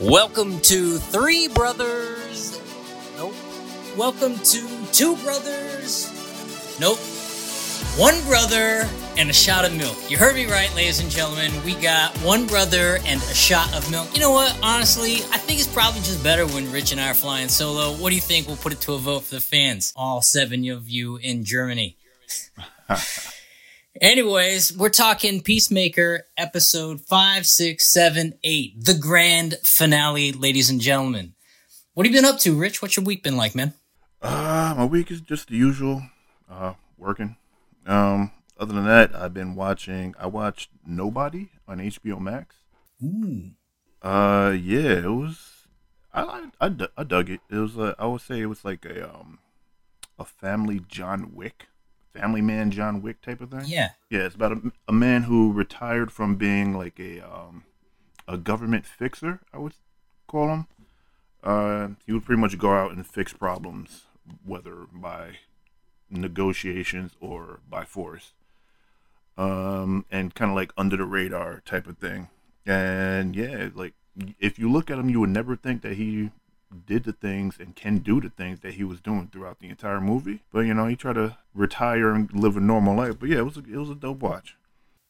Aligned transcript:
Welcome 0.00 0.60
to 0.60 0.96
Three 0.96 1.46
Brothers. 1.48 2.58
Nope. 3.18 3.34
Welcome 3.98 4.38
to 4.38 4.86
Two 4.92 5.14
Brothers. 5.16 6.08
Nope. 6.80 6.96
One 7.98 8.18
brother 8.24 8.88
and 9.18 9.28
a 9.28 9.34
shot 9.34 9.66
of 9.66 9.76
milk. 9.76 9.98
You 10.10 10.16
heard 10.16 10.36
me 10.36 10.50
right, 10.50 10.74
ladies 10.74 11.00
and 11.00 11.10
gentlemen. 11.10 11.52
We 11.66 11.74
got 11.74 12.16
one 12.20 12.46
brother 12.46 12.98
and 13.04 13.20
a 13.20 13.34
shot 13.34 13.74
of 13.74 13.90
milk. 13.90 14.08
You 14.14 14.22
know 14.22 14.30
what? 14.30 14.58
Honestly, 14.62 15.16
I 15.34 15.36
think 15.36 15.60
it's 15.60 15.68
probably 15.68 16.00
just 16.00 16.24
better 16.24 16.46
when 16.46 16.72
Rich 16.72 16.92
and 16.92 17.00
I 17.00 17.10
are 17.10 17.14
flying 17.14 17.48
solo. 17.48 17.92
What 17.92 18.08
do 18.08 18.14
you 18.14 18.22
think? 18.22 18.46
We'll 18.46 18.56
put 18.56 18.72
it 18.72 18.80
to 18.80 18.94
a 18.94 18.98
vote 18.98 19.24
for 19.24 19.34
the 19.34 19.40
fans. 19.42 19.92
All 19.94 20.22
seven 20.22 20.66
of 20.70 20.88
you 20.88 21.16
in 21.16 21.44
Germany. 21.44 21.98
Anyways, 24.00 24.74
we're 24.74 24.88
talking 24.88 25.42
Peacemaker 25.42 26.24
episode 26.38 27.02
five, 27.02 27.44
six, 27.44 27.92
seven, 27.92 28.32
eight, 28.42 28.82
the 28.82 28.94
grand 28.94 29.56
finale, 29.62 30.32
ladies 30.32 30.70
and 30.70 30.80
gentlemen. 30.80 31.34
What 31.92 32.06
have 32.06 32.14
you 32.14 32.18
been 32.22 32.30
up 32.30 32.38
to, 32.40 32.58
Rich? 32.58 32.80
What's 32.80 32.96
your 32.96 33.04
week 33.04 33.22
been 33.22 33.36
like, 33.36 33.54
man? 33.54 33.74
Uh, 34.22 34.72
my 34.74 34.86
week 34.86 35.10
is 35.10 35.20
just 35.20 35.48
the 35.48 35.56
usual. 35.56 36.02
Uh, 36.50 36.72
working. 36.96 37.36
Um, 37.84 38.30
other 38.58 38.72
than 38.72 38.86
that, 38.86 39.14
I've 39.14 39.34
been 39.34 39.54
watching. 39.54 40.14
I 40.18 40.28
watched 40.28 40.70
Nobody 40.86 41.50
on 41.68 41.76
HBO 41.76 42.18
Max. 42.18 42.56
Ooh. 43.04 43.50
Uh, 44.00 44.56
yeah, 44.58 44.92
it 44.92 45.12
was. 45.12 45.66
I 46.14 46.48
I, 46.58 46.66
I, 46.68 46.88
I 46.96 47.04
dug 47.04 47.28
it. 47.28 47.40
It 47.50 47.56
was. 47.56 47.76
Uh, 47.76 47.94
I 47.98 48.06
would 48.06 48.22
say 48.22 48.40
it 48.40 48.46
was 48.46 48.64
like 48.64 48.86
a 48.86 49.10
um, 49.10 49.40
a 50.18 50.24
family 50.24 50.80
John 50.88 51.34
Wick, 51.34 51.66
family 52.12 52.40
man 52.40 52.70
John 52.70 53.02
Wick 53.02 53.20
type 53.22 53.40
of 53.40 53.50
thing. 53.50 53.64
Yeah. 53.66 53.90
Yeah, 54.10 54.20
it's 54.20 54.34
about 54.34 54.52
a, 54.52 54.72
a 54.88 54.92
man 54.92 55.24
who 55.24 55.52
retired 55.52 56.12
from 56.12 56.36
being 56.36 56.76
like 56.76 56.98
a 56.98 57.20
um, 57.20 57.64
a 58.26 58.36
government 58.36 58.86
fixer. 58.86 59.40
I 59.52 59.58
would 59.58 59.74
call 60.26 60.48
him. 60.48 60.66
Uh, 61.42 61.88
he 62.06 62.12
would 62.12 62.24
pretty 62.24 62.40
much 62.40 62.58
go 62.58 62.72
out 62.72 62.92
and 62.92 63.06
fix 63.06 63.32
problems, 63.32 64.04
whether 64.44 64.86
by 64.92 65.38
negotiations 66.10 67.12
or 67.20 67.60
by 67.68 67.84
force. 67.84 68.32
Um, 69.38 70.04
and 70.10 70.34
kind 70.34 70.50
of 70.50 70.56
like 70.56 70.72
under 70.76 70.96
the 70.96 71.04
radar 71.04 71.62
type 71.64 71.86
of 71.86 71.98
thing. 71.98 72.28
And 72.66 73.34
yeah, 73.34 73.70
like 73.74 73.94
if 74.38 74.58
you 74.58 74.70
look 74.70 74.90
at 74.90 74.98
him, 74.98 75.08
you 75.08 75.20
would 75.20 75.30
never 75.30 75.56
think 75.56 75.82
that 75.82 75.94
he 75.94 76.30
did 76.86 77.04
the 77.04 77.12
things 77.12 77.56
and 77.58 77.74
can 77.74 77.98
do 77.98 78.20
the 78.20 78.30
things 78.30 78.60
that 78.60 78.74
he 78.74 78.84
was 78.84 79.00
doing 79.00 79.28
throughout 79.32 79.58
the 79.58 79.68
entire 79.68 80.00
movie. 80.00 80.42
But 80.52 80.60
you 80.60 80.74
know, 80.74 80.86
he 80.86 80.96
tried 80.96 81.14
to 81.14 81.36
retire 81.54 82.10
and 82.14 82.32
live 82.32 82.56
a 82.56 82.60
normal 82.60 82.96
life. 82.96 83.18
But 83.18 83.28
yeah, 83.30 83.38
it 83.38 83.44
was 83.44 83.56
a, 83.56 83.60
it 83.60 83.76
was 83.76 83.90
a 83.90 83.94
dope 83.94 84.20
watch. 84.20 84.56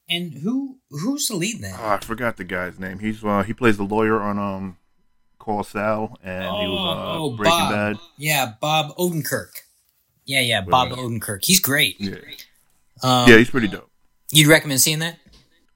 And 0.08 0.34
who 0.34 0.78
who's 0.90 1.28
the 1.28 1.36
lead 1.36 1.60
then? 1.60 1.74
Oh, 1.78 1.88
I 1.90 1.98
forgot 1.98 2.36
the 2.36 2.44
guy's 2.44 2.78
name. 2.78 2.98
He's 2.98 3.22
uh, 3.24 3.42
he 3.42 3.52
plays 3.52 3.76
the 3.76 3.84
lawyer 3.84 4.20
on 4.20 4.38
um 4.38 4.76
Call 5.38 5.62
Saul, 5.62 6.18
and 6.22 6.44
he 6.44 6.66
was 6.66 6.96
uh, 6.96 7.18
Oh, 7.18 7.36
Breaking 7.36 7.58
Bob. 7.58 7.70
Bad. 7.72 7.96
Yeah, 8.18 8.52
Bob 8.60 8.96
Odenkirk. 8.96 9.50
Yeah, 10.26 10.40
yeah, 10.40 10.60
Bob. 10.62 10.90
Odenkirk. 10.90 11.44
He's 11.44 11.60
great. 11.60 11.96
Yeah, 12.00 12.16
Um, 13.02 13.28
yeah, 13.28 13.36
he's 13.38 13.50
pretty 13.50 13.68
dope. 13.68 13.90
You'd 14.32 14.48
recommend 14.48 14.80
seeing 14.80 14.98
that? 15.00 15.18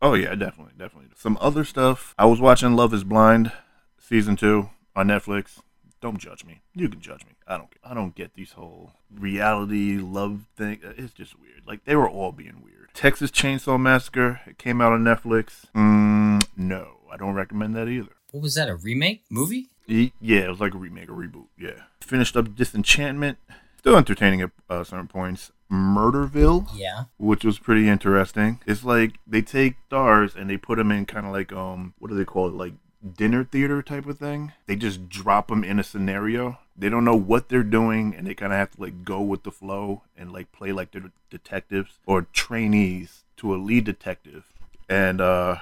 Oh 0.02 0.14
yeah, 0.14 0.34
definitely, 0.34 0.72
definitely. 0.78 1.10
Some 1.16 1.38
other 1.40 1.64
stuff. 1.64 2.14
I 2.18 2.26
was 2.26 2.40
watching 2.40 2.74
Love 2.76 2.92
Is 2.92 3.04
Blind 3.04 3.52
season 3.98 4.36
two 4.36 4.68
on 4.94 5.08
Netflix. 5.08 5.60
Don't 6.04 6.18
judge 6.18 6.44
me. 6.44 6.60
You 6.74 6.90
can 6.90 7.00
judge 7.00 7.24
me. 7.24 7.32
I 7.48 7.56
don't. 7.56 7.70
I 7.82 7.94
don't 7.94 8.14
get 8.14 8.34
these 8.34 8.52
whole 8.52 8.92
reality 9.10 9.96
love 9.96 10.40
thing. 10.54 10.78
It's 10.98 11.14
just 11.14 11.40
weird. 11.40 11.62
Like 11.66 11.86
they 11.86 11.96
were 11.96 12.06
all 12.10 12.30
being 12.30 12.60
weird. 12.62 12.90
Texas 12.92 13.30
Chainsaw 13.30 13.80
Massacre. 13.80 14.42
It 14.46 14.58
came 14.58 14.82
out 14.82 14.92
on 14.92 15.02
Netflix. 15.02 15.62
Mm, 15.74 16.46
no, 16.58 16.98
I 17.10 17.16
don't 17.16 17.32
recommend 17.32 17.74
that 17.76 17.88
either. 17.88 18.10
What 18.32 18.42
was 18.42 18.54
that? 18.56 18.68
A 18.68 18.74
remake 18.76 19.22
movie? 19.30 19.70
Yeah, 19.86 20.10
it 20.20 20.48
was 20.50 20.60
like 20.60 20.74
a 20.74 20.78
remake, 20.78 21.08
a 21.08 21.12
reboot. 21.12 21.46
Yeah. 21.58 21.84
Finished 22.02 22.36
up 22.36 22.54
Disenchantment. 22.54 23.38
Still 23.78 23.96
entertaining 23.96 24.42
at 24.42 24.50
uh, 24.68 24.84
certain 24.84 25.08
points. 25.08 25.52
Murderville 25.72 26.68
Yeah. 26.76 27.04
which 27.16 27.44
was 27.46 27.58
pretty 27.58 27.88
interesting. 27.88 28.60
It's 28.66 28.84
like 28.84 29.14
they 29.26 29.40
take 29.40 29.76
stars 29.86 30.36
and 30.36 30.50
they 30.50 30.58
put 30.58 30.76
them 30.76 30.92
in 30.92 31.06
kind 31.06 31.24
of 31.26 31.32
like 31.32 31.50
um 31.52 31.94
what 31.98 32.08
do 32.10 32.14
they 32.16 32.24
call 32.26 32.48
it 32.48 32.54
like 32.54 32.74
dinner 33.16 33.44
theater 33.44 33.82
type 33.82 34.06
of 34.06 34.18
thing. 34.18 34.52
They 34.66 34.76
just 34.76 35.08
drop 35.08 35.48
them 35.48 35.62
in 35.64 35.78
a 35.78 35.84
scenario. 35.84 36.58
They 36.76 36.88
don't 36.88 37.04
know 37.04 37.16
what 37.16 37.48
they're 37.48 37.62
doing 37.62 38.14
and 38.16 38.26
they 38.26 38.34
kind 38.34 38.52
of 38.52 38.58
have 38.58 38.72
to 38.72 38.80
like 38.80 39.04
go 39.04 39.20
with 39.20 39.42
the 39.44 39.50
flow 39.52 40.02
and 40.16 40.32
like 40.32 40.50
play 40.52 40.72
like 40.72 40.90
they're 40.92 41.10
detectives 41.30 41.98
or 42.06 42.22
trainees 42.32 43.24
to 43.36 43.54
a 43.54 43.56
lead 43.56 43.84
detective. 43.84 44.44
And 44.88 45.20
uh 45.20 45.56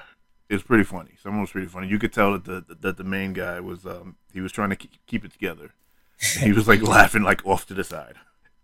it's 0.48 0.62
pretty 0.62 0.84
funny. 0.84 1.12
Some 1.22 1.40
was 1.40 1.50
pretty 1.50 1.66
funny. 1.66 1.88
You 1.88 1.98
could 1.98 2.12
tell 2.12 2.32
that 2.32 2.44
the 2.44 2.76
that 2.80 2.96
the 2.96 3.04
main 3.04 3.32
guy 3.32 3.60
was 3.60 3.84
um 3.86 4.16
he 4.32 4.40
was 4.40 4.52
trying 4.52 4.70
to 4.70 4.76
keep, 5.06 5.24
it 5.24 5.32
together. 5.32 5.72
he 6.40 6.52
was 6.52 6.68
like 6.68 6.82
laughing 6.96 7.22
like 7.22 7.44
off 7.46 7.66
to 7.66 7.74
the 7.74 7.84
side. 7.84 8.14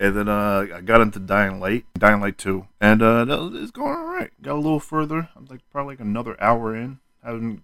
And 0.01 0.15
then 0.17 0.29
uh, 0.29 0.67
I 0.77 0.81
got 0.81 1.01
into 1.01 1.19
Dying 1.19 1.59
Light, 1.59 1.85
Dying 1.99 2.21
Light 2.21 2.39
2, 2.39 2.69
and 2.81 3.03
uh, 3.03 3.25
that 3.25 3.37
was- 3.41 3.61
it's 3.61 3.73
going 3.73 3.97
all 3.97 4.05
right. 4.05 4.31
Got 4.41 4.55
a 4.55 4.61
little 4.61 4.79
further. 4.79 5.29
I'm 5.35 5.47
like 5.47 5.61
probably 5.73 5.95
like 5.95 6.01
another 6.01 6.41
hour 6.41 6.77
in. 6.77 7.01
I 7.25 7.31
haven't 7.33 7.63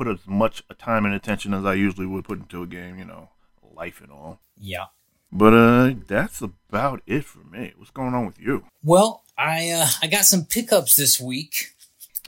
put 0.00 0.08
as 0.08 0.26
much 0.26 0.62
time 0.78 1.04
and 1.04 1.14
attention 1.14 1.52
as 1.52 1.66
I 1.66 1.74
usually 1.74 2.06
would 2.06 2.24
put 2.24 2.38
into 2.38 2.62
a 2.62 2.66
game, 2.66 2.98
you 2.98 3.04
know, 3.04 3.28
life 3.74 4.00
and 4.00 4.10
all. 4.10 4.40
Yeah. 4.58 4.86
But 5.30 5.52
uh, 5.52 5.94
that's 6.06 6.40
about 6.40 7.02
it 7.06 7.26
for 7.26 7.40
me. 7.40 7.74
What's 7.76 7.90
going 7.90 8.14
on 8.14 8.24
with 8.24 8.40
you? 8.40 8.64
Well, 8.82 9.24
I 9.36 9.68
uh, 9.68 9.88
I 10.02 10.06
got 10.06 10.24
some 10.24 10.46
pickups 10.46 10.96
this 10.96 11.20
week. 11.20 11.74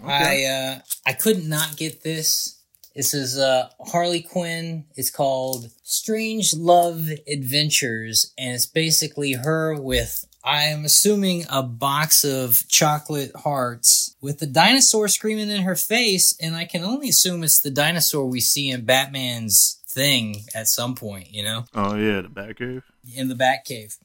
I 0.04 0.44
uh, 0.44 0.78
I 1.06 1.14
couldn't 1.14 1.48
not 1.48 1.78
get 1.78 2.02
this. 2.02 2.60
This 2.94 3.14
is 3.14 3.38
uh, 3.38 3.70
Harley 3.80 4.20
Quinn. 4.20 4.84
It's 4.94 5.10
called 5.10 5.70
Strange 5.82 6.52
Love 6.54 7.08
Adventures, 7.26 8.34
and 8.36 8.54
it's 8.54 8.66
basically 8.66 9.32
her 9.32 9.80
with 9.80 10.26
I'm 10.44 10.84
assuming 10.84 11.44
a 11.50 11.62
box 11.62 12.24
of 12.24 12.64
chocolate 12.68 13.30
hearts 13.36 14.16
with 14.20 14.38
the 14.40 14.46
dinosaur 14.46 15.06
screaming 15.08 15.50
in 15.50 15.62
her 15.62 15.76
face, 15.76 16.36
and 16.40 16.56
I 16.56 16.64
can 16.64 16.82
only 16.82 17.08
assume 17.08 17.44
it's 17.44 17.60
the 17.60 17.70
dinosaur 17.70 18.26
we 18.26 18.40
see 18.40 18.70
in 18.70 18.84
Batman's 18.84 19.78
thing 19.88 20.44
at 20.54 20.68
some 20.68 20.94
point. 20.94 21.30
You 21.32 21.44
know 21.44 21.64
Oh 21.74 21.94
yeah, 21.96 22.22
the 22.22 22.28
Batcave. 22.28 22.82
in 23.14 23.28
the 23.28 23.34
Batcave. 23.34 23.96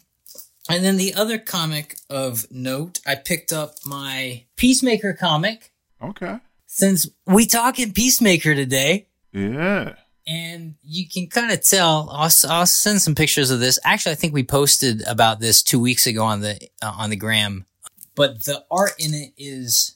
And 0.70 0.84
then 0.84 0.98
the 0.98 1.14
other 1.14 1.38
comic 1.38 1.96
of 2.10 2.46
note, 2.52 3.00
I 3.08 3.16
picked 3.16 3.54
up 3.54 3.76
my 3.86 4.44
Peacemaker 4.58 5.14
comic 5.14 5.72
Okay. 6.04 6.40
since 6.66 7.08
we 7.26 7.46
talking 7.46 7.94
Peacemaker 7.94 8.54
today. 8.54 9.08
Yeah. 9.32 9.94
And 10.28 10.76
you 10.84 11.08
can 11.08 11.28
kind 11.28 11.52
of 11.52 11.66
tell. 11.66 12.10
I'll, 12.12 12.30
I'll 12.50 12.66
send 12.66 13.02
some 13.02 13.16
pictures 13.16 13.50
of 13.50 13.62
this. 13.62 13.80
Actually, 13.86 14.12
I 14.12 14.16
think 14.16 14.34
we 14.34 14.44
posted 14.44 15.02
about 15.08 15.40
this 15.40 15.64
two 15.64 15.80
weeks 15.80 16.06
ago 16.06 16.24
on 16.26 16.42
the 16.42 16.60
uh, 16.82 16.94
on 16.98 17.10
the 17.10 17.16
gram. 17.16 17.66
But 18.14 18.44
the 18.44 18.66
art 18.70 18.94
in 19.00 19.14
it 19.14 19.32
is 19.38 19.96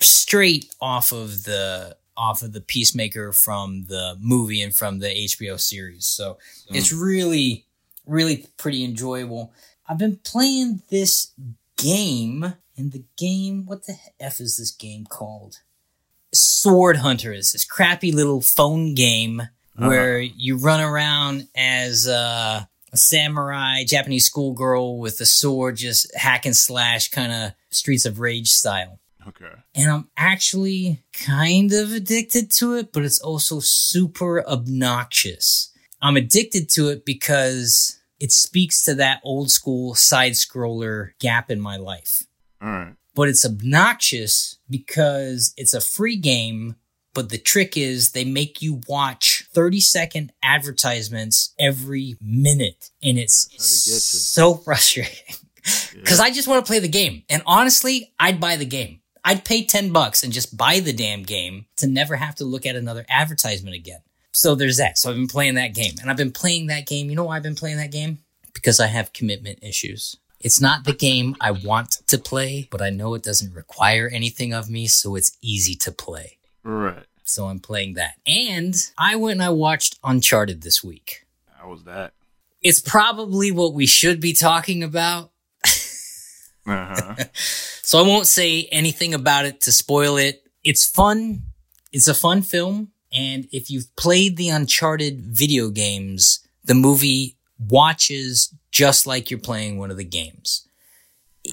straight 0.00 0.66
off 0.80 1.12
of 1.12 1.44
the 1.44 1.96
off 2.16 2.42
of 2.42 2.52
the 2.52 2.60
Peacemaker 2.60 3.32
from 3.32 3.84
the 3.88 4.16
movie 4.20 4.60
and 4.60 4.74
from 4.74 4.98
the 4.98 5.08
HBO 5.08 5.58
series. 5.58 6.06
So 6.06 6.38
it's 6.68 6.92
really, 6.92 7.66
really 8.06 8.46
pretty 8.58 8.84
enjoyable. 8.84 9.52
I've 9.88 9.98
been 9.98 10.16
playing 10.16 10.82
this 10.90 11.32
game, 11.76 12.54
and 12.76 12.92
the 12.92 13.04
game, 13.16 13.66
what 13.66 13.86
the 13.86 13.96
f 14.20 14.40
is 14.40 14.56
this 14.56 14.70
game 14.70 15.06
called? 15.06 15.60
Sword 16.34 16.98
Hunter 16.98 17.32
is 17.32 17.52
this 17.52 17.64
crappy 17.64 18.12
little 18.12 18.40
phone 18.40 18.94
game 18.94 19.48
where 19.76 20.20
you 20.20 20.58
run 20.58 20.80
around 20.80 21.48
as 21.56 22.06
uh, 22.06 22.64
a 22.92 22.96
samurai 22.96 23.84
Japanese 23.84 24.26
schoolgirl 24.26 24.98
with 24.98 25.20
a 25.20 25.26
sword, 25.26 25.76
just 25.76 26.14
hack 26.14 26.46
and 26.46 26.56
slash 26.56 27.10
kind 27.10 27.32
of 27.32 27.52
Streets 27.70 28.04
of 28.04 28.20
Rage 28.20 28.48
style. 28.48 29.00
Okay. 29.26 29.50
And 29.74 29.90
I'm 29.90 30.08
actually 30.16 31.02
kind 31.12 31.72
of 31.72 31.92
addicted 31.92 32.50
to 32.52 32.74
it, 32.74 32.92
but 32.92 33.04
it's 33.04 33.20
also 33.20 33.60
super 33.60 34.46
obnoxious. 34.46 35.70
I'm 36.00 36.16
addicted 36.16 36.68
to 36.70 36.88
it 36.88 37.04
because 37.04 37.98
it 38.18 38.32
speaks 38.32 38.82
to 38.82 38.94
that 38.96 39.20
old 39.24 39.50
school 39.50 39.94
side 39.94 40.32
scroller 40.32 41.10
gap 41.20 41.50
in 41.50 41.60
my 41.60 41.76
life 41.76 42.24
All 42.60 42.68
right. 42.68 42.94
but 43.14 43.28
it's 43.28 43.44
obnoxious 43.44 44.58
because 44.68 45.54
it's 45.56 45.74
a 45.74 45.80
free 45.80 46.16
game. 46.16 46.76
But 47.14 47.28
the 47.28 47.38
trick 47.38 47.76
is 47.76 48.12
they 48.12 48.24
make 48.24 48.62
you 48.62 48.80
watch 48.88 49.46
30 49.52 49.80
second 49.80 50.32
advertisements 50.42 51.52
every 51.58 52.16
minute. 52.20 52.90
And 53.02 53.18
it's 53.18 53.46
That's 53.46 53.56
how 53.56 53.64
they 53.64 53.94
get 53.94 53.94
you. 53.94 54.00
so 54.00 54.54
frustrating 54.64 55.36
because 55.94 56.20
I 56.20 56.30
just 56.30 56.48
want 56.48 56.64
to 56.64 56.70
play 56.70 56.78
the 56.78 56.88
game. 56.88 57.22
And 57.28 57.42
honestly, 57.46 58.12
I'd 58.18 58.40
buy 58.40 58.56
the 58.56 58.64
game. 58.64 59.00
I'd 59.24 59.44
pay 59.44 59.64
10 59.64 59.92
bucks 59.92 60.24
and 60.24 60.32
just 60.32 60.56
buy 60.56 60.80
the 60.80 60.92
damn 60.92 61.22
game 61.22 61.66
to 61.76 61.86
never 61.86 62.16
have 62.16 62.34
to 62.36 62.44
look 62.44 62.66
at 62.66 62.74
another 62.74 63.04
advertisement 63.08 63.76
again. 63.76 64.00
So 64.32 64.54
there's 64.54 64.78
that. 64.78 64.98
So 64.98 65.10
I've 65.10 65.16
been 65.16 65.28
playing 65.28 65.54
that 65.54 65.74
game 65.74 65.94
and 66.00 66.10
I've 66.10 66.16
been 66.16 66.32
playing 66.32 66.66
that 66.68 66.86
game. 66.86 67.10
You 67.10 67.16
know 67.16 67.24
why 67.24 67.36
I've 67.36 67.42
been 67.42 67.54
playing 67.54 67.76
that 67.76 67.92
game? 67.92 68.18
Because 68.54 68.80
I 68.80 68.86
have 68.86 69.12
commitment 69.12 69.60
issues. 69.62 70.16
It's 70.40 70.60
not 70.60 70.84
the 70.84 70.92
game 70.92 71.36
I 71.40 71.52
want 71.52 72.02
to 72.08 72.18
play, 72.18 72.66
but 72.70 72.82
I 72.82 72.90
know 72.90 73.14
it 73.14 73.22
doesn't 73.22 73.54
require 73.54 74.10
anything 74.12 74.52
of 74.52 74.68
me, 74.68 74.88
so 74.88 75.14
it's 75.14 75.36
easy 75.40 75.76
to 75.76 75.92
play. 75.92 76.38
Right. 76.64 77.04
So 77.24 77.46
I'm 77.46 77.60
playing 77.60 77.94
that. 77.94 78.14
And 78.26 78.74
I 78.98 79.16
went 79.16 79.40
and 79.40 79.42
I 79.42 79.50
watched 79.50 79.98
Uncharted 80.04 80.62
this 80.62 80.82
week. 80.82 81.26
How 81.56 81.70
was 81.70 81.84
that? 81.84 82.12
It's 82.60 82.80
probably 82.80 83.50
what 83.50 83.74
we 83.74 83.86
should 83.86 84.20
be 84.20 84.32
talking 84.32 84.82
about. 84.82 85.30
Uh-huh. 86.66 87.14
So 87.84 87.98
I 87.98 88.08
won't 88.08 88.26
say 88.26 88.68
anything 88.72 89.12
about 89.12 89.44
it 89.44 89.60
to 89.62 89.72
spoil 89.72 90.16
it. 90.16 90.46
It's 90.64 90.88
fun. 90.88 91.42
It's 91.92 92.08
a 92.08 92.14
fun 92.14 92.40
film. 92.40 92.92
And 93.12 93.46
if 93.52 93.70
you've 93.70 93.94
played 93.96 94.38
the 94.38 94.48
Uncharted 94.48 95.20
video 95.20 95.68
games, 95.68 96.46
the 96.64 96.74
movie 96.74 97.36
watches 97.58 98.54
just 98.70 99.06
like 99.06 99.30
you're 99.30 99.40
playing 99.40 99.76
one 99.76 99.90
of 99.90 99.98
the 99.98 100.04
games. 100.04 100.66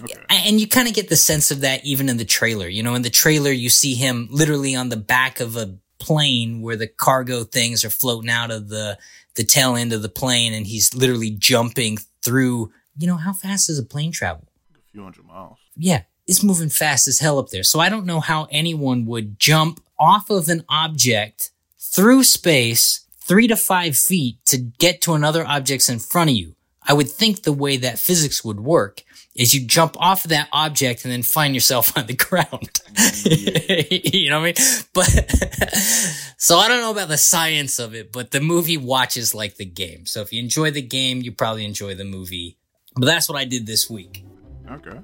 Okay. 0.01 0.13
And 0.29 0.59
you 0.59 0.67
kind 0.67 0.87
of 0.87 0.93
get 0.93 1.09
the 1.09 1.15
sense 1.15 1.51
of 1.51 1.61
that 1.61 1.83
even 1.83 2.09
in 2.09 2.17
the 2.17 2.25
trailer. 2.25 2.67
You 2.67 2.83
know, 2.83 2.95
in 2.95 3.01
the 3.01 3.09
trailer, 3.09 3.51
you 3.51 3.69
see 3.69 3.95
him 3.95 4.27
literally 4.29 4.75
on 4.75 4.89
the 4.89 4.97
back 4.97 5.39
of 5.39 5.55
a 5.55 5.75
plane 5.99 6.61
where 6.61 6.75
the 6.75 6.87
cargo 6.87 7.43
things 7.43 7.83
are 7.83 7.89
floating 7.89 8.29
out 8.29 8.51
of 8.51 8.69
the, 8.69 8.97
the 9.35 9.43
tail 9.43 9.75
end 9.75 9.91
of 9.91 10.01
the 10.01 10.09
plane 10.09 10.53
and 10.53 10.67
he's 10.67 10.93
literally 10.93 11.31
jumping 11.31 11.97
through. 12.23 12.71
You 12.97 13.07
know, 13.07 13.17
how 13.17 13.33
fast 13.33 13.67
does 13.67 13.79
a 13.79 13.83
plane 13.83 14.11
travel? 14.11 14.47
A 14.75 14.91
few 14.91 15.03
hundred 15.03 15.25
miles. 15.25 15.57
yeah, 15.75 16.03
it's 16.27 16.43
moving 16.43 16.69
fast 16.69 17.07
as 17.07 17.19
hell 17.19 17.39
up 17.39 17.49
there. 17.49 17.63
So 17.63 17.79
I 17.79 17.89
don't 17.89 18.05
know 18.05 18.19
how 18.19 18.47
anyone 18.51 19.05
would 19.07 19.39
jump 19.39 19.81
off 19.97 20.29
of 20.29 20.47
an 20.49 20.63
object 20.69 21.51
through 21.79 22.23
space 22.23 23.05
three 23.21 23.47
to 23.47 23.55
five 23.55 23.97
feet 23.97 24.37
to 24.45 24.57
get 24.57 25.01
to 25.01 25.13
another 25.13 25.45
object's 25.45 25.89
in 25.89 25.99
front 25.99 26.29
of 26.29 26.35
you. 26.35 26.55
I 26.83 26.93
would 26.93 27.09
think 27.09 27.43
the 27.43 27.53
way 27.53 27.77
that 27.77 27.99
physics 27.99 28.43
would 28.43 28.59
work 28.59 29.03
is 29.39 29.53
you 29.53 29.65
jump 29.65 29.95
off 29.97 30.25
of 30.25 30.31
that 30.31 30.49
object 30.51 31.05
and 31.05 31.11
then 31.11 31.23
find 31.23 31.55
yourself 31.55 31.97
on 31.97 32.05
the 32.05 32.13
ground. 32.13 32.81
you 34.13 34.29
know 34.29 34.41
what 34.41 34.59
I 34.59 34.61
mean? 34.61 34.85
But 34.93 35.05
so 36.37 36.57
I 36.57 36.67
don't 36.67 36.81
know 36.81 36.91
about 36.91 37.07
the 37.07 37.17
science 37.17 37.79
of 37.79 37.95
it, 37.95 38.11
but 38.11 38.31
the 38.31 38.41
movie 38.41 38.77
watches 38.77 39.33
like 39.33 39.55
the 39.55 39.65
game. 39.65 40.05
So 40.05 40.21
if 40.21 40.33
you 40.33 40.43
enjoy 40.43 40.71
the 40.71 40.81
game, 40.81 41.21
you 41.21 41.31
probably 41.31 41.65
enjoy 41.65 41.95
the 41.95 42.03
movie. 42.03 42.57
But 42.95 43.05
that's 43.05 43.29
what 43.29 43.37
I 43.37 43.45
did 43.45 43.65
this 43.65 43.89
week. 43.89 44.25
Okay. 44.69 44.99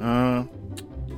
Uh, 0.00 0.44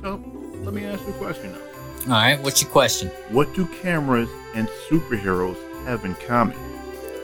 so 0.01 0.23
let 0.61 0.73
me 0.73 0.85
ask 0.85 1.01
you 1.05 1.13
a 1.13 1.17
question 1.17 1.51
now. 1.51 1.59
All 2.03 2.11
right, 2.11 2.41
what's 2.41 2.61
your 2.61 2.71
question? 2.71 3.09
What 3.29 3.53
do 3.55 3.65
cameras 3.65 4.29
and 4.55 4.69
superheroes 4.89 5.57
have 5.85 6.05
in 6.05 6.15
common? 6.15 6.57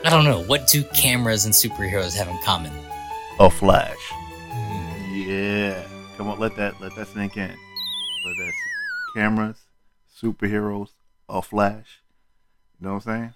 I 0.04 0.10
don't 0.10 0.24
know. 0.24 0.42
What 0.42 0.66
do 0.66 0.84
cameras 0.84 1.44
and 1.46 1.54
superheroes 1.54 2.14
have 2.16 2.28
in 2.28 2.38
common? 2.42 2.72
A 3.40 3.48
flash. 3.48 4.12
Yeah. 5.24 5.82
Come 6.16 6.28
on, 6.28 6.38
let 6.38 6.56
that 6.56 6.80
let 6.80 6.94
that 6.96 7.08
sink 7.08 7.36
in. 7.36 7.48
Let 7.50 8.36
that 8.38 8.52
cameras, 9.14 9.58
superheroes, 10.20 10.88
a 11.28 11.42
flash. 11.42 12.00
You 12.80 12.86
know 12.86 12.94
what 12.94 13.06
I'm 13.06 13.12
saying? 13.12 13.34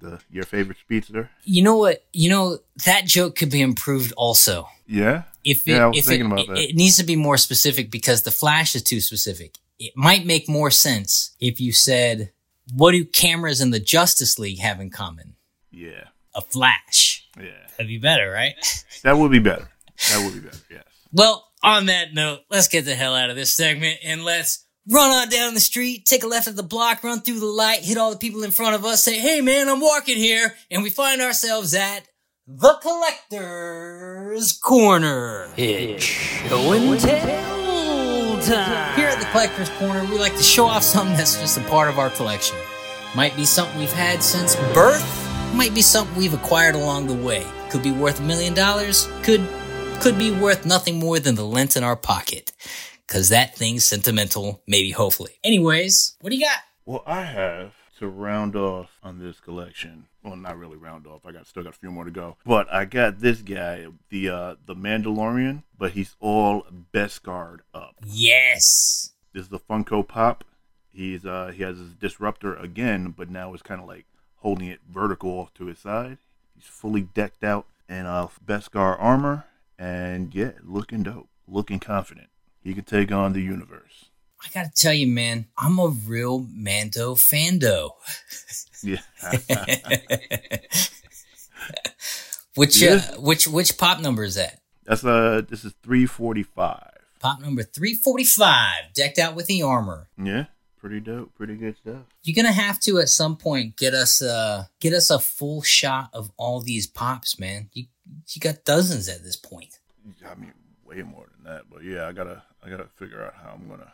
The 0.00 0.20
your 0.30 0.44
favorite 0.44 0.78
speedster. 0.78 1.30
You 1.44 1.62
know 1.62 1.76
what? 1.76 2.04
You 2.12 2.30
know 2.30 2.58
that 2.84 3.04
joke 3.06 3.36
could 3.36 3.50
be 3.50 3.60
improved 3.60 4.12
also. 4.16 4.68
Yeah. 4.86 5.24
If 5.44 5.66
it, 5.66 5.72
Yeah, 5.72 5.84
I 5.84 5.86
was 5.88 5.98
if 5.98 6.04
thinking 6.06 6.26
it, 6.30 6.32
about 6.32 6.46
that. 6.48 6.58
it 6.58 6.74
needs 6.76 6.96
to 6.98 7.04
be 7.04 7.16
more 7.16 7.36
specific 7.36 7.90
because 7.90 8.22
the 8.22 8.30
Flash 8.30 8.74
is 8.74 8.82
too 8.82 9.00
specific. 9.00 9.58
It 9.78 9.92
might 9.96 10.24
make 10.26 10.48
more 10.48 10.70
sense 10.70 11.34
if 11.40 11.60
you 11.60 11.72
said, 11.72 12.32
"What 12.74 12.92
do 12.92 13.04
cameras 13.04 13.60
in 13.60 13.70
the 13.70 13.80
Justice 13.80 14.38
League 14.38 14.58
have 14.60 14.80
in 14.80 14.90
common?" 14.90 15.34
Yeah. 15.70 16.04
A 16.34 16.40
Flash. 16.40 17.26
Yeah. 17.38 17.50
That'd 17.72 17.88
be 17.88 17.98
better, 17.98 18.30
right? 18.30 18.54
That 19.02 19.18
would 19.18 19.30
be 19.32 19.40
better. 19.40 19.68
That 20.10 20.24
would 20.24 20.34
be 20.34 20.40
better. 20.48 20.58
Yes. 20.70 20.84
Well, 21.12 21.46
on 21.62 21.86
that 21.86 22.14
note, 22.14 22.40
let's 22.50 22.68
get 22.68 22.86
the 22.86 22.94
hell 22.94 23.14
out 23.14 23.28
of 23.28 23.36
this 23.36 23.52
segment 23.52 23.98
and 24.02 24.24
let's 24.24 24.66
run 24.90 25.10
on 25.10 25.28
down 25.28 25.52
the 25.52 25.60
street, 25.60 26.06
take 26.06 26.24
a 26.24 26.26
left 26.26 26.48
at 26.48 26.56
the 26.56 26.62
block, 26.62 27.04
run 27.04 27.20
through 27.20 27.40
the 27.40 27.46
light, 27.46 27.80
hit 27.80 27.98
all 27.98 28.10
the 28.10 28.16
people 28.16 28.42
in 28.42 28.50
front 28.50 28.74
of 28.74 28.84
us, 28.84 29.04
say, 29.04 29.18
hey 29.18 29.42
man, 29.42 29.68
I'm 29.68 29.80
walking 29.80 30.16
here, 30.16 30.54
and 30.70 30.82
we 30.82 30.88
find 30.90 31.20
ourselves 31.20 31.74
at 31.74 32.08
the 32.46 32.78
Collector's 32.80 34.54
Corner. 34.54 35.52
It's 35.56 36.02
show 36.02 36.72
and 36.72 36.98
tell 36.98 38.40
time. 38.40 38.96
Here 38.98 39.08
at 39.08 39.20
the 39.20 39.26
Collector's 39.26 39.70
Corner, 39.70 40.04
we 40.10 40.18
like 40.18 40.36
to 40.36 40.42
show 40.42 40.64
off 40.64 40.82
something 40.82 41.16
that's 41.16 41.38
just 41.38 41.58
a 41.58 41.62
part 41.64 41.88
of 41.88 41.98
our 41.98 42.10
collection. 42.10 42.56
Might 43.14 43.36
be 43.36 43.44
something 43.44 43.78
we've 43.78 43.92
had 43.92 44.22
since 44.22 44.56
birth, 44.72 45.04
might 45.54 45.74
be 45.74 45.82
something 45.82 46.16
we've 46.16 46.34
acquired 46.34 46.74
along 46.74 47.06
the 47.06 47.14
way. 47.14 47.46
Could 47.70 47.82
be 47.82 47.92
worth 47.92 48.18
a 48.20 48.22
million 48.22 48.54
dollars, 48.54 49.08
could 49.22 49.46
could 50.02 50.18
be 50.18 50.32
worth 50.32 50.66
nothing 50.66 50.98
more 50.98 51.20
than 51.20 51.36
the 51.36 51.44
lint 51.44 51.76
in 51.76 51.84
our 51.84 51.94
pocket. 51.94 52.50
Cause 53.06 53.28
that 53.28 53.54
thing's 53.54 53.84
sentimental, 53.84 54.60
maybe 54.66 54.90
hopefully. 54.90 55.38
Anyways, 55.44 56.16
what 56.20 56.30
do 56.30 56.36
you 56.36 56.44
got? 56.44 56.58
Well, 56.84 57.04
I 57.06 57.22
have 57.22 57.74
to 58.00 58.08
round 58.08 58.56
off 58.56 58.98
on 59.04 59.20
this 59.20 59.38
collection. 59.38 60.06
Well, 60.24 60.34
not 60.34 60.58
really 60.58 60.76
round 60.76 61.06
off. 61.06 61.24
I 61.24 61.30
got 61.30 61.46
still 61.46 61.62
got 61.62 61.76
a 61.76 61.78
few 61.78 61.92
more 61.92 62.02
to 62.04 62.10
go. 62.10 62.36
But 62.44 62.72
I 62.72 62.84
got 62.84 63.20
this 63.20 63.42
guy, 63.42 63.86
the 64.08 64.28
uh 64.28 64.54
the 64.66 64.74
Mandalorian, 64.74 65.62
but 65.78 65.92
he's 65.92 66.16
all 66.18 66.66
Beskar 66.92 67.60
up. 67.72 67.94
Yes. 68.04 69.12
This 69.32 69.44
is 69.44 69.48
the 69.50 69.60
Funko 69.60 70.06
Pop. 70.06 70.42
He's 70.92 71.24
uh 71.24 71.52
he 71.54 71.62
has 71.62 71.78
his 71.78 71.92
disruptor 71.94 72.56
again, 72.56 73.14
but 73.16 73.30
now 73.30 73.54
it's 73.54 73.62
kind 73.62 73.80
of 73.80 73.86
like 73.86 74.06
holding 74.38 74.66
it 74.66 74.80
vertical 74.90 75.30
off 75.30 75.54
to 75.54 75.66
his 75.66 75.78
side. 75.78 76.18
He's 76.56 76.64
fully 76.64 77.02
decked 77.02 77.44
out 77.44 77.66
in 77.88 78.04
uh 78.06 78.26
Beskar 78.44 78.96
armor, 78.98 79.44
and 79.82 80.32
yeah, 80.34 80.52
looking 80.62 81.02
dope, 81.02 81.28
looking 81.48 81.80
confident. 81.80 82.28
He 82.62 82.72
can 82.74 82.84
take 82.84 83.10
on 83.10 83.32
the 83.32 83.40
universe. 83.40 84.06
I 84.44 84.48
gotta 84.54 84.70
tell 84.74 84.92
you, 84.94 85.06
man, 85.08 85.46
I'm 85.58 85.78
a 85.78 85.88
real 85.88 86.46
Mando 86.54 87.14
fando. 87.16 87.90
Yeah. 88.82 88.98
which 92.54 92.80
Yeah. 92.80 93.00
uh, 93.14 93.20
which 93.20 93.46
which 93.48 93.76
pop 93.78 94.00
number 94.00 94.24
is 94.24 94.34
that? 94.36 94.60
That's 94.84 95.04
uh 95.04 95.42
this 95.48 95.64
is 95.64 95.74
345. 95.82 96.88
Pop 97.20 97.40
number 97.40 97.62
345, 97.62 98.92
decked 98.94 99.18
out 99.18 99.34
with 99.36 99.46
the 99.46 99.62
armor. 99.62 100.08
Yeah, 100.22 100.46
pretty 100.82 100.98
dope, 100.98 101.32
pretty 101.36 101.54
good 101.54 101.76
stuff. 101.76 102.02
You're 102.24 102.34
gonna 102.34 102.52
have 102.52 102.80
to 102.80 102.98
at 102.98 103.08
some 103.08 103.36
point 103.36 103.76
get 103.76 103.94
us 103.94 104.20
uh 104.20 104.64
get 104.80 104.92
us 104.92 105.10
a 105.10 105.20
full 105.20 105.62
shot 105.62 106.10
of 106.12 106.32
all 106.36 106.60
these 106.60 106.86
pops, 106.88 107.38
man. 107.38 107.70
You 107.72 107.84
you 108.28 108.40
got 108.40 108.64
dozens 108.64 109.08
at 109.08 109.22
this 109.22 109.36
point. 109.36 109.78
I 110.28 110.34
mean, 110.34 110.52
way 110.84 111.02
more 111.02 111.28
than 111.34 111.44
that, 111.50 111.70
but 111.70 111.84
yeah, 111.84 112.08
I 112.08 112.12
gotta 112.12 112.42
I 112.62 112.68
gotta 112.68 112.88
figure 112.96 113.24
out 113.24 113.34
how 113.34 113.52
I'm 113.52 113.68
gonna 113.68 113.92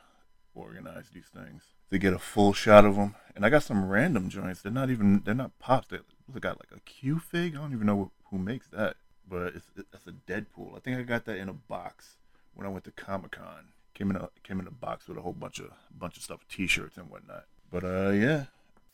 organize 0.55 1.11
these 1.13 1.29
things 1.33 1.63
to 1.91 1.99
get 1.99 2.15
a 2.15 2.19
full 2.19 2.55
shot 2.55 2.87
of 2.87 2.97
them. 2.97 3.15
And 3.37 3.45
I 3.45 3.51
got 3.51 3.63
some 3.63 3.89
random 3.89 4.31
joints. 4.31 4.63
They're 4.63 4.73
not 4.73 4.91
even 4.91 5.23
they're 5.25 5.35
not 5.35 5.59
pops. 5.59 5.89
They 5.89 6.41
got 6.41 6.59
like 6.59 6.73
a 6.75 6.81
Q 6.81 7.19
fig. 7.19 7.55
I 7.55 7.59
don't 7.59 7.75
even 7.75 7.87
know 7.87 8.13
who 8.31 8.39
makes 8.39 8.67
that, 8.69 8.97
but 9.29 9.55
it's 9.55 9.67
that's 9.93 10.07
a 10.07 10.13
Deadpool. 10.13 10.75
I 10.75 10.81
think 10.81 10.97
I 10.97 11.03
got 11.03 11.27
that 11.27 11.37
in 11.37 11.51
a 11.51 11.55
box 11.55 12.17
when 12.55 12.67
I 12.67 12.71
went 12.71 12.85
to 12.85 12.93
Comic 12.93 13.33
Con. 13.33 13.73
Came 13.99 14.11
in 14.11 14.17
a 14.17 14.29
came 14.45 14.61
in 14.61 14.67
a 14.69 14.71
box 14.71 15.09
with 15.09 15.19
a 15.19 15.21
whole 15.23 15.33
bunch 15.33 15.59
of 15.59 15.71
bunch 15.99 16.17
of 16.17 16.23
stuff, 16.23 16.41
T-shirts 16.49 16.97
and 16.97 17.11
whatnot. 17.11 17.45
But 17.71 17.83
uh, 17.85 18.11
yeah. 18.11 18.45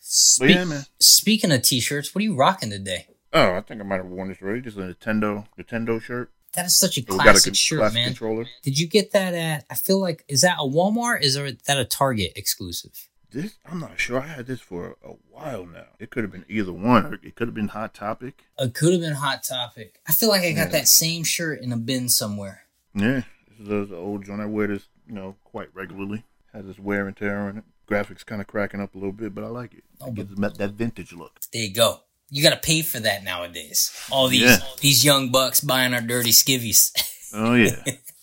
Spe- 0.00 0.44
yeah, 0.44 0.64
man. 0.64 0.84
Speaking 0.98 1.52
of 1.52 1.62
t-shirts, 1.62 2.14
what 2.14 2.20
are 2.20 2.24
you 2.24 2.34
rocking 2.34 2.70
today? 2.70 3.06
Oh, 3.32 3.54
I 3.54 3.60
think 3.62 3.80
I 3.80 3.84
might 3.84 3.96
have 3.96 4.06
worn 4.06 4.28
this 4.28 4.38
already. 4.42 4.60
Just 4.62 4.76
a 4.76 4.80
Nintendo 4.80 5.46
Nintendo 5.58 6.00
shirt. 6.00 6.30
That 6.54 6.66
is 6.66 6.76
such 6.76 6.96
a 6.98 7.00
We 7.00 7.04
got 7.06 7.20
a 7.20 7.22
classic 7.30 7.50
con- 7.52 7.54
shirt, 7.54 7.78
classic 7.80 7.94
man. 7.94 8.06
controller. 8.08 8.46
Did 8.62 8.78
you 8.78 8.86
get 8.86 9.12
that 9.12 9.34
at? 9.34 9.64
I 9.70 9.74
feel 9.74 10.00
like 10.00 10.24
is 10.28 10.40
that 10.42 10.56
a 10.58 10.62
Walmart? 10.68 11.22
Is 11.22 11.36
or 11.36 11.50
that 11.52 11.78
a 11.78 11.84
Target 11.84 12.32
exclusive? 12.36 13.08
This 13.30 13.54
I'm 13.66 13.80
not 13.80 13.98
sure. 13.98 14.20
I 14.20 14.26
had 14.26 14.46
this 14.46 14.60
for 14.60 14.96
a 15.04 15.12
while 15.30 15.66
now. 15.66 15.86
It 15.98 16.10
could 16.10 16.22
have 16.24 16.32
been 16.32 16.44
either 16.48 16.72
one. 16.72 17.18
It 17.22 17.34
could 17.34 17.48
have 17.48 17.54
been 17.54 17.68
Hot 17.68 17.92
Topic. 17.94 18.44
It 18.58 18.72
could 18.74 18.92
have 18.92 19.00
been 19.02 19.14
Hot 19.14 19.42
Topic. 19.42 20.00
I 20.08 20.12
feel 20.12 20.28
like 20.28 20.42
I 20.42 20.52
got 20.52 20.66
Yeah. 20.66 20.78
that 20.78 20.88
same 20.88 21.24
shirt 21.24 21.60
in 21.60 21.72
a 21.72 21.76
bin 21.76 22.08
somewhere. 22.08 22.62
Yeah, 22.94 23.22
this 23.58 23.84
is 23.84 23.88
the 23.88 23.96
old 23.96 24.24
joint. 24.24 24.40
I 24.40 24.46
wear 24.46 24.68
this, 24.68 24.86
you 25.06 25.14
know, 25.14 25.36
quite 25.44 25.68
regularly. 25.74 26.24
Has 26.52 26.64
this 26.66 26.78
wear 26.78 27.06
and 27.06 27.16
tear 27.16 27.38
on 27.48 27.58
it. 27.58 27.64
Graphics 27.88 28.24
kind 28.24 28.40
of 28.40 28.46
cracking 28.46 28.80
up 28.80 28.94
a 28.94 28.98
little 28.98 29.12
bit, 29.12 29.34
but 29.34 29.44
I 29.44 29.48
like 29.48 29.74
it. 29.74 29.84
Oh, 30.00 30.06
It 30.08 30.14
gives 30.14 30.32
it 30.32 30.58
that- 30.58 30.70
vintage 30.72 31.12
look. 31.12 31.40
There 31.52 31.62
you 31.62 31.72
go. 31.74 32.00
You 32.30 32.42
got 32.42 32.50
to 32.50 32.56
pay 32.66 32.80
for 32.82 32.98
that 33.00 33.22
nowadays. 33.22 33.92
All 34.10 34.28
these 34.28 34.42
Yeah. 34.42 34.56
these 34.80 35.04
young 35.04 35.30
bucks 35.30 35.60
buying 35.60 35.92
our 35.94 36.00
dirty 36.00 36.30
skivvies. 36.32 36.92
Oh 37.36 37.54
yeah. 37.54 37.82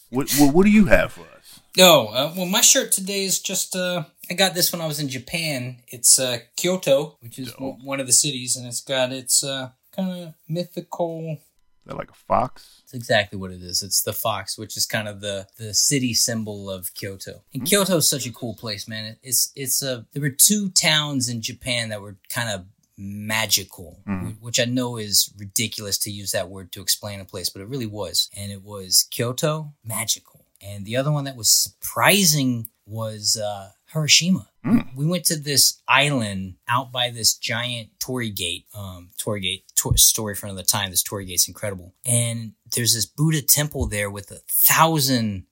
what, 0.09 0.31
what 0.39 0.53
what 0.53 0.65
do 0.65 0.71
you 0.71 0.85
have 0.85 1.11
for 1.11 1.21
us? 1.37 1.59
Oh, 1.77 2.07
uh, 2.07 2.33
well, 2.35 2.45
my 2.45 2.61
shirt 2.61 2.93
today 2.93 3.25
is 3.25 3.39
just, 3.39 3.75
uh, 3.75 4.05
I 4.29 4.35
got 4.35 4.53
this 4.53 4.71
when 4.71 4.81
I 4.81 4.87
was 4.87 5.01
in 5.01 5.09
Japan. 5.09 5.83
It's, 5.89 6.17
uh, 6.17 6.39
Kyoto, 6.55 7.17
which 7.19 7.37
is 7.37 7.51
one 7.59 7.99
of 7.99 8.07
the 8.07 8.13
cities, 8.13 8.55
and 8.55 8.65
it's 8.65 8.79
got 8.79 9.11
its, 9.11 9.43
uh, 9.43 9.71
kind 9.93 10.11
of 10.27 10.33
mythical. 10.47 11.39
That 11.85 11.97
like 11.97 12.11
a 12.11 12.13
fox? 12.13 12.81
It's 12.83 12.93
exactly 12.93 13.39
what 13.39 13.51
it 13.51 13.61
is. 13.63 13.81
It's 13.81 14.03
the 14.03 14.13
fox, 14.13 14.57
which 14.57 14.77
is 14.77 14.85
kind 14.85 15.07
of 15.07 15.19
the, 15.19 15.47
the 15.57 15.73
city 15.73 16.13
symbol 16.13 16.69
of 16.69 16.93
Kyoto. 16.93 17.41
And 17.53 17.65
Kyoto 17.65 17.97
is 17.97 18.09
such 18.09 18.27
a 18.27 18.31
cool 18.31 18.55
place, 18.55 18.87
man. 18.87 19.17
It's, 19.23 19.51
it's, 19.55 19.81
a 19.81 20.05
there 20.13 20.21
were 20.21 20.29
two 20.29 20.69
towns 20.69 21.27
in 21.27 21.41
Japan 21.41 21.89
that 21.89 22.01
were 22.01 22.17
kind 22.29 22.49
of 22.49 22.65
magical, 22.97 23.99
Mhm. 24.07 24.39
which 24.39 24.59
I 24.59 24.65
know 24.65 24.97
is 24.97 25.33
ridiculous 25.37 25.97
to 25.99 26.11
use 26.11 26.31
that 26.31 26.49
word 26.49 26.71
to 26.73 26.81
explain 26.81 27.19
a 27.19 27.25
place, 27.25 27.49
but 27.49 27.61
it 27.61 27.67
really 27.67 27.87
was. 27.87 28.29
And 28.37 28.51
it 28.51 28.61
was 28.63 29.07
Kyoto, 29.09 29.73
magical. 29.83 30.45
And 30.61 30.85
the 30.85 30.97
other 30.97 31.11
one 31.11 31.23
that 31.23 31.35
was 31.35 31.49
surprising 31.49 32.69
was 32.85 33.37
uh, 33.37 33.71
Hiroshima. 33.91 34.49
Mm. 34.65 34.95
We 34.95 35.05
went 35.07 35.25
to 35.25 35.35
this 35.35 35.81
island 35.87 36.55
out 36.67 36.91
by 36.91 37.09
this 37.09 37.33
giant 37.35 37.89
Torii 37.99 38.29
Gate, 38.29 38.65
um, 38.75 39.09
Gate 39.41 39.70
to- 39.83 39.97
story 39.97 40.35
from 40.35 40.49
another 40.49 40.65
time. 40.65 40.91
This 40.91 41.03
Torii 41.03 41.25
Gate's 41.25 41.47
incredible, 41.47 41.93
and 42.05 42.53
there's 42.75 42.93
this 42.93 43.05
Buddha 43.05 43.41
temple 43.41 43.87
there 43.87 44.09
with 44.09 44.31
a 44.31 44.41
thousand 44.49 45.45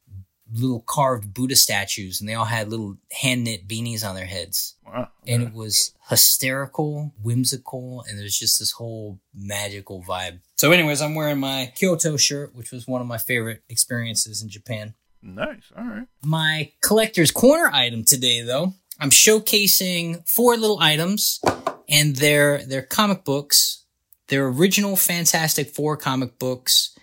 little 0.52 0.82
carved 0.82 1.34
Buddha 1.34 1.56
statues, 1.56 2.20
and 2.20 2.28
they 2.30 2.34
all 2.34 2.46
had 2.46 2.70
little 2.70 2.98
hand 3.12 3.44
knit 3.44 3.68
beanies 3.68 4.04
on 4.08 4.16
their 4.16 4.26
heads. 4.26 4.76
Wow. 4.86 5.10
And 5.28 5.44
it 5.44 5.54
was 5.54 5.94
hysterical, 6.10 7.14
whimsical, 7.22 8.04
and 8.08 8.18
there's 8.20 8.38
just 8.38 8.60
this 8.60 8.72
whole 8.72 9.20
magical 9.34 10.04
vibe. 10.04 10.40
So, 10.58 10.72
anyways, 10.72 11.02
I'm 11.02 11.16
wearing 11.16 11.40
my 11.40 11.72
Kyoto 11.76 12.18
shirt, 12.18 12.56
which 12.56 12.72
was 12.72 12.88
one 12.88 13.02
of 13.02 13.08
my 13.08 13.18
favorite 13.20 13.62
experiences 13.70 14.42
in 14.42 14.50
Japan. 14.50 14.96
nice. 15.22 15.72
All 15.78 15.84
right. 15.84 16.08
My 16.24 16.72
collector's 16.82 17.32
corner 17.32 17.70
item 17.72 18.04
today, 18.04 18.42
though, 18.42 18.74
I'm 19.00 19.12
showcasing 19.12 20.28
four 20.28 20.58
little 20.58 20.80
items, 20.80 21.40
and 21.88 22.16
they're 22.16 22.66
they're 22.66 22.82
comic 22.82 23.24
books. 23.24 23.86
They're 24.30 24.48
original 24.48 24.96
Fantastic 24.96 25.70
Four 25.70 25.98
comic 25.98 26.40
books. 26.40 26.98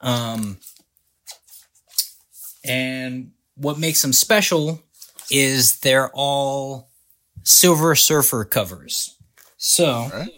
Um, 0.00 0.58
and 2.64 3.32
what 3.56 3.78
makes 3.78 4.02
them 4.02 4.12
special 4.12 4.82
is 5.30 5.78
they're 5.80 6.10
all 6.12 6.90
Silver 7.42 7.94
Surfer 7.94 8.44
covers. 8.44 9.16
So 9.56 10.08
right. 10.12 10.30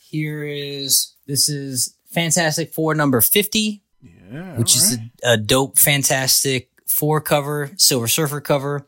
here 0.00 0.44
is 0.44 1.14
this 1.26 1.48
is 1.48 1.94
Fantastic 2.10 2.72
Four 2.72 2.94
number 2.94 3.20
50 3.20 3.82
Yeah. 4.02 4.56
which 4.58 4.74
is 4.76 4.96
right. 4.98 5.10
a, 5.24 5.32
a 5.32 5.36
dope 5.36 5.78
Fantastic 5.78 6.70
Four 6.86 7.20
cover, 7.20 7.70
Silver 7.76 8.08
Surfer 8.08 8.40
cover. 8.40 8.86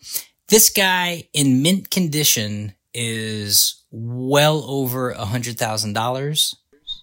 This 0.49 0.71
guy 0.71 1.29
in 1.35 1.63
mint 1.63 1.91
condition 1.91 2.75
is 2.95 3.83
well 3.91 4.65
over 4.65 5.11
a 5.11 5.25
hundred 5.27 5.59
thousand 5.59 5.93
dollars. 5.93 6.55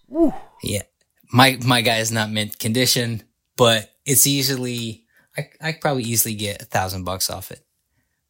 Woo. 0.07 0.33
Yeah, 0.63 0.83
my 1.31 1.57
my 1.65 1.81
guy 1.81 1.97
is 1.97 2.11
not 2.11 2.29
mint 2.31 2.59
condition, 2.59 3.23
but 3.57 3.91
it's 4.05 4.27
easily 4.27 5.03
I 5.37 5.49
I 5.61 5.71
probably 5.73 6.03
easily 6.03 6.35
get 6.35 6.61
a 6.61 6.65
thousand 6.65 7.03
bucks 7.03 7.29
off 7.29 7.51
it. 7.51 7.65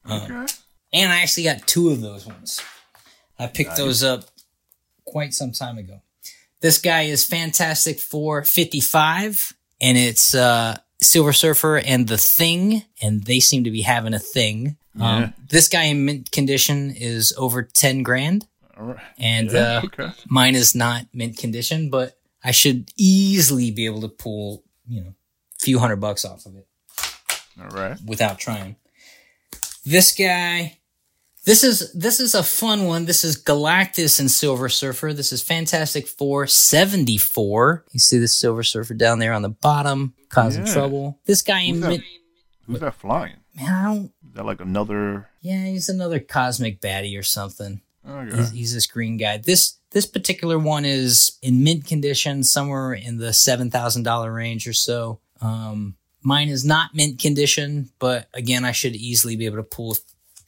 Um, 0.06 0.22
Okay. 0.22 0.54
and 0.94 1.12
I 1.12 1.22
actually 1.22 1.44
got 1.44 1.68
two 1.68 1.90
of 1.90 2.02
those 2.02 2.26
ones. 2.26 2.62
I 3.38 3.48
picked 3.48 3.70
Nice. 3.72 3.78
those 3.78 4.04
up 4.04 4.26
quite 5.04 5.34
some 5.34 5.52
time 5.52 5.78
ago. 5.78 6.02
This 6.62 6.78
guy 6.80 7.04
is 7.04 7.26
Fantastic 7.26 8.00
Four 8.00 8.44
55, 8.44 9.54
and 9.82 9.98
it's 9.98 10.34
uh, 10.34 10.78
Silver 11.02 11.34
Surfer 11.34 11.78
and 11.78 12.08
The 12.08 12.18
Thing, 12.18 12.84
and 13.02 13.24
they 13.24 13.40
seem 13.40 13.64
to 13.66 13.72
be 13.72 13.82
having 13.82 14.14
a 14.14 14.20
thing. 14.20 14.78
Yeah. 14.96 15.16
Um, 15.16 15.34
this 15.50 15.68
guy 15.68 15.84
in 15.84 16.06
mint 16.06 16.32
condition 16.32 16.92
is 16.96 17.34
over 17.38 17.62
10 17.62 18.02
grand, 18.04 18.44
All 18.44 18.50
right. 18.78 18.98
and 19.18 19.52
Yeah, 19.52 19.78
uh, 19.78 19.82
okay. 19.86 20.10
mine 20.28 20.56
is 20.56 20.76
not 20.76 21.06
mint 21.14 21.38
condition, 21.38 21.90
but 21.90 22.18
I 22.44 22.52
should 22.52 22.92
easily 22.98 23.72
be 23.72 23.86
able 23.86 24.02
to 24.02 24.08
pull, 24.10 24.64
you 24.88 25.02
know, 25.02 25.10
a 25.10 25.60
few 25.64 25.80
hundred 25.80 25.98
bucks 25.98 26.26
off 26.26 26.46
of 26.46 26.56
it 26.56 26.68
All 27.60 27.70
right. 27.70 27.98
without 28.06 28.38
trying. 28.40 28.76
This 29.86 30.14
guy, 30.16 30.78
this 31.46 31.64
is 31.64 31.92
this 31.94 32.20
is 32.20 32.34
a 32.36 32.42
fun 32.44 32.86
one. 32.86 33.06
This 33.06 33.24
is 33.24 33.42
Galactus 33.42 34.20
and 34.20 34.30
Silver 34.32 34.68
Surfer. 34.68 35.14
This 35.14 35.32
is 35.32 35.42
Fantastic 35.44 36.08
Four 36.08 36.48
74. 36.48 37.86
You 37.92 38.00
see 38.00 38.18
the 38.18 38.28
Silver 38.28 38.64
Surfer 38.64 38.94
down 38.96 39.20
there 39.20 39.34
on 39.34 39.42
the 39.44 39.50
bottom, 39.50 40.14
causing 40.30 40.66
Yeah. 40.66 40.74
trouble. 40.74 41.20
This 41.26 41.42
guy 41.42 41.62
in 41.62 41.80
mid, 41.80 42.04
Who's 42.66 42.80
that 42.80 42.96
flying? 42.96 43.36
man, 43.56 43.72
I 43.74 43.84
don't. 43.86 44.06
Is 44.28 44.34
that 44.34 44.46
like 44.46 44.60
another? 44.60 45.30
Yeah, 45.42 45.66
he's 45.66 45.88
another 45.88 46.20
cosmic 46.20 46.82
baddie 46.82 47.18
or 47.18 47.24
something. 47.24 47.82
Okay. 48.08 48.36
He's, 48.36 48.52
he's 48.52 48.74
this 48.74 48.88
green 48.88 49.18
guy. 49.18 49.38
This 49.38 49.78
this 49.92 50.06
particular 50.06 50.60
one 50.60 50.86
is 50.86 51.38
in 51.42 51.64
mint 51.64 51.88
condition, 51.88 52.44
somewhere 52.44 52.94
in 52.94 53.18
the 53.18 53.34
seven 53.34 53.72
thousand 53.72 54.04
dollar 54.04 54.32
range 54.32 54.68
or 54.68 54.74
so. 54.74 55.20
Um, 55.42 55.96
mine 56.22 56.50
is 56.50 56.66
not 56.66 56.94
mint 56.94 57.20
condition, 57.20 57.90
but 58.00 58.28
again, 58.34 58.66
I 58.66 58.72
should 58.72 58.96
easily 58.96 59.36
be 59.36 59.46
able 59.46 59.58
to 59.58 59.64
pull 59.64 59.98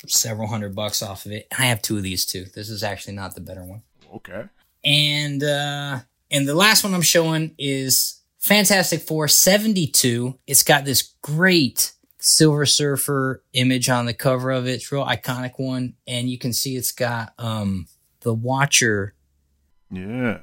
several 0.05 0.47
hundred 0.47 0.75
bucks 0.75 1.01
off 1.01 1.25
of 1.25 1.31
it. 1.31 1.47
I 1.57 1.65
have 1.65 1.81
two 1.81 1.97
of 1.97 2.03
these 2.03 2.25
too. 2.25 2.45
This 2.55 2.69
is 2.69 2.83
actually 2.83 3.15
not 3.15 3.35
the 3.35 3.41
better 3.41 3.63
one. 3.63 3.83
Okay. 4.15 4.43
And 4.83 5.43
uh, 5.43 5.99
and 6.29 6.47
the 6.47 6.55
last 6.55 6.83
one 6.83 6.93
I'm 6.93 7.01
showing 7.01 7.55
is 7.57 8.21
Fantastic 8.39 9.01
Four 9.01 9.27
72. 9.27 10.37
It's 10.45 10.63
got 10.63 10.85
this 10.85 11.13
great 11.21 11.93
Silver 12.27 12.65
Surfer 12.65 13.41
image 13.53 13.89
on 13.89 14.05
the 14.05 14.13
cover 14.13 14.51
of 14.51 14.67
it. 14.67 14.71
It's 14.71 14.91
a 14.91 14.95
real 14.95 15.05
iconic 15.05 15.53
one, 15.57 15.93
and 16.05 16.29
you 16.29 16.37
can 16.37 16.51
see 16.53 16.75
it's 16.75 16.91
got 16.91 17.33
um 17.37 17.87
the 18.21 18.33
Watcher 18.33 19.13
Yeah. 19.89 20.39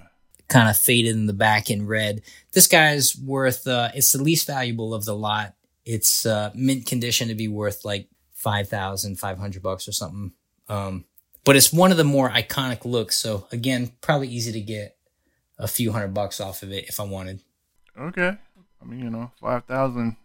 kind 0.49 0.69
of 0.71 0.76
faded 0.79 1.14
in 1.14 1.26
the 1.26 1.33
back 1.35 1.71
in 1.71 1.87
red. 1.87 2.23
This 2.53 2.67
guy's 2.67 3.17
worth 3.19 3.67
uh 3.67 3.91
it's 3.95 4.12
the 4.12 4.23
least 4.23 4.47
valuable 4.47 4.95
of 4.95 5.05
the 5.05 5.14
lot. 5.14 5.55
It's 5.85 6.25
uh 6.25 6.50
mint 6.55 6.87
condition 6.87 7.29
to 7.29 7.35
be 7.35 7.49
worth 7.49 7.85
like 7.85 8.09
5,500 8.33 9.62
bucks 9.62 9.87
or 9.88 9.93
something. 9.93 10.33
Um 10.69 11.05
but 11.45 11.57
it's 11.57 11.71
one 11.73 11.91
of 11.91 11.99
the 11.99 12.05
more 12.05 12.31
iconic 12.31 12.87
looks, 12.87 13.19
so 13.19 13.47
again, 13.53 13.93
probably 14.00 14.29
easy 14.29 14.53
to 14.53 14.61
get 14.62 14.97
a 15.59 15.69
few 15.69 15.93
hundred 15.93 16.14
bucks 16.14 16.41
off 16.41 16.62
of 16.62 16.73
it 16.73 16.88
if 16.88 16.99
I 16.99 17.03
wanted. 17.05 17.43
Okay. 17.99 18.38
I 18.81 18.85
mean, 18.87 19.00
you 19.00 19.11
know, 19.11 19.31
five 19.41 19.64
thousand. 19.67 20.17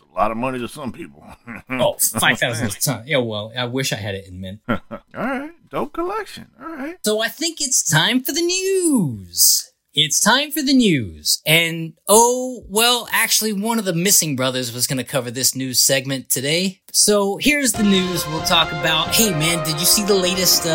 It's 0.00 0.08
a 0.08 0.14
lot 0.14 0.30
of 0.30 0.36
money 0.36 0.60
to 0.60 0.68
some 0.68 0.92
people. 0.92 1.24
Oh, 1.70 1.96
5,000 1.98 2.66
a 2.66 2.70
ton. 2.70 3.04
Yeah, 3.06 3.18
well, 3.18 3.52
I 3.56 3.64
wish 3.66 3.92
I 3.92 3.96
had 3.96 4.14
it 4.14 4.26
in 4.26 4.40
mint. 4.40 4.60
All 4.68 4.78
right. 5.14 5.50
Dope 5.68 5.92
collection. 5.92 6.50
All 6.60 6.68
right. 6.68 6.96
So 7.04 7.20
I 7.20 7.28
think 7.28 7.60
it's 7.60 7.88
time 7.88 8.22
for 8.22 8.32
the 8.32 8.40
news. 8.40 9.70
It's 9.92 10.20
time 10.20 10.50
for 10.50 10.62
the 10.62 10.72
news. 10.72 11.42
And 11.46 11.94
oh, 12.08 12.64
well, 12.68 13.08
actually, 13.12 13.52
one 13.52 13.78
of 13.78 13.84
the 13.84 13.92
missing 13.92 14.34
brothers 14.34 14.72
was 14.72 14.86
going 14.86 14.98
to 14.98 15.04
cover 15.04 15.30
this 15.30 15.54
news 15.54 15.80
segment 15.80 16.30
today. 16.30 16.80
So 16.92 17.36
here's 17.36 17.72
the 17.72 17.82
news 17.82 18.26
we'll 18.28 18.42
talk 18.42 18.70
about. 18.70 19.14
Hey, 19.14 19.30
man, 19.30 19.64
did 19.64 19.78
you 19.78 19.86
see 19.86 20.04
the 20.04 20.14
latest, 20.14 20.66
uh, 20.66 20.70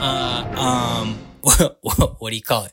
uh, 0.00 0.60
um, 0.60 1.14
what 1.82 2.30
do 2.30 2.36
you 2.36 2.42
call 2.42 2.64
it? 2.64 2.72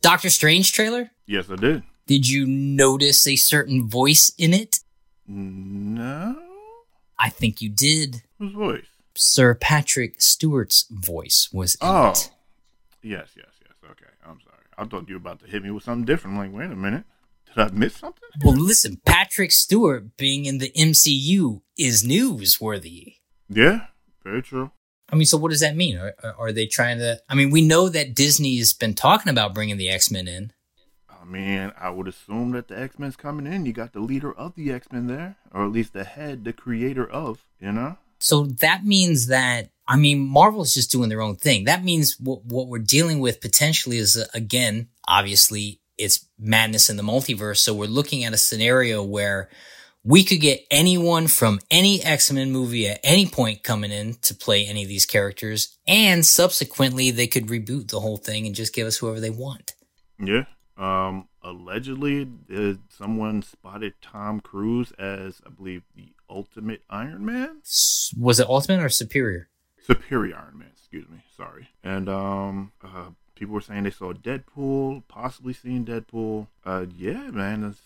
Doctor 0.00 0.30
Strange 0.30 0.72
trailer? 0.72 1.10
Yes, 1.26 1.50
I 1.50 1.56
did. 1.56 1.82
Did 2.06 2.28
you 2.28 2.46
notice 2.46 3.26
a 3.26 3.36
certain 3.36 3.88
voice 3.88 4.32
in 4.38 4.54
it? 4.54 4.80
No. 5.28 6.36
I 7.18 7.28
think 7.30 7.60
you 7.62 7.68
did. 7.68 8.22
Whose 8.38 8.52
voice? 8.52 8.86
Sir 9.14 9.54
Patrick 9.54 10.20
Stewart's 10.20 10.86
voice 10.90 11.48
was 11.52 11.74
in 11.76 11.80
Oh. 11.88 12.10
it. 12.10 12.30
Yes, 13.02 13.30
yes, 13.36 13.46
yes. 13.62 13.72
Okay. 13.90 14.04
I'm 14.24 14.38
sorry. 14.42 14.56
I 14.76 14.84
thought 14.84 15.08
you 15.08 15.14
were 15.14 15.20
about 15.20 15.40
to 15.40 15.46
hit 15.46 15.62
me 15.62 15.70
with 15.70 15.84
something 15.84 16.04
different. 16.04 16.36
I'm 16.38 16.52
like, 16.52 16.58
wait 16.58 16.70
a 16.70 16.76
minute. 16.76 17.04
Did 17.46 17.58
I 17.58 17.70
miss 17.70 17.96
something? 17.96 18.22
Well, 18.44 18.56
listen, 18.56 19.00
Patrick 19.06 19.52
Stewart 19.52 20.16
being 20.18 20.44
in 20.44 20.58
the 20.58 20.70
MCU 20.76 21.62
is 21.78 22.04
newsworthy. 22.04 23.16
Yeah. 23.48 23.86
Very 24.22 24.42
true. 24.42 24.72
I 25.08 25.14
mean, 25.16 25.24
so 25.24 25.38
what 25.38 25.50
does 25.52 25.60
that 25.60 25.76
mean? 25.76 25.96
Are, 25.96 26.14
are- 26.22 26.34
are 26.38 26.52
they 26.52 26.66
trying 26.66 26.98
to? 26.98 27.20
I 27.28 27.34
mean, 27.34 27.50
we 27.50 27.62
know 27.62 27.88
that 27.88 28.14
Disney's 28.14 28.72
been 28.72 28.94
talking 28.94 29.30
about 29.30 29.54
bringing 29.54 29.76
the 29.76 29.88
X 29.88 30.10
Men 30.10 30.26
in. 30.28 30.52
I 31.26 31.30
mean, 31.30 31.72
I 31.78 31.90
would 31.90 32.06
assume 32.06 32.52
that 32.52 32.68
the 32.68 32.78
X 32.78 32.98
Men's 32.98 33.16
coming 33.16 33.52
in. 33.52 33.66
You 33.66 33.72
got 33.72 33.92
the 33.92 34.00
leader 34.00 34.32
of 34.32 34.54
the 34.54 34.70
X 34.72 34.92
Men 34.92 35.06
there, 35.08 35.36
or 35.52 35.64
at 35.64 35.72
least 35.72 35.92
the 35.92 36.04
head, 36.04 36.44
the 36.44 36.52
creator 36.52 37.08
of. 37.08 37.44
You 37.60 37.72
know. 37.72 37.96
So 38.18 38.44
that 38.44 38.84
means 38.84 39.26
that 39.26 39.70
I 39.88 39.96
mean, 39.96 40.20
Marvel's 40.20 40.74
just 40.74 40.90
doing 40.90 41.08
their 41.08 41.22
own 41.22 41.36
thing. 41.36 41.64
That 41.64 41.84
means 41.84 42.18
what 42.20 42.44
what 42.44 42.68
we're 42.68 42.78
dealing 42.78 43.20
with 43.20 43.40
potentially 43.40 43.98
is 43.98 44.16
uh, 44.16 44.26
again, 44.34 44.88
obviously, 45.06 45.80
it's 45.98 46.26
madness 46.38 46.90
in 46.90 46.96
the 46.96 47.02
multiverse. 47.02 47.58
So 47.58 47.74
we're 47.74 47.86
looking 47.86 48.24
at 48.24 48.32
a 48.32 48.38
scenario 48.38 49.02
where 49.02 49.48
we 50.04 50.22
could 50.22 50.40
get 50.40 50.64
anyone 50.70 51.26
from 51.26 51.58
any 51.70 52.02
X 52.02 52.30
Men 52.32 52.52
movie 52.52 52.88
at 52.88 53.00
any 53.02 53.26
point 53.26 53.64
coming 53.64 53.90
in 53.90 54.14
to 54.22 54.34
play 54.34 54.66
any 54.66 54.82
of 54.82 54.88
these 54.88 55.06
characters, 55.06 55.76
and 55.86 56.24
subsequently 56.24 57.10
they 57.10 57.26
could 57.26 57.46
reboot 57.46 57.88
the 57.88 58.00
whole 58.00 58.16
thing 58.16 58.46
and 58.46 58.54
just 58.54 58.74
give 58.74 58.86
us 58.86 58.96
whoever 58.96 59.20
they 59.20 59.30
want. 59.30 59.74
Yeah. 60.18 60.44
Um. 60.76 61.28
Allegedly, 61.42 62.28
uh, 62.52 62.72
someone 62.88 63.40
spotted 63.40 63.94
Tom 64.02 64.40
Cruise 64.40 64.90
as, 64.98 65.40
I 65.46 65.50
believe, 65.50 65.84
the 65.94 66.08
ultimate 66.28 66.82
Iron 66.90 67.24
Man. 67.24 67.58
Was 68.18 68.40
it 68.40 68.48
Ultimate 68.48 68.82
or 68.82 68.88
Superior? 68.88 69.48
Superior 69.80 70.34
Iron 70.34 70.58
Man, 70.58 70.70
excuse 70.76 71.08
me. 71.08 71.18
Sorry. 71.36 71.68
And 71.84 72.08
um, 72.08 72.72
uh, 72.82 73.10
people 73.36 73.54
were 73.54 73.60
saying 73.60 73.84
they 73.84 73.92
saw 73.92 74.12
Deadpool, 74.12 75.04
possibly 75.06 75.52
seeing 75.52 75.84
Deadpool. 75.84 76.48
Uh, 76.64 76.86
yeah, 76.96 77.30
man. 77.30 77.76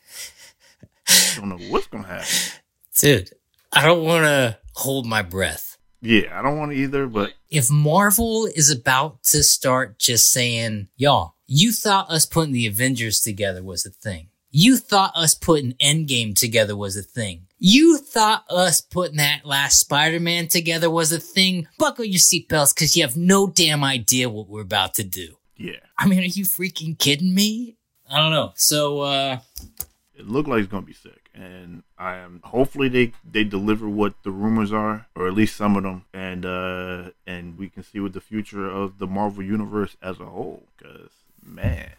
I 1.06 1.32
don't 1.36 1.50
know 1.50 1.58
what's 1.68 1.86
gonna 1.86 2.06
happen. 2.06 2.62
Dude, 2.96 3.30
I 3.74 3.84
don't 3.84 4.04
want 4.04 4.24
to 4.24 4.58
hold 4.72 5.04
my 5.04 5.20
breath. 5.20 5.76
Yeah, 6.00 6.38
I 6.38 6.40
don't 6.40 6.56
want 6.56 6.72
to 6.72 6.78
either, 6.78 7.06
but 7.06 7.34
if 7.50 7.70
Marvel 7.70 8.46
is 8.46 8.70
about 8.70 9.22
to 9.24 9.42
start 9.42 9.98
just 9.98 10.32
saying, 10.32 10.88
y'all, 10.96 11.34
you 11.52 11.72
thought 11.72 12.08
us 12.08 12.26
putting 12.26 12.52
the 12.52 12.68
Avengers 12.68 13.20
together 13.20 13.60
was 13.60 13.84
a 13.84 13.90
thing. 13.90 14.28
You 14.52 14.76
thought 14.76 15.10
us 15.16 15.34
putting 15.34 15.72
Endgame 15.74 16.36
together 16.36 16.76
was 16.76 16.96
a 16.96 17.02
thing. 17.02 17.46
You 17.58 17.98
thought 17.98 18.44
us 18.48 18.80
putting 18.80 19.16
that 19.16 19.44
last 19.44 19.80
Spider-Man 19.80 20.46
together 20.46 20.88
was 20.88 21.10
a 21.10 21.18
thing. 21.18 21.66
Buckle 21.76 22.04
your 22.04 22.20
seatbelts 22.20 22.72
because 22.72 22.96
you 22.96 23.02
have 23.02 23.16
no 23.16 23.48
damn 23.48 23.82
idea 23.82 24.30
what 24.30 24.48
we're 24.48 24.60
about 24.62 24.94
to 24.94 25.02
do. 25.02 25.38
Yeah. 25.56 25.80
I 25.98 26.06
mean, 26.06 26.20
are 26.20 26.22
you 26.22 26.44
freaking 26.44 26.96
kidding 26.96 27.34
me? 27.34 27.76
I 28.08 28.18
don't 28.18 28.30
know. 28.30 28.52
So, 28.54 29.00
uh, 29.00 29.38
It 30.14 30.28
looked 30.28 30.48
like 30.48 30.60
it's 30.60 30.70
gonna 30.70 30.86
be 30.86 30.92
sick, 30.92 31.30
and 31.34 31.82
I 31.98 32.14
am 32.16 32.42
hopefully 32.44 32.88
they 32.88 33.12
they 33.28 33.42
deliver 33.42 33.88
what 33.88 34.14
the 34.22 34.30
rumors 34.30 34.72
are, 34.72 35.06
or 35.16 35.26
at 35.26 35.34
least 35.34 35.56
some 35.56 35.76
of 35.76 35.82
them, 35.82 36.04
and 36.14 36.46
uh 36.46 37.10
and 37.26 37.58
we 37.58 37.68
can 37.70 37.82
see 37.82 37.98
what 37.98 38.12
the 38.12 38.20
future 38.20 38.68
of 38.70 38.98
the 38.98 39.06
Marvel 39.08 39.42
universe 39.42 39.96
as 40.00 40.20
a 40.20 40.26
whole. 40.26 40.68
Cause 40.82 41.10
man, 41.42 41.90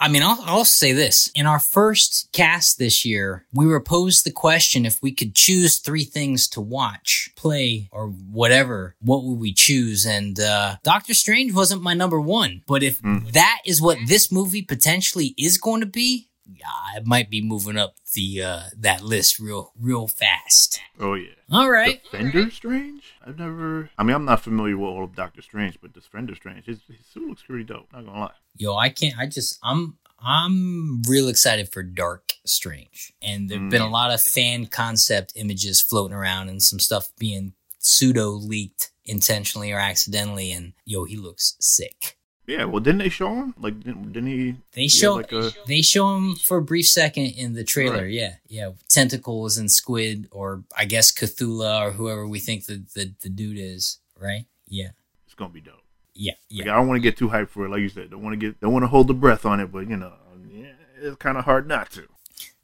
I 0.00 0.08
mean, 0.08 0.22
I'll, 0.22 0.38
I'll 0.44 0.64
say 0.64 0.92
this. 0.92 1.30
In 1.34 1.46
our 1.46 1.58
first 1.58 2.28
cast 2.32 2.78
this 2.78 3.04
year, 3.04 3.46
we 3.52 3.66
were 3.66 3.80
posed 3.80 4.24
the 4.24 4.30
question 4.30 4.86
if 4.86 5.02
we 5.02 5.12
could 5.12 5.34
choose 5.34 5.78
three 5.78 6.04
things 6.04 6.48
to 6.48 6.60
watch, 6.60 7.30
play, 7.36 7.88
or 7.90 8.08
whatever, 8.08 8.96
what 9.00 9.24
would 9.24 9.38
we 9.38 9.52
choose? 9.52 10.06
And 10.06 10.38
uh, 10.38 10.76
Doctor 10.82 11.14
Strange 11.14 11.52
wasn't 11.52 11.82
my 11.82 11.94
number 11.94 12.20
one. 12.20 12.62
But 12.66 12.82
if 12.82 13.00
that 13.02 13.62
is 13.64 13.82
what 13.82 13.98
this 14.06 14.30
movie 14.30 14.62
potentially 14.62 15.34
is 15.38 15.58
going 15.58 15.80
to 15.80 15.86
be, 15.86 16.28
yeah, 16.48 16.66
I 16.68 17.00
might 17.04 17.28
be 17.28 17.42
moving 17.42 17.76
up 17.76 17.96
the 18.14 18.42
uh, 18.42 18.62
that 18.78 19.02
list 19.02 19.40
real 19.40 19.72
real 19.80 20.06
fast. 20.06 20.80
oh 21.00 21.14
yeah. 21.14 21.30
All 21.50 21.68
right. 21.68 22.00
Defender 22.04 22.50
Strange? 22.50 23.02
I've 23.26 23.38
never. 23.38 23.90
I 23.98 24.04
mean, 24.04 24.14
I'm 24.14 24.24
not 24.24 24.40
familiar 24.40 24.76
with 24.76 24.88
all 24.88 25.04
of 25.04 25.16
Doctor 25.16 25.42
Strange, 25.42 25.78
but 25.80 25.92
Defender 25.92 26.36
Strange, 26.36 26.66
his, 26.66 26.80
his 26.86 27.04
suit 27.06 27.28
looks 27.28 27.42
pretty 27.42 27.64
dope. 27.64 27.92
Not 27.92 28.06
gonna 28.06 28.20
lie. 28.20 28.32
Yo, 28.56 28.76
I 28.76 28.88
can't. 28.88 29.18
I 29.18 29.26
just 29.26 29.58
I'm 29.64 29.98
I'm 30.20 31.02
real 31.02 31.28
excited 31.28 31.72
for 31.72 31.82
Dark 31.82 32.34
Strange, 32.44 33.12
and 33.20 33.48
there've 33.48 33.60
mm. 33.60 33.70
been 33.70 33.82
a 33.82 33.90
lot 33.90 34.12
of 34.12 34.22
fan 34.22 34.66
concept 34.66 35.32
images 35.34 35.82
floating 35.82 36.16
around, 36.16 36.48
and 36.48 36.62
some 36.62 36.78
stuff 36.78 37.08
being 37.18 37.54
pseudo 37.78 38.30
leaked 38.30 38.92
intentionally 39.04 39.72
or 39.72 39.78
accidentally. 39.78 40.52
And 40.52 40.74
yo, 40.84 41.04
he 41.04 41.16
looks 41.16 41.56
sick. 41.58 42.15
Yeah. 42.46 42.64
Well, 42.64 42.80
didn't 42.80 42.98
they 42.98 43.08
show 43.08 43.34
him? 43.34 43.54
Like, 43.58 43.80
didn't, 43.80 44.12
didn't 44.12 44.28
he? 44.28 44.56
They 44.72 44.82
he 44.82 44.88
show 44.88 45.14
like 45.14 45.32
a. 45.32 45.50
they 45.66 45.82
show 45.82 46.16
him 46.16 46.36
for 46.36 46.58
a 46.58 46.62
brief 46.62 46.86
second 46.86 47.26
in 47.36 47.54
the 47.54 47.64
trailer. 47.64 48.02
Right. 48.02 48.10
Yeah, 48.10 48.34
yeah, 48.48 48.70
tentacles 48.88 49.56
and 49.58 49.70
squid, 49.70 50.28
or 50.30 50.62
I 50.76 50.84
guess 50.84 51.12
Cthulhu 51.12 51.80
or 51.88 51.92
whoever 51.92 52.26
we 52.26 52.38
think 52.38 52.66
the 52.66 52.84
the, 52.94 53.12
the 53.22 53.28
dude 53.28 53.58
is. 53.58 53.98
Right? 54.18 54.46
Yeah, 54.68 54.88
It's 55.26 55.34
gonna 55.34 55.52
be 55.52 55.60
dope. 55.60 55.74
yeah, 56.14 56.32
yeah. 56.48 56.64
Like, 56.64 56.72
I 56.72 56.76
don't 56.76 56.88
want 56.88 56.96
to 56.96 57.02
get 57.02 57.16
too 57.18 57.28
hyped 57.28 57.50
for 57.50 57.66
it. 57.66 57.70
Like 57.70 57.80
you 57.80 57.88
said, 57.88 58.10
don't 58.10 58.22
want 58.22 58.32
to 58.32 58.46
get, 58.46 58.58
don't 58.60 58.72
want 58.72 58.82
to 58.84 58.88
hold 58.88 59.08
the 59.08 59.14
breath 59.14 59.44
on 59.44 59.60
it. 59.60 59.70
But 59.70 59.88
you 59.88 59.96
know, 59.96 60.12
yeah, 60.50 60.72
it's 61.00 61.16
kind 61.16 61.36
of 61.36 61.44
hard 61.44 61.68
not 61.68 61.90
to. 61.92 62.04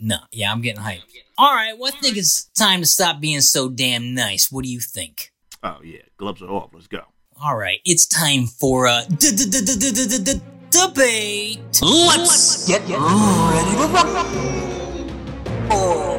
No, 0.01 0.17
yeah, 0.33 0.51
I'm 0.51 0.63
getting 0.63 0.83
hyped. 0.83 1.03
All 1.39 1.55
right, 1.55 1.79
well, 1.79 1.93
I 1.95 1.99
think 2.01 2.17
it's 2.17 2.45
time 2.57 2.81
to 2.81 2.87
stop 2.87 3.21
being 3.21 3.41
so 3.41 3.69
damn 3.69 4.15
nice. 4.15 4.51
What 4.51 4.65
do 4.65 4.71
you 4.71 4.81
think? 4.81 5.33
Oh 5.63 5.79
yeah, 5.85 6.01
gloves 6.17 6.43
are 6.43 6.49
off. 6.51 6.71
Let's 6.73 6.87
go. 6.89 7.03
All 7.41 7.57
right, 7.57 7.81
it's 7.85 8.07
time 8.07 8.47
for 8.47 8.87
uh, 8.87 9.03
a 9.03 9.11
debate. 10.71 11.61
Let's 11.83 12.67
get 12.67 12.81
ready 12.83 13.71
to 13.71 13.87
rumble. 13.93 14.23
Oh. 15.71 16.19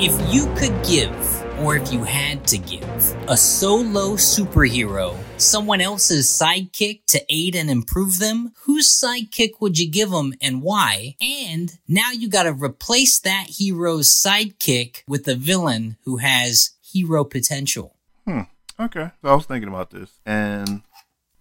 If 0.00 0.32
you 0.32 0.46
could 0.54 0.84
give, 0.86 1.58
or 1.60 1.76
if 1.76 1.92
you 1.92 2.04
had 2.04 2.46
to 2.48 2.58
give, 2.58 3.16
a 3.28 3.36
solo 3.36 4.14
superhero 4.14 5.16
someone 5.38 5.80
else's 5.80 6.26
sidekick 6.26 7.04
to 7.06 7.24
aid 7.28 7.54
and 7.54 7.70
improve 7.70 8.18
them? 8.18 8.52
Whose 8.62 8.88
sidekick 8.88 9.60
would 9.60 9.78
you 9.78 9.90
give 9.90 10.10
them 10.10 10.34
and 10.40 10.62
why? 10.62 11.16
And 11.20 11.78
now 11.88 12.10
you 12.12 12.28
gotta 12.28 12.52
replace 12.52 13.18
that 13.20 13.46
hero's 13.48 14.10
sidekick 14.10 15.02
with 15.06 15.26
a 15.26 15.34
villain 15.34 15.96
who 16.04 16.18
has 16.18 16.70
hero 16.82 17.24
potential. 17.24 17.94
Hmm. 18.24 18.42
Okay, 18.80 19.10
so 19.20 19.28
I 19.28 19.34
was 19.34 19.46
thinking 19.46 19.68
about 19.68 19.90
this, 19.90 20.20
and 20.24 20.82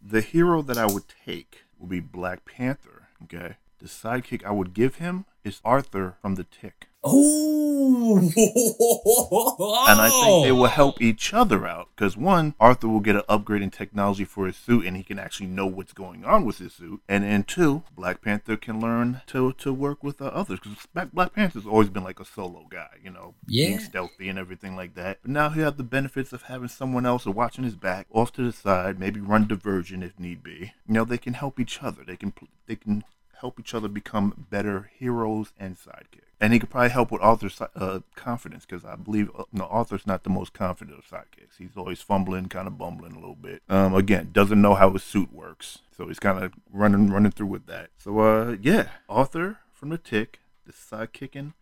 the 0.01 0.21
hero 0.21 0.63
that 0.63 0.77
I 0.77 0.87
would 0.87 1.03
take 1.23 1.65
would 1.77 1.89
be 1.89 1.99
Black 1.99 2.45
Panther. 2.45 3.09
Okay, 3.23 3.57
the 3.77 3.85
sidekick 3.85 4.43
I 4.43 4.49
would 4.49 4.73
give 4.73 4.95
him 4.95 5.25
is 5.43 5.61
Arthur 5.63 6.17
from 6.19 6.33
The 6.33 6.45
Tick. 6.45 6.87
Oh, 7.09 8.17
and 8.19 10.01
I 10.01 10.09
think 10.09 10.45
they 10.45 10.51
will 10.51 10.67
help 10.67 11.01
each 11.01 11.33
other 11.33 11.67
out 11.67 11.89
because 11.95 12.17
one, 12.17 12.53
Arthur 12.59 12.87
will 12.87 12.99
get 12.99 13.15
an 13.15 13.23
upgrade 13.27 13.61
in 13.61 13.69
technology 13.69 14.23
for 14.25 14.45
his 14.45 14.55
suit, 14.55 14.85
and 14.85 14.95
he 14.97 15.03
can 15.03 15.19
actually 15.19 15.47
know 15.47 15.65
what's 15.65 15.93
going 15.93 16.25
on 16.25 16.45
with 16.45 16.59
his 16.59 16.73
suit. 16.73 17.01
And 17.07 17.23
then 17.23 17.43
two, 17.43 17.83
Black 17.95 18.21
Panther 18.21 18.57
can 18.57 18.79
learn 18.79 19.21
to 19.27 19.53
to 19.53 19.73
work 19.73 20.03
with 20.03 20.21
uh, 20.21 20.25
others 20.25 20.59
because 20.59 20.77
Black, 20.93 21.11
Black 21.11 21.33
Panther's 21.33 21.65
always 21.65 21.89
been 21.89 22.03
like 22.03 22.19
a 22.19 22.25
solo 22.25 22.65
guy, 22.69 22.89
you 23.03 23.09
know, 23.09 23.35
being 23.67 23.79
stealthy 23.79 24.29
and 24.29 24.39
everything 24.39 24.75
like 24.75 24.95
that. 24.95 25.19
But 25.21 25.31
now 25.31 25.49
he 25.49 25.61
has 25.61 25.75
the 25.75 25.83
benefits 25.83 26.33
of 26.33 26.43
having 26.43 26.69
someone 26.69 27.05
else 27.05 27.25
watching 27.25 27.63
his 27.63 27.75
back, 27.75 28.07
off 28.11 28.31
to 28.33 28.43
the 28.43 28.51
side, 28.51 28.99
maybe 28.99 29.19
run 29.19 29.47
diversion 29.47 30.03
if 30.03 30.19
need 30.19 30.43
be. 30.43 30.73
You 30.87 30.93
know, 30.93 31.05
they 31.05 31.17
can 31.17 31.33
help 31.33 31.59
each 31.59 31.81
other. 31.83 32.03
They 32.05 32.15
can 32.17 32.33
they 32.67 32.75
can 32.75 33.03
help 33.39 33.59
each 33.59 33.73
other 33.73 33.87
become 33.87 34.47
better 34.49 34.89
heroes 34.97 35.51
and 35.59 35.77
sidekicks. 35.77 36.21
And 36.39 36.53
he 36.53 36.59
could 36.59 36.69
probably 36.69 36.89
help 36.89 37.11
with 37.11 37.21
Arthur's 37.21 37.59
uh, 37.59 37.99
confidence 38.15 38.65
because 38.65 38.85
I 38.85 38.95
believe 38.95 39.31
uh, 39.37 39.43
no 39.51 39.65
Arthur's 39.65 40.05
not 40.05 40.23
the 40.23 40.29
most 40.29 40.53
confident 40.53 40.99
of 40.99 41.05
sidekicks. 41.05 41.57
He's 41.57 41.75
always 41.75 42.01
fumbling, 42.01 42.47
kind 42.47 42.67
of 42.67 42.77
bumbling 42.77 43.13
a 43.13 43.19
little 43.19 43.35
bit. 43.35 43.63
Um, 43.69 43.95
again, 43.95 44.29
doesn't 44.33 44.61
know 44.61 44.75
how 44.75 44.91
his 44.91 45.03
suit 45.03 45.33
works, 45.33 45.79
so 45.95 46.07
he's 46.07 46.19
kind 46.19 46.43
of 46.43 46.53
running 46.71 47.09
running 47.09 47.31
through 47.31 47.47
with 47.47 47.65
that. 47.65 47.89
So 47.97 48.19
uh, 48.19 48.57
yeah, 48.61 48.89
Arthur 49.09 49.57
from 49.73 49.89
the 49.89 49.97
Tick, 49.97 50.39
the 50.65 50.73
sidekicking, 50.73 51.53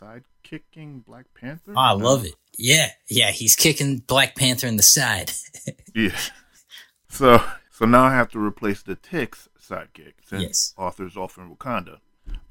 sidekicking 0.00 1.04
Black 1.04 1.26
Panther. 1.34 1.72
Oh, 1.76 1.80
I 1.80 1.92
love 1.92 2.24
it. 2.24 2.34
Yeah, 2.58 2.88
yeah, 3.08 3.30
he's 3.30 3.54
kicking 3.54 3.98
Black 3.98 4.34
Panther 4.34 4.66
in 4.66 4.76
the 4.76 4.82
side. 4.82 5.32
Yeah. 5.94 6.16
So 7.10 7.44
so 7.70 7.84
now 7.84 8.04
I 8.04 8.14
have 8.14 8.30
to 8.30 8.38
replace 8.38 8.80
the 8.82 8.94
Tick's 8.94 9.46
sidekick 9.62 10.14
since 10.24 10.42
Yes. 10.42 10.74
Arthur's 10.76 11.16
off 11.16 11.38
in 11.38 11.54
Wakanda. 11.54 11.98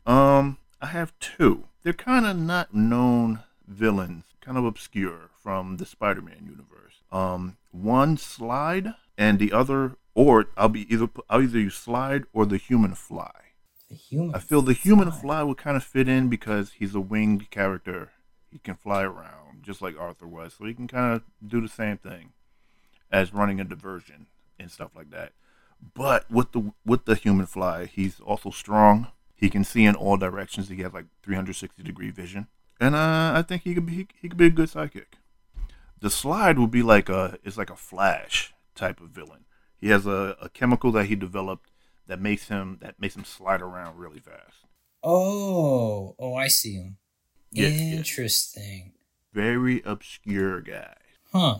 Um, 0.05 0.57
I 0.81 0.87
have 0.87 1.17
two. 1.19 1.65
They're 1.83 1.93
kind 1.93 2.25
of 2.25 2.37
not 2.37 2.73
known 2.73 3.39
villains, 3.67 4.25
kind 4.41 4.57
of 4.57 4.65
obscure 4.65 5.29
from 5.41 5.77
the 5.77 5.85
Spider-Man 5.85 6.45
universe. 6.49 7.03
Um, 7.11 7.57
one 7.71 8.17
Slyde, 8.17 8.95
and 9.17 9.39
the 9.39 9.51
other, 9.51 9.95
or 10.15 10.47
I'll 10.57 10.69
be 10.69 10.91
either 10.93 11.09
I'll 11.29 11.41
either 11.41 11.59
use 11.59 11.75
Slyde 11.85 12.25
or 12.33 12.45
the 12.45 12.57
Human 12.57 12.95
Fly. 12.95 13.31
The 13.89 13.95
human. 13.95 14.35
I 14.35 14.39
feel 14.39 14.61
the 14.61 14.73
Human 14.73 15.11
Fly 15.11 15.43
would 15.43 15.57
kind 15.57 15.75
of 15.77 15.83
fit 15.83 16.07
in 16.07 16.29
because 16.29 16.73
he's 16.73 16.95
a 16.95 17.01
winged 17.01 17.49
character. 17.49 18.11
He 18.49 18.59
can 18.59 18.75
fly 18.75 19.03
around 19.03 19.63
just 19.63 19.81
like 19.81 19.97
Arthur 19.99 20.27
was, 20.27 20.55
so 20.57 20.65
he 20.65 20.73
can 20.73 20.87
kind 20.87 21.13
of 21.15 21.23
do 21.45 21.61
the 21.61 21.67
same 21.67 21.97
thing 21.97 22.31
as 23.11 23.33
running 23.33 23.59
a 23.59 23.63
diversion 23.63 24.27
and 24.59 24.71
stuff 24.71 24.91
like 24.95 25.09
that. 25.11 25.33
But 25.93 26.29
with 26.31 26.51
the 26.51 26.73
with 26.85 27.05
the 27.05 27.15
Human 27.15 27.45
Fly, 27.45 27.85
he's 27.85 28.19
also 28.19 28.49
strong. 28.49 29.07
He 29.35 29.49
can 29.49 29.63
see 29.63 29.85
in 29.85 29.95
all 29.95 30.17
directions. 30.17 30.69
He 30.69 30.81
has 30.81 30.93
like 30.93 31.05
360 31.23 31.81
degree 31.83 32.11
vision, 32.11 32.47
and 32.79 32.95
uh, 32.95 33.33
I 33.35 33.41
think 33.41 33.63
he 33.63 33.73
could 33.73 33.85
be 33.85 33.93
he, 33.93 34.07
he 34.21 34.29
could 34.29 34.37
be 34.37 34.47
a 34.47 34.51
good 34.51 34.69
sidekick. 34.69 35.17
The 35.99 36.09
Slyde 36.09 36.57
would 36.57 36.71
be 36.71 36.83
like 36.83 37.09
a 37.09 37.37
it's 37.43 37.57
like 37.57 37.69
a 37.69 37.75
Flash 37.75 38.53
type 38.75 39.01
of 39.01 39.09
villain. 39.09 39.45
He 39.79 39.89
has 39.89 40.05
a, 40.05 40.37
a 40.41 40.49
chemical 40.49 40.91
that 40.93 41.05
he 41.05 41.15
developed 41.15 41.71
that 42.07 42.19
makes 42.21 42.47
him 42.47 42.77
that 42.81 42.99
makes 42.99 43.15
him 43.15 43.25
slide 43.25 43.61
around 43.61 43.97
really 43.97 44.19
fast. 44.19 44.65
Oh, 45.03 46.15
oh, 46.19 46.35
I 46.35 46.47
see 46.47 46.75
him. 46.75 46.97
Yeah, 47.51 47.67
yeah. 47.67 47.97
Interesting. 47.97 48.93
Very 49.33 49.81
obscure 49.83 50.61
guy. 50.61 50.95
Huh. 51.31 51.59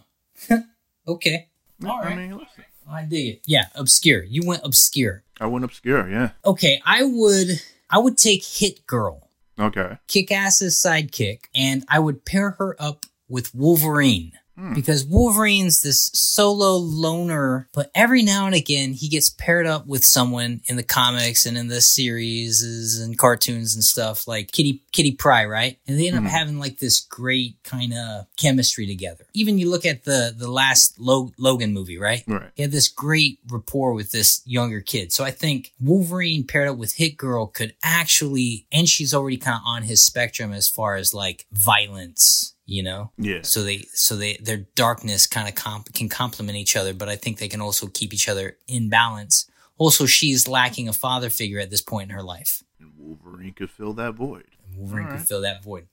okay. 1.08 1.50
All 1.86 2.00
I 2.02 2.06
right. 2.06 2.18
mean, 2.18 2.32
listen, 2.38 2.66
I 2.90 3.04
dig 3.04 3.28
it. 3.36 3.42
Yeah, 3.46 3.66
obscure. 3.76 4.24
You 4.24 4.42
went 4.46 4.62
obscure. 4.64 5.24
I 5.40 5.46
went 5.48 5.66
obscure. 5.66 6.10
Yeah. 6.10 6.32
Okay, 6.46 6.82
I 6.86 7.04
would 7.04 7.62
I 7.90 7.98
would 8.00 8.18
take 8.18 8.44
Hit 8.46 8.86
Girl, 8.88 9.28
Okay. 9.60 9.98
kick 10.08 10.32
ass's 10.32 10.76
sidekick, 10.76 11.46
and 11.56 11.84
I 11.90 12.00
would 12.00 12.26
pair 12.26 12.52
her 12.52 12.76
up 12.80 13.06
with 13.30 13.54
Wolverine. 13.56 14.34
Hmm. 14.58 14.74
Because 14.74 15.06
Wolverine's 15.06 15.82
this 15.82 16.12
solo 16.14 16.76
loner, 16.76 17.70
but 17.74 17.90
every 17.96 18.22
now 18.22 18.46
and 18.48 18.54
again 18.56 18.92
he 18.94 19.08
gets 19.08 19.30
paired 19.30 19.66
up 19.66 19.88
with 19.88 20.04
someone 20.04 20.62
in 20.68 20.76
the 20.76 20.84
comics 20.84 21.46
and 21.46 21.58
in 21.58 21.68
the 21.70 21.80
series 21.82 23.00
and 23.00 23.18
cartoons 23.18 23.76
and 23.76 23.84
stuff 23.84 24.28
like 24.28 24.52
Kitty 24.52 24.84
Kitty 24.92 25.14
Pryde, 25.14 25.50
right? 25.50 25.78
And 25.88 25.98
they 26.00 26.08
end 26.08 26.18
up 26.18 26.24
Hmm. 26.24 26.28
having 26.30 26.60
like 26.60 26.80
this 26.80 27.00
great 27.00 27.56
kind 27.64 27.94
of 27.94 28.26
chemistry 28.38 28.86
together. 28.88 29.26
Even 29.34 29.58
you 29.58 29.70
look 29.70 29.86
at 29.86 30.04
the 30.04 30.34
the 30.38 30.50
last 30.52 31.00
Lo- 31.00 31.32
Logan 31.38 31.74
movie, 31.74 31.98
right? 31.98 32.24
Right. 32.28 32.52
he 32.56 32.62
had 32.64 32.72
this 32.72 32.88
great 32.90 33.40
rapport 33.50 33.94
with 33.94 34.12
this 34.12 34.42
younger 34.46 34.82
kid. 34.82 35.12
So 35.14 35.24
I 35.24 35.32
think 35.32 35.72
Wolverine 35.80 36.46
paired 36.46 36.68
up 36.68 36.78
with 36.78 36.96
Hit 36.96 37.16
Girl 37.18 37.48
could 37.48 37.74
actually, 37.84 38.66
and 38.72 38.88
she's 38.90 39.14
already 39.14 39.38
kind 39.38 39.56
of 39.56 39.62
on 39.66 39.84
his 39.84 40.04
spectrum 40.04 40.52
as 40.52 40.68
far 40.68 40.96
as 40.96 41.14
like 41.14 41.46
violence, 41.52 42.54
you 42.72 42.82
know. 42.82 43.12
Yeah. 43.18 43.42
So 43.44 43.64
they, 43.64 43.80
so 43.94 44.16
they, 44.16 44.38
their 44.42 44.66
darkness 44.76 45.28
kind 45.28 45.50
of 45.50 45.56
comp- 45.56 45.94
can 45.94 46.08
complement 46.08 46.58
each 46.58 46.78
other, 46.78 46.94
but 46.94 47.10
I 47.10 47.18
think 47.18 47.38
they 47.38 47.50
can 47.50 47.62
also 47.62 47.88
keep 47.88 48.14
each 48.14 48.30
other 48.30 48.58
in 48.68 48.90
balance. 48.90 49.50
Also, 49.78 50.06
she's 50.06 50.48
lacking 50.48 50.88
a 50.88 50.94
father 50.94 51.30
figure 51.30 51.60
at 51.60 51.70
this 51.70 51.82
point 51.82 52.10
in 52.10 52.16
her 52.16 52.24
life. 52.24 52.64
And 52.80 52.94
Wolverine 52.98 53.54
could 53.54 53.70
fill 53.70 53.94
that 53.94 54.14
void. 54.14 54.46
and 54.66 54.78
Wolverine 54.78 55.08
All 55.08 55.12
could 55.14 55.28
fill 55.28 55.42
that 55.42 55.64
void. 55.64 55.88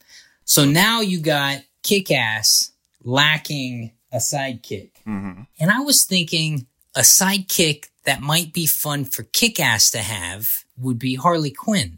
So 0.44 0.64
now 0.64 1.00
you 1.00 1.20
got 1.20 1.62
Kick 1.82 2.12
Ass 2.12 2.70
lacking 3.02 3.92
a 4.12 4.18
sidekick. 4.18 4.92
Mm-hmm. 5.06 5.42
And 5.58 5.70
I 5.70 5.80
was 5.80 6.04
thinking 6.04 6.66
a 6.94 7.00
sidekick 7.00 7.86
that 8.04 8.20
might 8.20 8.52
be 8.52 8.66
fun 8.66 9.04
for 9.04 9.24
Kick 9.24 9.58
Ass 9.58 9.90
to 9.90 9.98
have 9.98 10.64
would 10.76 10.98
be 10.98 11.16
Harley 11.16 11.50
Quinn. 11.50 11.97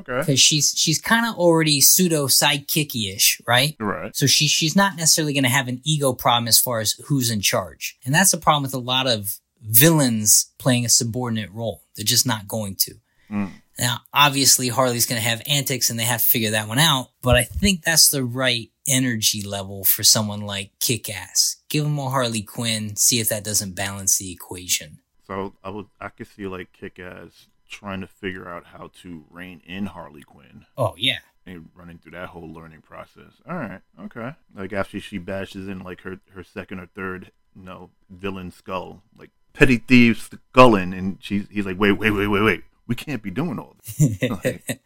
Okay. 0.00 0.20
Because 0.20 0.40
she's 0.40 0.74
she's 0.76 1.00
kind 1.00 1.26
of 1.26 1.36
already 1.36 1.80
pseudo 1.80 2.26
sidekicky 2.26 3.14
ish, 3.14 3.40
right? 3.46 3.76
Right. 3.78 4.14
So 4.14 4.26
she 4.26 4.48
she's 4.48 4.76
not 4.76 4.96
necessarily 4.96 5.32
going 5.32 5.44
to 5.44 5.50
have 5.50 5.68
an 5.68 5.80
ego 5.84 6.12
problem 6.12 6.48
as 6.48 6.58
far 6.58 6.80
as 6.80 6.92
who's 7.06 7.30
in 7.30 7.40
charge, 7.40 7.98
and 8.04 8.14
that's 8.14 8.32
a 8.32 8.38
problem 8.38 8.62
with 8.62 8.74
a 8.74 8.78
lot 8.78 9.06
of 9.06 9.38
villains 9.62 10.52
playing 10.58 10.84
a 10.84 10.88
subordinate 10.88 11.52
role. 11.52 11.82
They're 11.96 12.04
just 12.04 12.26
not 12.26 12.48
going 12.48 12.76
to. 12.76 12.94
Mm. 13.30 13.50
Now, 13.78 14.00
obviously, 14.12 14.68
Harley's 14.68 15.06
going 15.06 15.20
to 15.20 15.28
have 15.28 15.42
antics, 15.46 15.88
and 15.88 15.98
they 15.98 16.04
have 16.04 16.20
to 16.20 16.26
figure 16.26 16.50
that 16.50 16.68
one 16.68 16.78
out. 16.78 17.08
But 17.22 17.36
I 17.36 17.44
think 17.44 17.82
that's 17.82 18.10
the 18.10 18.24
right 18.24 18.70
energy 18.86 19.42
level 19.42 19.84
for 19.84 20.02
someone 20.02 20.42
like 20.42 20.72
Kick 20.80 21.08
Ass. 21.08 21.56
Give 21.68 21.86
him 21.86 21.98
a 21.98 22.10
Harley 22.10 22.42
Quinn, 22.42 22.96
see 22.96 23.20
if 23.20 23.30
that 23.30 23.44
doesn't 23.44 23.74
balance 23.74 24.18
the 24.18 24.32
equation. 24.32 24.98
So 25.26 25.54
I 25.62 25.70
would 25.70 25.86
I 26.00 26.08
could 26.08 26.26
see 26.26 26.46
like 26.46 26.72
Kick 26.72 26.98
Ass 26.98 27.46
trying 27.70 28.00
to 28.00 28.06
figure 28.06 28.48
out 28.48 28.66
how 28.66 28.90
to 29.02 29.24
rein 29.30 29.62
in 29.64 29.86
Harley 29.86 30.22
Quinn 30.22 30.66
Oh 30.76 30.94
yeah, 30.98 31.18
and 31.46 31.68
running 31.74 31.98
through 31.98 32.12
that 32.12 32.28
whole 32.30 32.52
learning 32.52 32.82
process. 32.82 33.32
All 33.48 33.56
right, 33.56 33.80
okay. 34.00 34.34
Like 34.54 34.72
after 34.72 35.00
she 35.00 35.18
bashes 35.18 35.68
in 35.68 35.80
like 35.80 36.02
her 36.02 36.20
her 36.32 36.44
second 36.44 36.80
or 36.80 36.86
third, 36.86 37.32
you 37.56 37.62
know, 37.64 37.90
villain 38.10 38.50
skull, 38.50 39.02
like 39.16 39.30
petty 39.52 39.78
thieves 39.78 40.30
sculling, 40.52 40.92
and 40.92 41.18
she's 41.20 41.46
he's 41.50 41.66
like, 41.66 41.78
wait, 41.78 41.92
wait, 41.92 42.10
wait, 42.10 42.26
wait, 42.26 42.42
wait, 42.42 42.64
we 42.86 42.94
can't 42.94 43.22
be 43.22 43.30
doing 43.30 43.58
all 43.58 43.76
this. 43.82 44.18
Like, 44.44 44.80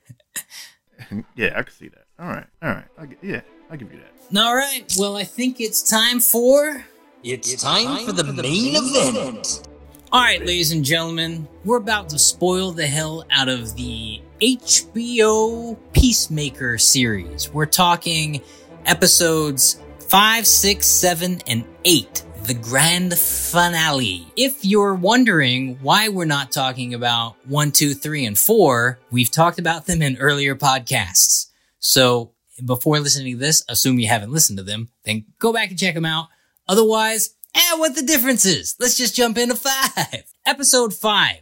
yeah, 1.35 1.55
I 1.57 1.63
can 1.63 1.73
see 1.73 1.89
that. 1.89 2.05
All 2.19 2.29
right, 2.29 2.47
all 2.63 2.71
right, 2.71 2.87
I, 2.99 3.09
yeah, 3.21 3.41
I 3.71 3.77
give 3.77 3.93
you 3.93 3.99
that. 3.99 4.39
All 4.39 4.55
right. 4.55 4.85
Well, 4.99 5.17
I 5.17 5.25
think 5.25 5.61
it's 5.61 5.83
time 5.89 6.21
for. 6.21 6.85
It's 7.23 7.63
time 7.63 8.05
for 8.05 8.13
the 8.13 8.25
main 8.25 8.75
event. 8.77 9.67
All 10.15 10.21
right, 10.21 10.39
ladies 10.39 10.71
and 10.71 10.85
gentlemen, 10.85 11.49
we're 11.65 11.79
about 11.79 12.09
to 12.11 12.21
spoil 12.21 12.71
the 12.71 12.87
hell 12.87 13.25
out 13.33 13.49
of 13.49 13.75
the 13.75 14.23
HBO 14.41 15.77
Peacemaker 15.93 16.79
series. 16.79 17.53
We're 17.53 17.67
talking 17.67 18.41
episodes 18.87 19.83
5, 19.99 20.47
6, 20.47 20.87
7, 20.87 21.43
and 21.49 21.65
8, 21.85 22.25
the 22.45 22.55
grand 22.55 23.19
finale. 23.19 24.25
If 24.37 24.65
you're 24.65 24.95
wondering 24.95 25.81
why 25.83 26.11
we're 26.11 26.27
not 26.27 26.53
talking 26.53 26.95
about 26.95 27.35
1, 27.49 27.73
2, 27.73 27.95
3, 27.95 28.25
and 28.25 28.39
4, 28.39 29.01
we've 29.11 29.33
talked 29.33 29.59
about 29.59 29.87
them 29.87 30.01
in 30.01 30.17
earlier 30.19 30.55
podcasts. 30.55 31.49
So 31.81 32.35
before 32.65 33.01
listening 33.01 33.33
to 33.33 33.39
this, 33.41 33.65
assume 33.69 33.99
you 33.99 34.07
haven't 34.07 34.31
listened 34.31 34.59
to 34.59 34.65
them, 34.65 34.91
then 35.05 35.25
go 35.41 35.53
back 35.53 35.71
and 35.71 35.79
check 35.79 35.97
them 35.97 36.07
out. 36.07 36.29
Otherwise, 36.69 37.35
eh, 37.55 37.77
what 37.77 37.95
the 37.95 38.03
difference 38.03 38.45
is. 38.45 38.77
Let's 38.79 38.97
just 38.97 39.15
jump 39.15 39.39
into 39.39 39.55
five. 39.55 40.25
Episode 40.47 40.93
five, 40.93 41.41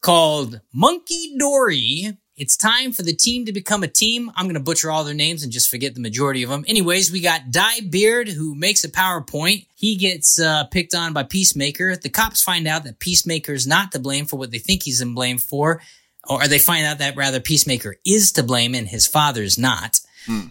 called 0.00 0.60
Monkey 0.72 1.36
Dory. 1.38 2.18
It's 2.36 2.56
time 2.56 2.92
for 2.92 3.02
the 3.02 3.14
team 3.14 3.44
to 3.44 3.52
become 3.52 3.82
a 3.82 3.88
team. 3.88 4.30
I'm 4.34 4.46
going 4.46 4.54
to 4.54 4.60
butcher 4.60 4.90
all 4.90 5.04
their 5.04 5.14
names 5.14 5.42
and 5.42 5.52
just 5.52 5.70
forget 5.70 5.94
the 5.94 6.00
majority 6.00 6.42
of 6.42 6.50
them. 6.50 6.64
Anyways, 6.66 7.12
we 7.12 7.20
got 7.20 7.50
Dye 7.50 7.80
Beard, 7.88 8.28
who 8.28 8.54
makes 8.54 8.84
a 8.84 8.90
PowerPoint. 8.90 9.66
He 9.74 9.96
gets 9.96 10.40
uh, 10.40 10.64
picked 10.64 10.94
on 10.94 11.12
by 11.12 11.24
Peacemaker. 11.24 11.94
The 11.94 12.08
cops 12.08 12.42
find 12.42 12.66
out 12.66 12.84
that 12.84 12.98
Peacemaker 12.98 13.52
is 13.52 13.66
not 13.66 13.92
to 13.92 13.98
blame 13.98 14.24
for 14.24 14.38
what 14.38 14.50
they 14.50 14.58
think 14.58 14.82
he's 14.82 15.00
in 15.00 15.14
blame 15.14 15.38
for. 15.38 15.82
Or 16.28 16.46
they 16.48 16.58
find 16.58 16.86
out 16.86 16.98
that 16.98 17.16
rather 17.16 17.40
Peacemaker 17.40 17.96
is 18.06 18.32
to 18.32 18.42
blame 18.42 18.74
and 18.74 18.88
his 18.88 19.06
father's 19.06 19.58
not. 19.58 20.00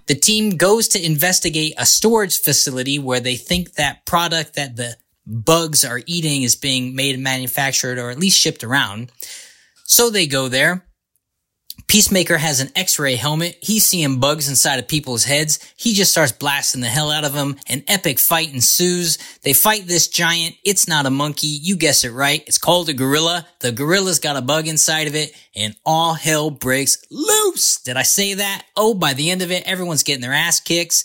The 0.08 0.16
team 0.16 0.58
goes 0.58 0.90
to 0.90 1.04
investigate 1.04 1.74
a 1.78 1.86
storage 1.86 2.40
facility 2.40 3.00
where 3.00 3.22
they 3.22 3.36
think 3.36 3.74
that 3.74 4.06
product 4.06 4.56
that 4.56 4.76
the 4.76 4.98
bugs 5.26 5.86
are 5.86 6.02
eating 6.06 6.44
is 6.44 6.56
being 6.56 6.96
made 6.96 7.16
and 7.16 7.24
manufactured 7.24 7.98
or 7.98 8.10
at 8.10 8.20
least 8.20 8.40
shipped 8.40 8.64
around. 8.64 9.12
So 9.86 10.10
they 10.10 10.28
go 10.28 10.48
there. 10.48 10.86
Peacemaker 11.88 12.38
has 12.38 12.62
an 12.62 12.70
x-ray 12.76 13.16
helmet. 13.16 13.58
He's 13.62 13.86
seeing 13.86 14.20
bugs 14.20 14.48
inside 14.48 14.80
of 14.80 14.88
people's 14.88 15.26
heads. 15.26 15.60
He 15.76 15.94
just 15.94 16.12
starts 16.12 16.32
blasting 16.32 16.80
the 16.80 16.88
hell 16.88 17.12
out 17.12 17.26
of 17.26 17.34
them. 17.34 17.58
An 17.68 17.84
epic 17.88 18.18
fight 18.18 18.54
ensues. 18.54 19.18
They 19.44 19.52
fight 19.52 19.88
this 19.88 20.08
giant. 20.08 20.56
It's 20.64 20.88
not 20.88 21.06
a 21.06 21.10
monkey. 21.10 21.48
You 21.48 21.76
guess 21.76 22.06
it 22.06 22.12
right. 22.12 22.44
It's 22.48 22.58
called 22.58 22.88
a 22.88 22.94
gorilla. 22.94 23.46
The 23.60 23.74
gorilla's 23.74 24.20
got 24.20 24.38
a 24.38 24.42
bug 24.42 24.68
inside 24.68 25.08
of 25.08 25.16
it 25.16 25.34
and 25.56 25.76
all 25.86 26.14
hell 26.14 26.50
breaks 26.50 26.98
loose. 27.12 27.82
Did 27.82 27.98
I 27.98 28.04
say 28.04 28.36
that? 28.36 28.64
Oh, 28.78 28.94
by 28.94 29.14
the 29.14 29.30
end 29.30 29.42
of 29.42 29.52
it, 29.52 29.68
everyone's 29.68 30.04
getting 30.04 30.22
their 30.22 30.34
ass 30.34 30.62
kicks. 30.62 31.04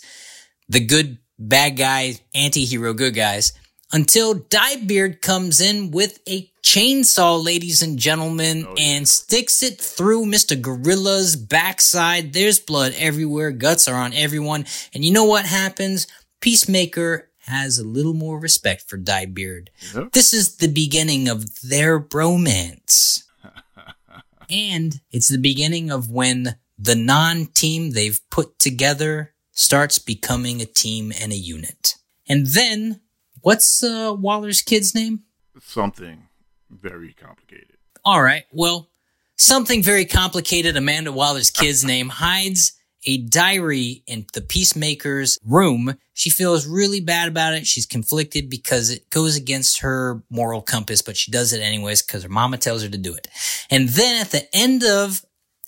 The 0.69 0.85
good 0.85 1.17
bad 1.37 1.75
guys, 1.75 2.21
anti-hero 2.33 2.93
good 2.93 3.15
guys. 3.15 3.51
Until 3.93 4.35
Dyebeard 4.35 5.21
comes 5.21 5.61
in 5.61 5.91
with 5.91 6.19
a 6.27 6.51
chainsaw, 6.61 7.41
ladies 7.43 7.81
and 7.81 7.97
gentlemen, 7.97 8.65
Oh, 8.67 8.73
yeah. 8.77 8.83
and 8.97 9.07
sticks 9.07 9.63
it 9.63 9.79
through 9.79 10.25
Mr. 10.25 10.59
Gorilla's 10.59 11.37
backside. 11.37 12.33
There's 12.33 12.59
blood 12.59 12.93
everywhere. 12.97 13.51
Guts 13.51 13.87
are 13.87 13.95
on 13.95 14.13
everyone. 14.13 14.65
And 14.93 15.05
you 15.05 15.11
know 15.11 15.23
what 15.23 15.45
happens? 15.45 16.05
Peacemaker 16.41 17.29
has 17.45 17.79
a 17.79 17.87
little 17.87 18.13
more 18.13 18.37
respect 18.39 18.83
for 18.89 18.97
Dyebeard. 18.97 19.67
Yep. 19.95 20.11
This 20.11 20.33
is 20.33 20.57
the 20.57 20.67
beginning 20.67 21.29
of 21.29 21.61
their 21.61 21.97
bromance. 21.97 23.23
and 24.49 24.99
it's 25.11 25.29
the 25.29 25.37
beginning 25.37 25.89
of 25.91 26.09
when 26.11 26.57
the 26.77 26.95
non 26.95 27.45
team 27.47 27.91
they've 27.91 28.19
put 28.29 28.59
together 28.59 29.33
starts 29.53 29.97
becoming 29.97 30.61
a 30.61 30.65
team 30.65 31.13
and 31.21 31.31
a 31.31 31.37
unit. 31.37 31.95
And 32.27 32.47
then, 32.47 32.99
what's 33.47 33.81
uh, 33.81 34.13
Waller's 34.13 34.61
kid's 34.61 34.93
name? 34.93 35.21
Something 35.61 36.27
very 36.69 37.13
complicated. 37.13 37.77
All 38.03 38.21
right, 38.21 38.43
well, 38.51 38.89
something 39.37 39.81
very 39.81 40.03
complicated. 40.03 40.75
Amanda 40.75 41.13
Waller's 41.13 41.49
kid's 41.49 41.85
name 41.93 42.09
hides 42.09 42.73
a 43.05 43.19
diary 43.19 44.03
in 44.05 44.25
the 44.33 44.41
Peacemaker's 44.41 45.39
room. 45.45 45.97
She 46.13 46.29
feels 46.29 46.67
really 46.67 46.99
bad 46.99 47.29
about 47.29 47.53
it. 47.53 47.65
She's 47.65 47.85
conflicted 47.85 48.49
because 48.49 48.89
it 48.89 49.09
goes 49.09 49.37
against 49.37 49.79
her 49.79 50.21
moral 50.29 50.61
compass, 50.61 51.01
but 51.01 51.15
she 51.15 51.31
does 51.31 51.53
it 51.53 51.61
anyways 51.61 52.01
because 52.01 52.23
her 52.23 52.29
mama 52.29 52.57
tells 52.57 52.83
her 52.83 52.89
to 52.89 52.97
do 52.97 53.13
it. 53.13 53.29
And 53.71 53.87
then 53.87 54.19
at 54.19 54.31
the 54.31 54.43
end 54.53 54.83
of 54.83 55.23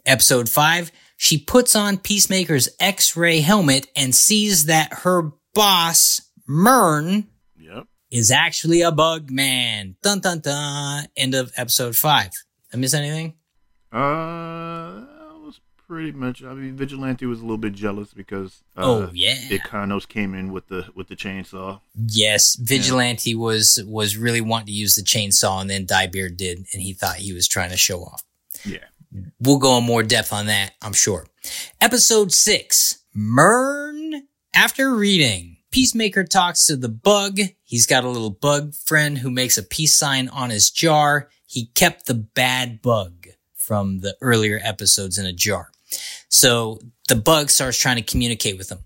episode 0.05 0.49
five, 0.49 0.91
she 1.15 1.37
puts 1.37 1.77
on 1.77 1.97
Peacemaker's 1.97 2.67
X-ray 2.77 3.39
helmet 3.39 3.87
and 3.95 4.13
sees 4.13 4.65
that 4.65 4.91
her 5.03 5.31
boss, 5.53 6.19
Murn. 6.45 7.29
Is 8.11 8.31
actually 8.31 8.81
a 8.81 8.91
bug 8.91 9.29
man. 9.29 9.95
Dun 10.01 10.19
dun 10.19 10.39
dun. 10.39 11.07
End 11.15 11.35
of 11.35 11.51
episode 11.55 11.95
five. 11.95 12.31
I 12.73 12.77
miss 12.77 12.93
anything? 12.93 13.35
Uh, 13.91 15.01
that 15.01 15.39
was 15.45 15.59
pretty 15.87 16.11
much. 16.11 16.43
I 16.43 16.53
mean, 16.53 16.75
Vigilante 16.75 17.25
was 17.27 17.39
a 17.39 17.43
little 17.43 17.57
bit 17.57 17.73
jealous 17.73 18.13
because 18.13 18.63
uh, 18.75 18.81
oh 18.83 19.09
yeah. 19.13 19.35
Economos 19.49 20.07
came 20.07 20.33
in 20.33 20.51
with 20.51 20.67
the 20.67 20.87
with 20.95 21.07
the 21.07 21.15
chainsaw. 21.15 21.81
Yes, 21.95 22.55
Vigilante 22.55 23.35
was 23.35 23.79
was 23.85 24.17
really 24.17 24.41
wanting 24.41 24.67
to 24.67 24.71
use 24.71 24.95
the 24.95 25.03
chainsaw, 25.03 25.61
and 25.61 25.69
then 25.69 25.85
Dyebeard 25.85 26.35
did, 26.35 26.65
and 26.73 26.81
he 26.81 26.93
thought 26.93 27.17
he 27.17 27.33
was 27.33 27.47
trying 27.47 27.69
to 27.69 27.77
show 27.77 28.01
off. 28.01 28.23
Yeah. 28.65 28.85
We'll 29.39 29.57
go 29.57 29.77
in 29.77 29.83
more 29.83 30.03
depth 30.03 30.33
on 30.33 30.47
that, 30.47 30.73
I'm 30.81 30.93
sure. 30.93 31.25
Episode 31.81 32.31
six, 32.31 33.03
Murn. 33.13 34.27
After 34.53 34.93
reading, 34.95 35.57
Peacemaker 35.71 36.23
talks 36.23 36.65
to 36.65 36.75
the 36.75 36.89
bug. 36.89 37.39
He's 37.63 37.85
got 37.85 38.03
a 38.03 38.09
little 38.09 38.31
bug 38.31 38.73
friend 38.73 39.17
who 39.17 39.29
makes 39.29 39.57
a 39.57 39.63
peace 39.63 39.95
sign 39.95 40.27
on 40.29 40.49
his 40.49 40.71
jar. 40.71 41.29
He 41.45 41.67
kept 41.75 42.05
the 42.05 42.15
bad 42.15 42.81
bug 42.81 43.27
from 43.55 43.99
the 43.99 44.15
earlier 44.21 44.59
episodes 44.63 45.17
in 45.17 45.25
a 45.25 45.33
jar. 45.33 45.69
So 46.29 46.79
the 47.07 47.15
bug 47.15 47.49
starts 47.49 47.77
trying 47.77 47.97
to 47.97 48.01
communicate 48.01 48.57
with 48.57 48.71
him. 48.71 48.79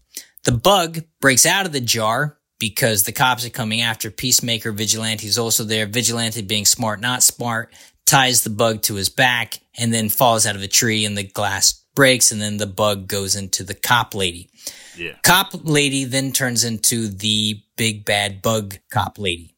The 0.44 0.52
bug 0.52 1.00
breaks 1.22 1.46
out 1.46 1.66
of 1.66 1.72
the 1.72 1.82
jar 1.82 2.38
because 2.60 3.04
the 3.04 3.12
cops 3.12 3.46
are 3.46 3.50
coming 3.50 3.82
after 3.82 4.12
Peacemaker. 4.12 4.72
Vigilante's 4.72 5.38
also 5.38 5.64
there. 5.64 5.86
Vigilante 5.86 6.42
being 6.42 6.66
smart, 6.66 7.00
not 7.00 7.24
smart, 7.24 7.74
ties 8.06 8.44
the 8.44 8.50
bug 8.50 8.82
to 8.84 8.96
his 8.96 9.10
back 9.10 9.60
and 9.78 9.94
then 9.94 10.10
falls 10.10 10.46
out 10.46 10.56
of 10.56 10.62
a 10.62 10.68
tree 10.68 11.06
and 11.06 11.18
the 11.18 11.24
glass 11.24 11.83
breaks 11.96 12.32
and 12.32 12.42
then 12.42 12.58
the 12.58 12.68
bug 12.68 13.08
goes 13.08 13.36
into 13.36 13.64
the 13.64 13.74
cop 13.74 14.16
lady. 14.16 14.50
Yeah. 14.98 15.16
Cop 15.24 15.52
lady 15.64 16.06
then 16.06 16.32
turns 16.32 16.64
into 16.64 17.08
the 17.08 17.62
big 17.78 18.06
bad 18.06 18.42
bug 18.42 18.78
cop 18.90 19.18
lady. 19.20 19.56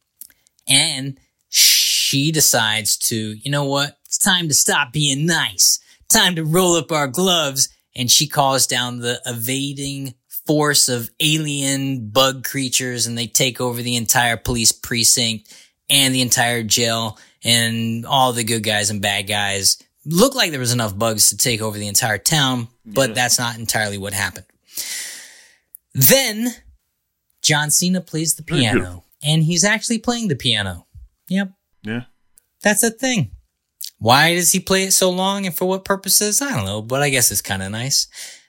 And 0.68 1.20
she 1.50 2.32
decides 2.32 2.98
to, 2.98 3.16
you 3.16 3.52
know 3.52 3.66
what? 3.66 3.98
It's 4.06 4.18
time 4.18 4.48
to 4.48 4.54
stop 4.54 4.92
being 4.92 5.26
nice. 5.26 5.80
Time 6.10 6.36
to 6.36 6.44
roll 6.44 6.76
up 6.76 6.92
our 6.92 7.08
gloves. 7.08 7.70
And 7.96 8.12
she 8.12 8.28
calls 8.28 8.68
down 8.68 9.00
the 9.00 9.22
evading 9.26 10.16
force 10.46 10.90
of 10.90 11.10
alien 11.20 12.10
bug 12.10 12.44
creatures 12.44 13.08
and 13.08 13.18
they 13.18 13.28
take 13.28 13.60
over 13.60 13.82
the 13.82 13.96
entire 13.96 14.38
police 14.38 14.72
precinct 14.72 15.52
and 15.90 16.14
the 16.14 16.22
entire 16.22 16.62
jail 16.62 17.18
and 17.44 18.06
all 18.06 18.32
the 18.32 18.44
good 18.44 18.64
guys 18.64 18.90
and 18.90 19.02
bad 19.02 19.24
guys 19.24 19.78
looked 20.06 20.36
like 20.36 20.52
there 20.52 20.60
was 20.60 20.74
enough 20.74 20.98
bugs 20.98 21.30
to 21.30 21.38
take 21.38 21.62
over 21.62 21.78
the 21.78 21.88
entire 21.88 22.18
town, 22.18 22.68
but 22.86 23.10
Yeah. 23.10 23.16
that's 23.16 23.40
not 23.40 23.58
entirely 23.58 23.98
what 23.98 24.14
happened. 24.14 24.46
Then 25.94 26.54
John 27.42 27.72
Cena 27.72 28.02
plays 28.02 28.36
the 28.36 28.44
piano, 28.44 29.04
and 29.24 29.44
he's 29.44 29.64
actually 29.64 30.00
playing 30.00 30.28
the 30.28 30.36
piano. 30.36 30.88
Yep, 31.30 31.52
Yeah. 31.84 32.02
that's 32.62 32.84
a 32.84 32.92
thing. 32.92 33.32
Why 33.98 34.36
does 34.36 34.52
he 34.52 34.60
play 34.60 34.84
it 34.84 34.92
so 34.92 35.10
long 35.10 35.46
and 35.46 35.56
for 35.56 35.66
what 35.66 35.86
purposes? 35.86 36.42
I 36.42 36.52
don't 36.56 36.66
know, 36.66 36.82
but 36.82 37.02
I 37.02 37.10
guess 37.10 37.32
it's 37.32 37.42
kind 37.42 37.64
of 37.64 37.72
nice. 37.72 38.08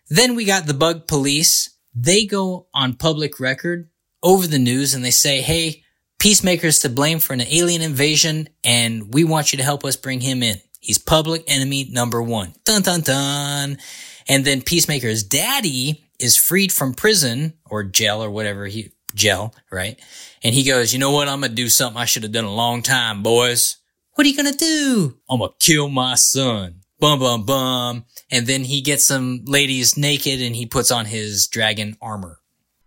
Then 0.09 0.35
we 0.35 0.45
got 0.45 0.67
the 0.67 0.75
bug 0.75 1.07
police. 1.07 1.71
They 1.95 2.27
go 2.27 2.67
on 2.75 2.95
public 2.95 3.39
record 3.41 3.89
over 4.23 4.47
the 4.47 4.59
news 4.59 4.93
and 4.93 5.05
they 5.05 5.11
say, 5.13 5.41
Hey, 5.41 5.85
Peacemaker's 6.19 6.81
to 6.81 6.89
blame 6.89 7.21
for 7.21 7.33
an 7.33 7.43
alien 7.43 7.81
invasion 7.83 8.49
and 8.65 9.15
we 9.15 9.23
want 9.25 9.53
you 9.53 9.57
to 9.59 9.63
help 9.65 9.85
us 9.85 9.97
bring 9.97 10.21
him 10.21 10.43
in. 10.43 10.61
He's 10.87 10.99
public 10.99 11.43
enemy 11.49 11.89
number 11.91 12.23
one. 12.23 12.55
Dun 12.65 12.83
dun 12.83 13.01
dun. 13.01 13.79
And 14.29 14.45
then 14.45 14.63
Peacemaker's 14.63 15.25
daddy 15.25 16.05
is 16.21 16.37
freed 16.37 16.71
from 16.71 16.95
prison 16.95 17.55
or 17.69 17.83
jail 17.83 18.23
or 18.23 18.31
whatever 18.31 18.67
he, 18.67 18.93
jail, 19.13 19.53
right? 19.73 19.99
And 20.45 20.55
he 20.55 20.63
goes, 20.63 20.93
you 20.93 21.01
know 21.01 21.11
what? 21.11 21.29
I'm 21.29 21.41
going 21.41 21.51
to 21.51 21.57
do 21.57 21.69
something 21.69 22.01
I 22.01 22.05
should 22.05 22.23
have 22.23 22.31
done 22.31 22.45
a 22.45 22.55
long 22.55 22.83
time, 22.83 23.25
boys. 23.25 23.79
What 24.15 24.25
are 24.25 24.31
you 24.31 24.37
gonna 24.37 24.53
do? 24.53 25.19
I'm 25.29 25.41
gonna 25.41 25.53
kill 25.59 25.91
my 25.91 26.15
son. 26.15 26.81
Bum 26.99 27.19
bum 27.19 27.45
bum. 27.45 28.07
And 28.31 28.47
then 28.47 28.65
he 28.65 28.81
gets 28.81 29.05
some 29.05 29.43
ladies 29.45 29.99
naked 29.99 30.41
and 30.41 30.57
he 30.57 30.65
puts 30.65 30.91
on 30.91 31.05
his 31.05 31.47
dragon 31.49 31.99
armor. 32.01 32.41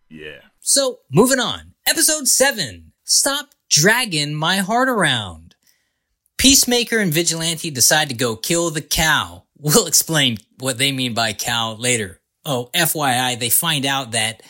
Yeah. 0.10 0.40
So, 0.60 1.02
moving 1.12 1.40
on. 1.40 1.76
Episode 1.86 2.28
7. 2.28 2.94
Stop 3.04 3.50
dragging 3.70 4.34
my 4.34 4.58
heart 4.58 4.90
around. 4.90 5.49
Peacemaker 6.40 7.00
and 7.00 7.14
Vigilante 7.14 7.70
decide 7.70 8.08
to 8.08 8.16
go 8.16 8.38
kill 8.38 8.72
the 8.72 8.82
cow. 8.82 9.44
We'll 9.62 9.88
explain 9.88 10.38
what 10.60 10.78
they 10.78 10.94
mean 10.94 11.14
by 11.14 11.34
cow 11.34 11.74
later. 11.74 12.22
Oh, 12.46 12.70
FYI, 12.74 13.38
they 13.38 13.50
find 13.50 13.86
out 13.86 14.12
that 14.12 14.42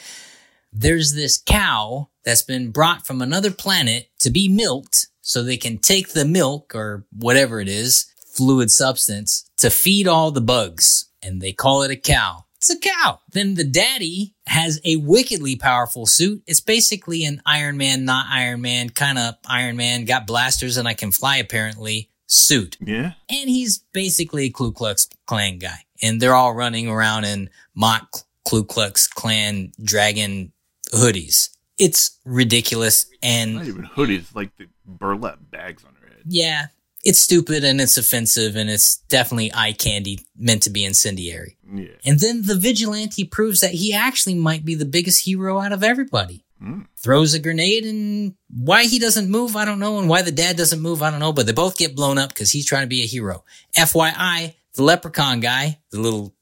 there's 0.72 1.16
this 1.16 1.42
cow 1.44 2.10
that's 2.24 2.44
been 2.44 2.70
brought 2.70 3.08
from 3.08 3.20
another 3.20 3.50
planet 3.50 4.12
to 4.20 4.30
be 4.30 4.48
milked 4.48 5.08
so 5.22 5.42
they 5.42 5.58
can 5.58 5.80
take 5.80 6.10
the 6.10 6.26
milk 6.26 6.76
or 6.76 7.08
whatever 7.12 7.60
it 7.60 7.68
is, 7.68 8.06
fluid 8.36 8.70
substance, 8.70 9.50
to 9.58 9.72
feed 9.72 10.08
all 10.08 10.30
the 10.30 10.42
bugs. 10.42 11.10
And 11.24 11.42
they 11.42 11.54
call 11.54 11.82
it 11.82 11.90
a 11.90 11.96
cow. 11.96 12.46
It's 12.60 12.70
a 12.70 12.78
cow. 12.80 13.22
Then 13.32 13.54
the 13.56 13.64
daddy 13.64 14.36
has 14.46 14.82
a 14.84 14.98
wickedly 14.98 15.56
powerful 15.56 16.06
suit. 16.06 16.44
It's 16.46 16.60
basically 16.60 17.24
an 17.24 17.42
Iron 17.46 17.78
Man, 17.78 18.04
not 18.06 18.26
Iron 18.30 18.62
Man, 18.62 18.90
kind 18.90 19.18
of 19.18 19.36
Iron 19.48 19.78
Man, 19.78 20.04
got 20.06 20.28
blasters 20.28 20.76
and 20.76 20.88
I 20.88 20.94
can 20.94 21.12
fly 21.12 21.38
apparently 21.38 22.10
suit. 22.28 22.76
Yeah. 22.82 23.14
And 23.30 23.50
he's 23.50 23.78
basically 23.94 24.46
a 24.46 24.50
Ku 24.50 24.72
Klux 24.74 25.08
Klan 25.26 25.58
guy. 25.58 25.86
And 26.02 26.22
they're 26.22 26.36
all 26.36 26.54
running 26.54 26.90
around 26.90 27.24
in 27.24 27.50
mock 27.76 28.10
Ku 28.46 28.66
Klux 28.66 29.08
Klan 29.08 29.72
dragon 29.82 30.52
hoodies. 30.92 31.50
It's 31.78 32.20
ridiculous. 32.26 33.10
And 33.24 33.56
Not 33.56 33.68
even 33.68 33.86
hoodies, 33.86 34.36
like 34.36 34.56
the 34.58 34.68
burlap 34.86 35.40
bags 35.50 35.86
on 35.86 35.96
her 36.02 36.08
head. 36.10 36.24
yeah, 36.26 36.68
it's 37.06 37.20
stupid 37.20 37.64
and 37.64 37.80
it's 37.80 37.98
offensive 37.98 38.56
and 38.56 38.70
it's 38.70 38.98
definitely 39.10 39.52
eye 39.54 39.72
candy 39.74 40.20
meant 40.38 40.64
to 40.64 40.70
be 40.70 40.84
incendiary. 40.84 41.58
Yeah. 41.74 41.88
And 42.06 42.20
then 42.20 42.44
the 42.46 42.56
vigilante 42.56 43.24
proves 43.24 43.62
that 43.62 43.72
he 43.72 43.94
actually 43.94 44.36
might 44.36 44.66
be 44.66 44.76
the 44.76 44.86
biggest 44.86 45.26
hero 45.26 45.60
out 45.60 45.72
of 45.72 45.84
everybody. 45.84 46.44
Mm. 46.62 46.88
Throws 46.98 47.34
a 47.34 47.40
grenade 47.40 47.86
and 47.86 48.36
why 48.50 48.84
he 48.84 49.00
doesn't 49.00 49.30
move, 49.30 49.56
I 49.56 49.64
don't 49.64 49.80
know. 49.80 49.98
And 50.00 50.10
why 50.10 50.24
the 50.24 50.32
dad 50.32 50.58
doesn't 50.58 50.82
move, 50.82 51.02
I 51.02 51.10
don't 51.10 51.22
know. 51.22 51.32
But 51.32 51.46
they 51.46 51.54
both 51.54 51.78
get 51.78 51.96
blown 51.96 52.18
up 52.18 52.30
because 52.30 52.52
he's 52.52 52.66
trying 52.66 52.84
to 52.84 52.88
be 52.90 53.02
a 53.02 53.06
hero. 53.08 53.46
FYI, 53.78 54.56
the 54.76 54.84
leprechaun 54.84 55.40
guy, 55.40 55.80
the 55.92 56.02
little 56.02 56.34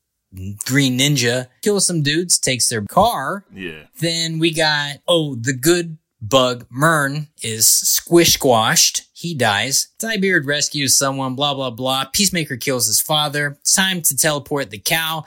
green 0.65 0.97
ninja, 0.97 1.47
kills 1.61 1.85
some 1.85 2.01
dudes, 2.01 2.39
takes 2.39 2.67
their 2.67 2.81
car, 2.83 3.45
Yeah. 3.53 3.83
then 3.99 4.39
we 4.39 4.51
got, 4.53 4.97
oh, 5.07 5.35
the 5.35 5.53
good 5.53 5.97
bug, 6.21 6.65
Murn, 6.69 7.27
is 7.41 7.67
squish 7.67 8.33
squashed. 8.33 9.03
He 9.13 9.33
dies. 9.33 9.87
Dyebeard 9.99 10.45
rescues 10.45 10.97
someone, 10.97 11.35
blah, 11.35 11.53
blah, 11.53 11.69
blah. 11.69 12.05
Peacemaker 12.05 12.57
kills 12.57 12.87
his 12.87 13.01
father. 13.01 13.59
Time 13.75 14.01
to 14.03 14.15
teleport 14.15 14.69
the 14.69 14.79
cow. 14.79 15.23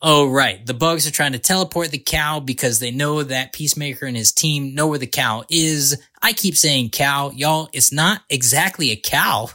Oh, 0.00 0.30
right. 0.30 0.64
The 0.64 0.74
bugs 0.74 1.08
are 1.08 1.12
trying 1.12 1.32
to 1.32 1.38
teleport 1.38 1.90
the 1.90 1.98
cow 1.98 2.38
because 2.38 2.78
they 2.78 2.92
know 2.92 3.22
that 3.22 3.52
Peacemaker 3.52 4.06
and 4.06 4.16
his 4.16 4.32
team 4.32 4.74
know 4.74 4.86
where 4.86 4.98
the 4.98 5.08
cow 5.08 5.44
is. 5.50 6.00
I 6.22 6.32
keep 6.32 6.56
saying 6.56 6.90
cow. 6.90 7.30
Y'all, 7.30 7.68
it's 7.72 7.92
not 7.92 8.22
exactly 8.30 8.90
a 8.90 8.96
cow, 8.96 9.50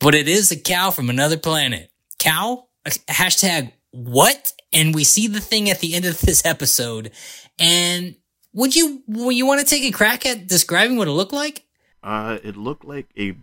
but 0.00 0.14
it 0.14 0.26
is 0.26 0.50
a 0.50 0.58
cow 0.58 0.90
from 0.90 1.08
another 1.08 1.36
planet. 1.36 1.90
Cow? 2.18 2.66
Hashtag 2.84 3.72
what? 3.92 4.52
And 4.72 4.94
we 4.94 5.04
see 5.04 5.28
the 5.28 5.40
thing 5.40 5.70
at 5.70 5.78
the 5.78 5.94
end 5.94 6.04
of 6.04 6.20
this 6.20 6.44
episode. 6.44 7.12
And 7.58 8.16
would 8.56 8.74
you, 8.74 9.02
would 9.06 9.36
you 9.36 9.46
want 9.46 9.60
to 9.60 9.66
take 9.66 9.84
a 9.84 9.90
crack 9.92 10.26
at 10.26 10.46
describing 10.48 10.96
what 10.96 11.06
it 11.06 11.12
looked 11.12 11.32
like? 11.32 11.64
Uh, 12.02 12.38
it 12.42 12.56
looked 12.56 12.84
like 12.84 13.06
a 13.18 13.36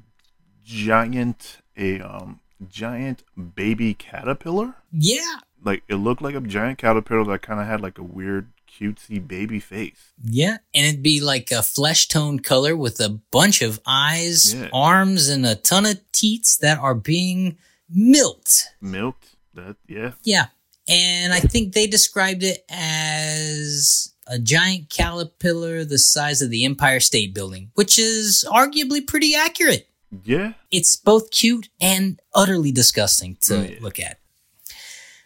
giant, 0.63 1.57
a 1.77 1.99
um, 2.01 2.39
giant 2.69 3.23
baby 3.55 3.93
caterpillar. 3.93 4.75
Yeah. 4.91 5.37
Like 5.63 5.83
it 5.87 5.95
looked 5.95 6.21
like 6.21 6.35
a 6.35 6.41
giant 6.41 6.77
caterpillar 6.77 7.23
that 7.25 7.41
kind 7.41 7.59
of 7.59 7.67
had 7.67 7.81
like 7.81 7.97
a 7.97 8.03
weird, 8.03 8.49
cutesy 8.67 9.25
baby 9.25 9.59
face. 9.59 10.13
Yeah. 10.23 10.57
And 10.73 10.87
it'd 10.87 11.03
be 11.03 11.19
like 11.21 11.51
a 11.51 11.61
flesh 11.61 12.07
tone 12.07 12.39
color 12.39 12.75
with 12.75 12.99
a 12.99 13.09
bunch 13.31 13.61
of 13.61 13.79
eyes, 13.85 14.53
Yeah. 14.53 14.69
arms, 14.73 15.29
and 15.29 15.45
a 15.45 15.55
ton 15.55 15.85
of 15.85 15.99
teats 16.11 16.57
that 16.57 16.79
are 16.79 16.95
being 16.95 17.57
milked. 17.89 18.69
Milked. 18.81 19.35
That 19.53 19.75
yeah. 19.87 20.13
Yeah. 20.23 20.45
And 20.87 21.33
I 21.33 21.39
think 21.39 21.73
they 21.73 21.85
described 21.87 22.43
it 22.43 22.65
as 22.69 24.12
a 24.27 24.39
giant 24.39 24.89
caterpillar 24.89 25.83
the 25.85 25.97
size 25.99 26.41
of 26.41 26.49
the 26.49 26.65
Empire 26.65 26.99
State 26.99 27.33
Building, 27.33 27.71
which 27.75 27.97
is 27.99 28.45
arguably 28.49 29.05
pretty 29.05 29.35
accurate. 29.35 29.87
Yeah. 30.23 30.53
It's 30.71 30.95
both 30.95 31.31
cute 31.31 31.69
and 31.81 32.19
utterly 32.35 32.71
disgusting 32.71 33.37
to 33.41 33.67
Yeah. 33.67 33.77
look 33.81 33.99
at. 33.99 34.19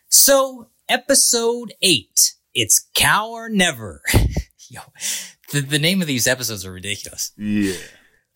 So, 0.10 0.70
episode 0.88 1.74
eight, 1.82 2.34
it's 2.54 2.88
cow 2.96 3.30
or 3.30 3.50
never. 3.50 4.02
Yo, 4.70 4.82
the, 5.52 5.62
the 5.62 5.80
name 5.80 6.02
of 6.02 6.08
these 6.08 6.28
episodes 6.28 6.66
are 6.66 6.72
ridiculous. 6.72 7.32
Yeah. 7.38 7.76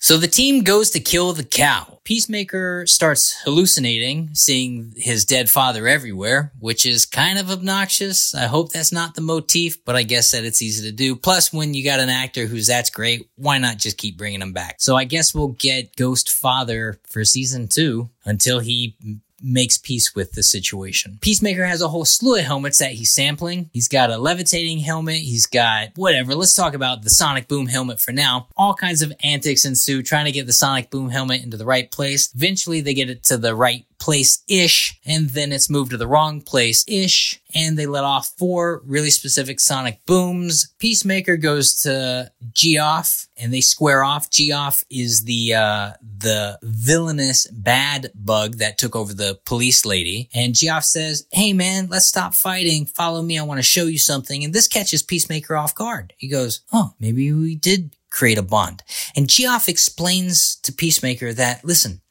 So 0.04 0.18
the 0.18 0.28
team 0.28 0.64
goes 0.64 0.90
to 0.90 1.00
kill 1.00 1.32
the 1.32 1.44
cow. 1.44 2.00
Peacemaker 2.04 2.88
starts 2.88 3.40
hallucinating, 3.44 4.32
seeing 4.34 4.94
his 4.98 5.26
dead 5.26 5.48
father 5.48 5.88
everywhere, 5.88 6.52
which 6.58 6.88
is 6.88 7.06
kind 7.06 7.38
of 7.38 7.52
obnoxious. 7.52 8.34
I 8.34 8.48
hope 8.48 8.72
that's 8.72 8.92
not 8.92 9.14
the 9.14 9.22
motif, 9.22 9.86
but 9.86 9.96
I 9.96 10.02
guess 10.02 10.32
that 10.32 10.44
it's 10.44 10.64
easy 10.64 10.90
to 10.90 10.92
do. 10.92 11.16
Plus, 11.16 11.54
when 11.54 11.76
you 11.76 11.84
got 11.84 12.00
an 12.00 12.10
actor 12.10 12.48
who's 12.48 12.66
that's 12.66 12.90
great, 12.90 13.30
why 13.36 13.60
not 13.60 13.78
just 13.78 14.00
keep 14.00 14.18
bringing 14.18 14.42
him 14.42 14.54
back? 14.54 14.78
So 14.80 14.96
I 14.96 15.04
guess 15.04 15.36
we'll 15.36 15.50
get 15.50 15.96
Ghost 15.96 16.32
Father 16.32 17.00
for 17.08 17.24
season 17.24 17.68
two 17.68 18.10
until 18.26 18.58
he 18.58 18.98
makes 19.42 19.78
peace 19.78 20.16
with 20.16 20.34
the 20.34 20.44
situation. 20.44 21.18
Peacemaker 21.22 21.66
has 21.66 21.82
a 21.82 21.88
whole 21.88 22.06
slew 22.06 22.38
of 22.38 22.46
helmets 22.46 22.80
that 22.80 22.92
he's 22.92 23.14
sampling. 23.14 23.70
He's 23.74 23.88
got 23.88 24.10
a 24.10 24.18
levitating 24.18 24.80
helmet. 24.80 25.18
He's 25.18 25.46
got 25.46 25.90
whatever. 25.96 26.36
Let's 26.36 26.56
talk 26.56 26.74
about 26.74 27.04
the 27.04 27.10
Sonic 27.10 27.48
Boom 27.48 27.68
helmet 27.68 28.00
for 28.00 28.12
now. 28.12 28.48
All 28.56 28.74
kinds 28.74 29.02
of 29.02 29.14
antics 29.24 29.66
ensue 29.66 30.04
trying 30.04 30.26
to 30.26 30.32
get 30.32 30.46
the 30.46 30.54
Sonic 30.54 30.90
Boom 30.90 31.10
helmet 31.10 31.44
into 31.44 31.58
the 31.58 31.66
right 31.66 31.90
place. 31.92 32.32
Eventually 32.36 32.82
they 32.82 32.94
get 32.94 33.10
it 33.10 33.24
to 33.26 33.38
the 33.38 33.56
right 33.56 33.86
place 34.02 34.44
ish, 34.50 35.00
and 35.06 35.30
then 35.30 35.52
it's 35.52 35.70
moved 35.70 35.92
to 35.92 35.98
the 35.98 36.08
wrong 36.08 36.42
place 36.42 36.84
ish, 36.88 37.40
and 37.54 37.78
they 37.78 37.86
let 37.86 38.04
off 38.04 38.34
four 38.38 38.82
really 38.84 39.12
specific 39.12 39.60
sonic 39.60 40.00
booms. 40.08 40.74
Peacemaker 40.80 41.38
goes 41.38 41.76
to 41.84 42.32
Geoff, 42.52 43.28
and 43.38 43.54
they 43.54 43.62
square 43.62 44.04
off. 44.04 44.32
Geoff 44.32 44.84
is 44.90 45.24
the 45.24 45.54
uh, 45.54 45.92
the 46.18 46.58
villainous 46.64 47.46
bad 47.52 48.12
bug 48.16 48.56
that 48.56 48.80
took 48.80 48.96
over 48.96 49.14
the 49.14 49.40
police 49.46 49.86
lady, 49.86 50.30
and 50.34 50.56
Geoff 50.56 50.84
says, 50.84 51.28
"Hey 51.32 51.54
man, 51.54 51.88
let's 51.88 52.08
stop 52.08 52.34
fighting. 52.34 52.88
Follow 52.88 53.22
me. 53.22 53.38
I 53.38 53.44
want 53.44 53.60
to 53.60 53.64
show 53.64 53.86
you 53.86 54.00
something." 54.00 54.44
And 54.44 54.54
this 54.54 54.68
catches 54.68 55.04
Peacemaker 55.04 55.56
off 55.56 55.76
guard. 55.76 56.14
He 56.18 56.28
goes, 56.28 56.62
"Oh, 56.74 56.94
maybe 57.00 57.32
we 57.32 57.56
did." 57.56 57.96
Create 58.14 58.38
a 58.38 58.44
bond. 58.44 58.84
And 59.16 59.30
Geoff 59.30 59.70
explains 59.70 60.58
to 60.64 60.74
Peacemaker 60.74 61.32
that, 61.32 61.64
listen, 61.64 62.02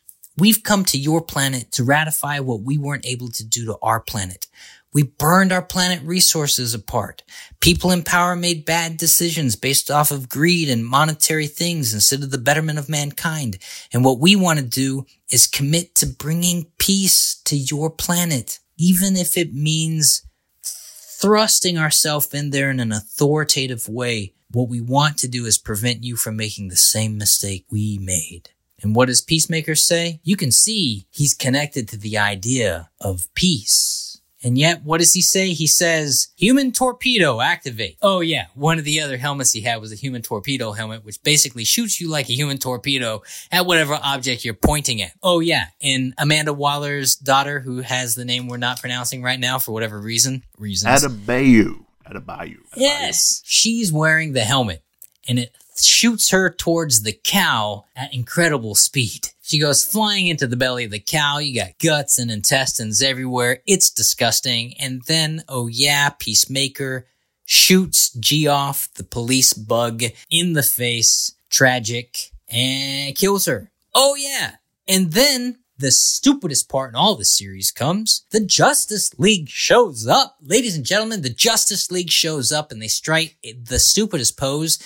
We've 0.40 0.62
come 0.62 0.86
to 0.86 0.96
your 0.96 1.20
planet 1.20 1.70
to 1.72 1.84
ratify 1.84 2.40
what 2.40 2.62
we 2.62 2.78
weren't 2.78 3.04
able 3.04 3.28
to 3.28 3.44
do 3.44 3.66
to 3.66 3.76
our 3.82 4.00
planet. 4.00 4.46
We 4.90 5.02
burned 5.02 5.52
our 5.52 5.60
planet 5.60 6.02
resources 6.02 6.72
apart. 6.72 7.22
People 7.60 7.90
in 7.90 8.02
power 8.02 8.34
made 8.34 8.64
bad 8.64 8.96
decisions 8.96 9.54
based 9.54 9.90
off 9.90 10.10
of 10.10 10.30
greed 10.30 10.70
and 10.70 10.82
monetary 10.82 11.46
things 11.46 11.92
instead 11.92 12.22
of 12.22 12.30
the 12.30 12.38
betterment 12.38 12.78
of 12.78 12.88
mankind. 12.88 13.58
And 13.92 14.02
what 14.02 14.18
we 14.18 14.34
want 14.34 14.58
to 14.58 14.64
do 14.64 15.04
is 15.30 15.46
commit 15.46 15.94
to 15.96 16.06
bringing 16.06 16.68
peace 16.78 17.38
to 17.44 17.54
your 17.54 17.90
planet, 17.90 18.60
even 18.78 19.16
if 19.16 19.36
it 19.36 19.52
means 19.52 20.26
thrusting 20.64 21.76
ourselves 21.76 22.32
in 22.32 22.48
there 22.48 22.70
in 22.70 22.80
an 22.80 22.92
authoritative 22.92 23.90
way. 23.90 24.32
What 24.50 24.70
we 24.70 24.80
want 24.80 25.18
to 25.18 25.28
do 25.28 25.44
is 25.44 25.58
prevent 25.58 26.02
you 26.02 26.16
from 26.16 26.36
making 26.36 26.68
the 26.68 26.76
same 26.76 27.18
mistake 27.18 27.66
we 27.70 27.98
made. 27.98 28.48
And 28.82 28.94
what 28.94 29.06
does 29.06 29.20
Peacemaker 29.20 29.74
say? 29.74 30.20
You 30.22 30.36
can 30.36 30.50
see 30.50 31.06
he's 31.10 31.34
connected 31.34 31.88
to 31.88 31.96
the 31.96 32.18
idea 32.18 32.90
of 33.00 33.28
peace. 33.34 34.20
And 34.42 34.56
yet, 34.56 34.82
what 34.84 35.00
does 35.00 35.12
he 35.12 35.20
say? 35.20 35.52
He 35.52 35.66
says, 35.66 36.28
human 36.34 36.72
torpedo 36.72 37.42
activate. 37.42 37.98
Oh 38.00 38.20
yeah, 38.20 38.46
one 38.54 38.78
of 38.78 38.86
the 38.86 39.02
other 39.02 39.18
helmets 39.18 39.52
he 39.52 39.60
had 39.60 39.82
was 39.82 39.92
a 39.92 39.96
human 39.96 40.22
torpedo 40.22 40.72
helmet, 40.72 41.04
which 41.04 41.22
basically 41.22 41.64
shoots 41.64 42.00
you 42.00 42.08
like 42.08 42.30
a 42.30 42.34
human 42.34 42.56
torpedo 42.56 43.22
at 43.52 43.66
whatever 43.66 43.98
object 44.02 44.44
you're 44.44 44.54
pointing 44.54 45.02
at. 45.02 45.12
Oh 45.22 45.40
yeah, 45.40 45.66
and 45.82 46.14
Amanda 46.16 46.54
Waller's 46.54 47.16
daughter, 47.16 47.60
who 47.60 47.82
has 47.82 48.14
the 48.14 48.24
name 48.24 48.48
we're 48.48 48.56
not 48.56 48.80
pronouncing 48.80 49.22
right 49.22 49.38
now 49.38 49.58
for 49.58 49.72
whatever 49.72 50.00
reason, 50.00 50.42
reasons. 50.56 51.04
Adebayo. 51.04 51.84
Adebayo. 52.06 52.56
Yes, 52.76 53.42
she's 53.44 53.92
wearing 53.92 54.32
the 54.32 54.40
helmet 54.40 54.82
and 55.28 55.38
it 55.38 55.54
shoots 55.84 56.30
her 56.30 56.50
towards 56.50 57.02
the 57.02 57.18
cow 57.24 57.84
at 57.96 58.14
incredible 58.14 58.74
speed. 58.74 59.28
She 59.42 59.58
goes 59.58 59.82
flying 59.82 60.28
into 60.28 60.46
the 60.46 60.56
belly 60.56 60.84
of 60.84 60.90
the 60.90 61.00
cow. 61.00 61.38
You 61.38 61.60
got 61.60 61.78
guts 61.82 62.18
and 62.18 62.30
intestines 62.30 63.02
everywhere. 63.02 63.62
It's 63.66 63.90
disgusting. 63.90 64.74
And 64.78 65.02
then, 65.06 65.42
oh 65.48 65.66
yeah, 65.66 66.10
Peacemaker 66.10 67.06
shoots 67.44 68.12
Geoff, 68.12 68.88
the 68.94 69.04
police 69.04 69.52
bug, 69.52 70.02
in 70.30 70.52
the 70.52 70.62
face. 70.62 71.32
Tragic. 71.50 72.30
And 72.48 73.16
kills 73.16 73.46
her. 73.46 73.70
Oh 73.92 74.14
yeah. 74.14 74.56
And 74.86 75.12
then 75.12 75.58
the 75.80 75.90
stupidest 75.90 76.68
part 76.68 76.90
in 76.90 76.94
all 76.94 77.16
the 77.16 77.24
series 77.24 77.70
comes. 77.70 78.24
The 78.30 78.40
Justice 78.40 79.18
League 79.18 79.48
shows 79.48 80.06
up. 80.06 80.36
Ladies 80.42 80.76
and 80.76 80.84
gentlemen, 80.84 81.22
the 81.22 81.30
Justice 81.30 81.90
League 81.90 82.10
shows 82.10 82.52
up 82.52 82.70
and 82.70 82.80
they 82.80 82.88
strike 82.88 83.36
the 83.42 83.78
stupidest 83.78 84.36
pose 84.36 84.78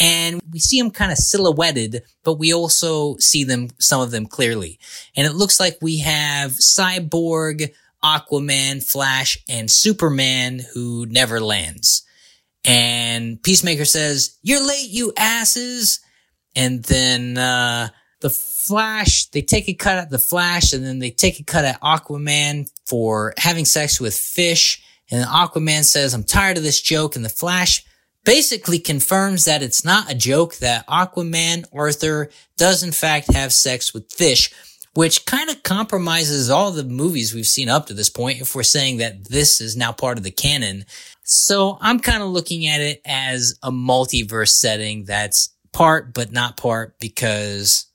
and 0.00 0.40
we 0.50 0.58
see 0.58 0.80
them 0.80 0.90
kind 0.90 1.12
of 1.12 1.18
silhouetted, 1.18 2.02
but 2.24 2.34
we 2.34 2.52
also 2.52 3.16
see 3.18 3.44
them, 3.44 3.68
some 3.78 4.00
of 4.00 4.10
them 4.10 4.26
clearly. 4.26 4.78
And 5.16 5.26
it 5.26 5.34
looks 5.34 5.60
like 5.60 5.78
we 5.80 5.98
have 5.98 6.52
Cyborg, 6.52 7.72
Aquaman, 8.02 8.82
Flash, 8.82 9.38
and 9.48 9.70
Superman 9.70 10.60
who 10.74 11.06
never 11.06 11.40
lands. 11.40 12.04
And 12.64 13.42
Peacemaker 13.42 13.84
says, 13.84 14.38
you're 14.42 14.66
late, 14.66 14.88
you 14.90 15.12
asses. 15.16 16.00
And 16.56 16.82
then, 16.84 17.36
uh, 17.36 17.88
the 18.20 18.30
Flash, 18.30 19.26
they 19.26 19.42
take 19.42 19.68
a 19.68 19.74
cut 19.74 19.98
at 19.98 20.08
the 20.08 20.18
Flash 20.18 20.72
and 20.72 20.82
then 20.82 20.98
they 20.98 21.10
take 21.10 21.40
a 21.40 21.44
cut 21.44 21.66
at 21.66 21.80
Aquaman 21.82 22.70
for 22.86 23.34
having 23.36 23.66
sex 23.66 24.00
with 24.00 24.14
fish. 24.16 24.82
And 25.10 25.26
Aquaman 25.26 25.84
says, 25.84 26.14
I'm 26.14 26.24
tired 26.24 26.56
of 26.56 26.62
this 26.62 26.80
joke. 26.80 27.16
And 27.16 27.24
the 27.24 27.28
Flash 27.28 27.84
basically 28.24 28.78
confirms 28.78 29.44
that 29.44 29.62
it's 29.62 29.84
not 29.84 30.10
a 30.10 30.14
joke 30.14 30.56
that 30.56 30.86
Aquaman 30.86 31.64
Arthur 31.72 32.30
does 32.56 32.82
in 32.82 32.92
fact 32.92 33.32
have 33.32 33.52
sex 33.52 33.92
with 33.92 34.12
fish, 34.12 34.52
which 34.94 35.26
kind 35.26 35.50
of 35.50 35.62
compromises 35.62 36.50
all 36.50 36.70
the 36.70 36.84
movies 36.84 37.34
we've 37.34 37.46
seen 37.46 37.68
up 37.68 37.86
to 37.86 37.94
this 37.94 38.10
point 38.10 38.40
if 38.40 38.54
we're 38.54 38.62
saying 38.62 38.98
that 38.98 39.24
this 39.28 39.60
is 39.60 39.76
now 39.76 39.92
part 39.92 40.18
of 40.18 40.24
the 40.24 40.30
canon. 40.30 40.84
So 41.22 41.78
I'm 41.80 42.00
kind 42.00 42.22
of 42.22 42.28
looking 42.28 42.66
at 42.66 42.80
it 42.80 43.00
as 43.04 43.58
a 43.62 43.70
multiverse 43.70 44.50
setting 44.50 45.04
that's 45.04 45.50
part 45.72 46.14
but 46.14 46.32
not 46.32 46.56
part 46.56 46.98
because 46.98 47.86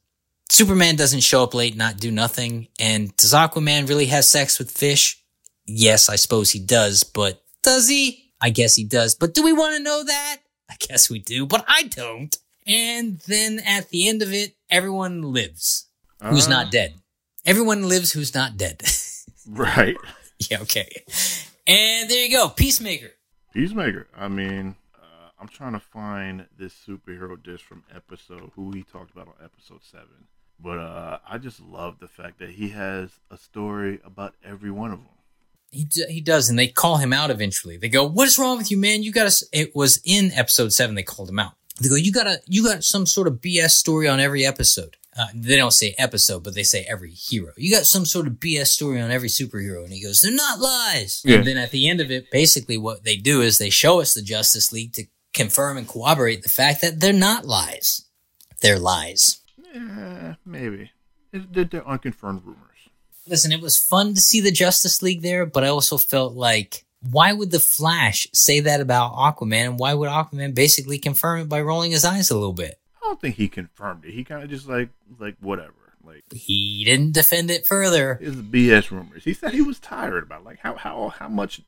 Superman 0.50 0.96
doesn't 0.96 1.22
show 1.22 1.44
up 1.44 1.54
late, 1.54 1.78
not 1.78 1.98
do 1.98 2.12
nothing. 2.12 2.68
And 2.80 3.16
does 3.18 3.34
Aquaman 3.34 3.88
really 3.88 4.08
have 4.08 4.26
sex 4.26 4.60
with 4.60 4.72
fish? 4.72 5.24
Yes, 5.66 6.10
I 6.10 6.16
suppose 6.16 6.52
he 6.52 6.60
does, 6.60 7.04
but 7.04 7.42
does 7.62 7.88
he? 7.88 8.29
I 8.42 8.50
guess 8.50 8.76
he 8.76 8.84
does. 8.84 9.16
But 9.16 9.34
do 9.34 9.44
we 9.44 9.54
want 9.54 9.76
to 9.78 9.84
know 9.84 10.04
that? 10.04 10.38
I 10.70 10.76
guess 10.80 11.10
we 11.10 11.20
do, 11.20 11.46
but 11.46 11.66
I 11.68 11.84
don't. 11.84 12.36
And 12.68 13.20
then 13.28 13.60
at 13.66 13.90
the 13.90 14.08
end 14.08 14.22
of 14.22 14.32
it, 14.34 14.56
everyone 14.70 15.22
lives 15.34 15.88
who's 16.22 16.48
Uh. 16.48 16.52
not 16.52 16.72
dead. 16.72 16.94
Everyone 17.46 17.88
lives 17.90 18.12
who's 18.14 18.34
not 18.36 18.58
dead. 18.58 18.82
Right. 19.52 19.98
yeah, 20.52 20.60
okay. 20.62 20.88
And 21.66 22.08
there 22.08 22.24
you 22.26 22.32
go. 22.32 22.50
Peacemaker. 22.50 23.10
Peacemaker. 23.52 24.06
I 24.16 24.28
mean, 24.28 24.76
uh, 24.96 25.30
I'm 25.40 25.48
trying 25.48 25.74
to 25.74 25.80
find 25.80 26.46
this 26.56 26.76
superhero 26.88 27.42
dish 27.42 27.62
from 27.64 27.84
episode 27.96 28.52
who 28.56 28.72
he 28.72 28.84
talked 28.84 29.12
about 29.12 29.28
on 29.28 29.34
episode 29.44 29.84
seven. 29.84 30.28
But 30.60 30.78
uh, 30.78 31.18
I 31.28 31.40
just 31.40 31.60
love 31.60 31.98
the 32.00 32.08
fact 32.08 32.38
that 32.40 32.52
he 32.52 32.70
has 32.70 33.10
a 33.32 33.38
story 33.38 34.00
about 34.06 34.36
every 34.46 34.70
one 34.70 34.92
of 34.92 35.00
them. 35.00 35.08
He, 35.72 35.86
d- 35.86 36.06
he 36.10 36.22
does, 36.22 36.50
and 36.50 36.58
they 36.58 36.68
call 36.68 36.98
him 36.98 37.14
out 37.14 37.30
eventually. 37.30 37.78
They 37.78 37.90
go, 37.90 38.06
"What 38.06 38.28
is 38.28 38.40
wrong 38.40 38.58
with 38.58 38.72
you, 38.72 38.78
man? 38.78 39.04
You 39.04 39.12
got 39.12 39.30
to." 39.30 39.46
It 39.52 39.76
was 39.76 40.02
in 40.04 40.32
episode 40.32 40.74
seven. 40.74 40.96
They 40.96 41.04
called 41.04 41.30
him 41.30 41.40
out. 41.40 41.54
They 41.80 41.90
go, 41.90 41.96
"You 41.96 42.12
got 42.12 42.24
to, 42.24 42.42
you 42.46 42.64
got 42.64 42.84
some 42.84 43.06
sort 43.06 43.28
of 43.28 43.36
BS 43.36 43.72
story 43.72 44.08
on 44.08 44.20
every 44.20 44.46
episode." 44.46 44.98
Uh, 45.18 45.28
they 45.36 45.58
don't 45.58 45.72
say 45.72 45.94
episode, 45.98 46.44
but 46.44 46.56
they 46.56 46.64
say 46.64 46.86
every 46.90 47.12
hero. 47.12 47.52
You 47.58 47.76
got 47.76 47.86
some 47.86 48.06
sort 48.06 48.26
of 48.28 48.34
BS 48.34 48.68
story 48.68 49.02
on 49.02 49.12
every 49.12 49.28
superhero, 49.28 49.84
and 49.84 49.92
he 49.94 50.02
goes, 50.02 50.22
"They're 50.22 50.32
not 50.34 50.60
lies." 50.60 51.22
Yeah. 51.26 51.38
And 51.38 51.48
then 51.48 51.58
at 51.58 51.72
the 51.72 51.90
end 51.90 52.00
of 52.00 52.10
it, 52.10 52.32
basically 52.32 52.78
what 52.78 53.04
they 53.04 53.18
do 53.18 53.42
is 53.42 53.58
they 53.58 53.70
show 53.70 54.02
us 54.02 54.14
the 54.14 54.22
Justice 54.22 54.72
League 54.72 54.94
to 54.94 55.06
confirm 55.34 55.78
and 55.78 55.88
corroborate 55.88 56.42
the 56.42 56.50
fact 56.50 56.82
that 56.82 57.00
they're 57.00 57.14
not 57.14 57.46
lies. 57.46 58.06
They're 58.62 58.80
lies. 58.80 59.42
Yeah, 59.74 60.36
maybe. 60.46 60.92
It, 61.32 61.54
they're, 61.54 61.66
they're 61.66 61.88
unconfirmed 61.88 62.42
rumors. 62.44 62.69
Listen, 63.30 63.52
it 63.52 63.62
was 63.62 63.78
fun 63.78 64.14
to 64.16 64.22
see 64.22 64.42
the 64.42 64.52
Justice 64.52 65.02
League 65.02 65.22
there, 65.22 65.46
but 65.46 65.64
I 65.64 65.68
also 65.68 65.98
felt 65.98 66.34
like, 66.34 66.86
why 67.10 67.32
would 67.32 67.52
the 67.52 67.60
Flash 67.60 68.28
say 68.34 68.60
that 68.62 68.82
about 68.82 69.14
Aquaman? 69.14 69.66
And 69.66 69.80
why 69.80 69.94
would 69.94 70.10
Aquaman 70.10 70.54
basically 70.54 70.98
confirm 71.00 71.40
it 71.42 71.50
by 71.50 71.62
rolling 71.62 71.92
his 71.92 72.04
eyes 72.06 72.30
a 72.30 72.36
little 72.36 72.54
bit? 72.54 72.80
I 73.02 73.08
don't 73.08 73.22
think 73.22 73.36
he 73.36 73.48
confirmed 73.48 74.04
it. 74.06 74.12
He 74.12 74.24
kind 74.24 74.44
of 74.44 74.50
just 74.50 74.68
like, 74.68 74.90
like 75.20 75.36
whatever. 75.40 75.74
Like 76.04 76.24
He 76.34 76.84
didn't 76.86 77.14
defend 77.14 77.52
it 77.52 77.66
further. 77.68 78.18
it's 78.22 78.36
BS 78.36 78.90
rumors. 78.92 79.24
He 79.24 79.34
said 79.34 79.54
he 79.54 79.62
was 79.62 79.80
tired 79.80 80.24
about 80.24 80.42
it. 80.42 80.46
like 80.46 80.60
how 80.60 80.76
how 80.76 81.10
how 81.10 81.28
much 81.28 81.62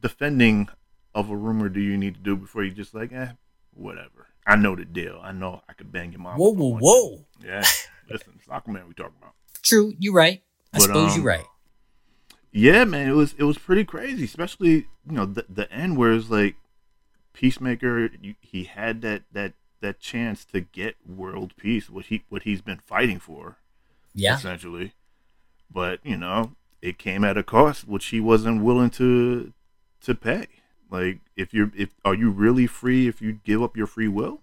defending 0.00 0.68
of 1.14 1.30
a 1.30 1.36
rumor 1.36 1.68
do 1.68 1.80
you 1.80 1.96
need 1.96 2.14
to 2.14 2.20
do 2.20 2.36
before 2.36 2.64
you 2.64 2.70
just 2.70 2.94
like 2.94 3.12
eh 3.12 3.32
whatever. 3.74 4.28
I 4.46 4.56
know 4.56 4.74
the 4.76 4.84
deal. 4.84 5.20
I 5.22 5.32
know 5.32 5.62
I 5.68 5.72
could 5.74 5.92
bang 5.92 6.12
your 6.12 6.20
mom. 6.20 6.36
Whoa, 6.38 6.50
whoa, 6.52 6.78
whoa. 6.78 7.24
Yeah, 7.44 7.64
listen, 8.10 8.32
it's 8.38 8.46
Aquaman 8.48 8.88
we 8.88 8.94
talking 8.94 9.14
about. 9.20 9.34
True, 9.62 9.92
you're 9.98 10.14
right. 10.14 10.42
I 10.72 10.78
But, 10.78 10.86
suppose 10.86 11.12
um, 11.12 11.16
you're 11.18 11.26
right. 11.26 11.46
Yeah, 12.52 12.84
man, 12.84 13.08
it 13.08 13.14
was 13.14 13.34
it 13.38 13.44
was 13.44 13.58
pretty 13.58 13.84
crazy, 13.84 14.24
especially 14.24 14.72
you 15.06 15.12
know 15.12 15.24
the 15.26 15.46
the 15.48 15.70
end 15.72 15.96
where 15.96 16.12
it's 16.12 16.30
like 16.30 16.56
Peacemaker. 17.32 18.10
You, 18.20 18.34
he 18.40 18.64
had 18.64 19.00
that 19.02 19.22
that 19.32 19.54
that 19.80 20.00
chance 20.00 20.44
to 20.46 20.60
get 20.60 20.96
world 21.06 21.54
peace, 21.56 21.90
what 21.90 22.06
he 22.06 22.24
what 22.28 22.42
he's 22.42 22.60
been 22.62 22.80
fighting 22.86 23.18
for, 23.18 23.56
Yeah. 24.14 24.36
essentially. 24.36 24.92
But 25.70 26.00
you 26.04 26.16
know, 26.16 26.52
it 26.82 26.98
came 26.98 27.24
at 27.24 27.38
a 27.38 27.42
cost, 27.42 27.88
which 27.88 28.06
he 28.06 28.20
wasn't 28.20 28.62
willing 28.62 28.90
to 28.90 29.52
to 30.02 30.14
pay. 30.14 30.46
Like, 30.90 31.20
if 31.36 31.54
you're 31.54 31.72
if 31.76 31.90
are 32.04 32.14
you 32.14 32.30
really 32.30 32.66
free 32.66 33.08
if 33.08 33.22
you 33.22 33.40
give 33.44 33.62
up 33.62 33.76
your 33.76 33.86
free 33.86 34.08
will? 34.08 34.40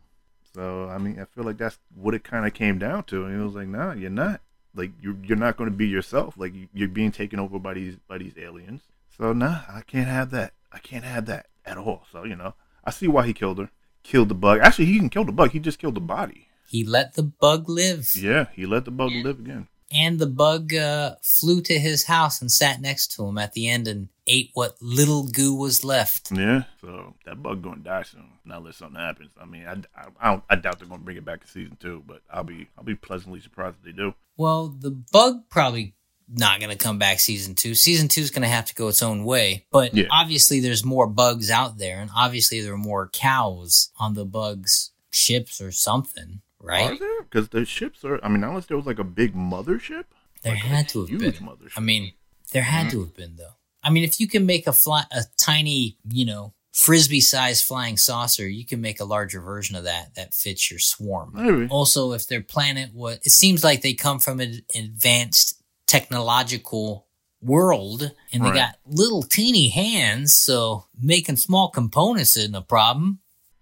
So 0.56 0.89
I 0.89 0.98
mean, 0.98 1.20
I 1.20 1.26
feel 1.26 1.44
like 1.44 1.58
that's 1.58 1.80
what 1.96 2.15
it 2.15 2.24
kind 2.24 2.46
of 2.48 2.54
came 2.54 2.80
down 2.80 3.04
to, 3.06 3.26
and 3.26 3.39
it 3.39 3.44
was 3.44 3.56
like, 3.56 3.68
no, 3.68 3.92
you're 3.92 4.10
not. 4.10 4.42
Like 4.75 4.91
you're 5.01 5.17
you're 5.23 5.38
not 5.38 5.58
going 5.58 5.69
to 5.69 5.75
be 5.75 5.88
yourself. 5.88 6.36
Like 6.38 6.53
you, 6.53 6.67
you're 6.73 6.88
being 6.88 7.12
taken 7.12 7.39
over 7.39 7.60
by 7.60 7.73
these 7.73 7.97
by 8.08 8.17
these 8.17 8.34
aliens. 8.38 8.82
So 9.17 9.34
nah, 9.34 9.62
I 9.69 9.82
can't 9.82 10.08
have 10.08 10.32
that. 10.32 10.53
I 10.71 10.79
can't 10.79 11.03
have 11.03 11.25
that 11.25 11.47
at 11.65 11.77
all. 11.77 12.03
So 12.12 12.23
you 12.23 12.36
know, 12.36 12.53
I 12.84 12.91
see 12.91 13.08
why 13.08 13.25
he 13.25 13.34
killed 13.34 13.60
her. 13.60 13.69
Killed 14.03 14.29
the 14.29 14.36
bug. 14.36 14.60
Actually, 14.62 14.86
he 14.86 14.93
didn't 14.93 15.10
kill 15.10 15.25
the 15.25 15.32
bug. 15.32 15.51
He 15.51 15.60
just 15.60 15.79
killed 15.79 15.95
the 15.95 16.01
body. 16.01 16.47
He 16.69 16.84
let 16.84 17.15
the 17.15 17.23
bug 17.23 17.67
live. 17.67 18.12
Yeah, 18.15 18.45
he 18.53 18.65
let 18.65 18.86
the 18.86 18.91
bug 18.91 19.12
live 19.12 19.39
again. 19.39 19.67
And 19.91 20.19
the 20.19 20.27
bug 20.27 20.73
uh, 20.73 21.15
flew 21.23 21.62
to 21.62 21.79
his 21.79 22.05
house 22.05 22.41
and 22.41 22.51
sat 22.51 22.79
next 22.79 23.15
to 23.15 23.25
him 23.25 23.39
at 23.39 23.53
the 23.53 23.67
end 23.67 23.88
and 23.88 24.10
ate 24.27 24.51
what 24.53 24.77
little 24.82 25.23
goo 25.23 25.55
was 25.55 25.84
left. 25.84 26.32
Yeah, 26.32 26.63
so 26.79 27.15
that 27.25 27.41
bug 27.41 27.63
gonna 27.63 27.77
die 27.77 28.03
soon. 28.03 28.29
Now 28.45 28.58
unless 28.58 28.77
something 28.77 28.99
happens. 28.99 29.32
I 29.41 29.45
mean, 29.45 29.65
I, 29.65 29.99
I, 29.99 30.08
I, 30.19 30.32
don't, 30.32 30.43
I 30.47 30.55
doubt 30.55 30.77
they're 30.77 30.88
gonna 30.88 31.01
bring 31.01 31.17
it 31.17 31.25
back 31.25 31.41
in 31.41 31.47
season 31.47 31.77
two, 31.79 32.03
but 32.05 32.21
I'll 32.32 32.43
be 32.43 32.67
I'll 32.77 32.84
be 32.84 32.95
pleasantly 32.95 33.39
surprised 33.39 33.77
if 33.79 33.86
they 33.86 33.91
do. 33.91 34.13
Well, 34.39 34.69
the 34.69 34.91
bug 34.91 35.49
probably 35.49 35.95
not 36.30 36.60
going 36.62 36.71
to 36.71 36.78
come 36.82 36.97
back 36.97 37.19
season 37.19 37.56
two. 37.56 37.75
Season 37.75 38.08
two 38.08 38.21
is 38.21 38.32
going 38.32 38.43
to 38.43 38.47
have 38.47 38.65
to 38.67 38.73
go 38.75 38.88
its 38.88 39.04
own 39.04 39.25
way. 39.25 39.65
But 39.69 39.93
Yeah. 39.93 40.06
obviously, 40.12 40.62
there's 40.62 40.86
more 40.86 41.08
bugs 41.08 41.52
out 41.52 41.78
there, 41.78 41.99
and 41.99 42.10
obviously, 42.15 42.62
there 42.62 42.73
are 42.73 42.77
more 42.77 43.10
cows 43.10 43.90
on 44.00 44.13
the 44.13 44.23
bugs' 44.25 44.92
ships 45.12 45.60
or 45.60 45.71
something, 45.73 46.40
right? 46.60 46.92
Are 46.94 46.98
there? 46.98 47.21
Because 47.23 47.50
the 47.50 47.65
ships 47.65 48.06
are. 48.06 48.23
I 48.23 48.29
mean, 48.29 48.44
unless 48.46 48.67
there 48.67 48.77
was 48.77 48.85
like 48.85 49.00
a 49.00 49.04
big 49.04 49.35
mothership. 49.35 50.06
There 50.42 50.54
like 50.54 50.62
had 50.63 50.87
to 50.90 51.02
have 51.06 51.19
been. 51.19 51.33
mothership. 51.33 51.73
I 51.75 51.81
mean, 51.81 52.13
there 52.54 52.63
had 52.63 52.87
Mm-hmm. 52.87 52.90
to 52.92 53.00
have 53.02 53.15
been 53.15 53.35
though. 53.35 53.56
I 53.83 53.90
mean, 53.90 54.06
if 54.06 54.19
you 54.21 54.27
can 54.29 54.46
make 54.46 54.67
a 54.67 54.73
fly, 54.73 55.04
a 55.12 55.23
tiny, 55.37 55.98
you 56.10 56.25
know, 56.25 56.54
frisbee-sized 56.72 57.63
flying 57.65 57.98
saucer, 57.98 58.48
you 58.48 58.65
can 58.65 58.80
make 58.82 59.00
a 59.00 59.06
larger 59.06 59.42
version 59.42 59.76
of 59.76 59.84
that 59.86 60.15
that 60.15 60.34
fits 60.34 60.70
your 60.70 60.80
swarm. 60.80 61.32
maybe. 61.34 61.67
Also, 61.70 62.13
if 62.13 62.28
their 62.28 62.42
planet 62.42 62.94
was, 62.94 63.17
it 63.24 63.32
seems 63.32 63.63
like 63.63 63.82
they 63.82 63.94
come 63.94 64.20
from 64.20 64.40
an 64.40 64.62
advanced 64.76 65.62
technological 65.88 67.08
world 67.42 68.12
and 68.34 68.44
they 68.44 68.50
Right. 68.50 68.56
got 68.56 68.76
little 68.86 69.24
teeny 69.24 69.70
hands, 69.70 70.36
so 70.36 70.86
making 71.02 71.38
small 71.38 71.70
components 71.70 72.36
isn't 72.38 72.56
a 72.56 72.62
problem. 72.62 73.20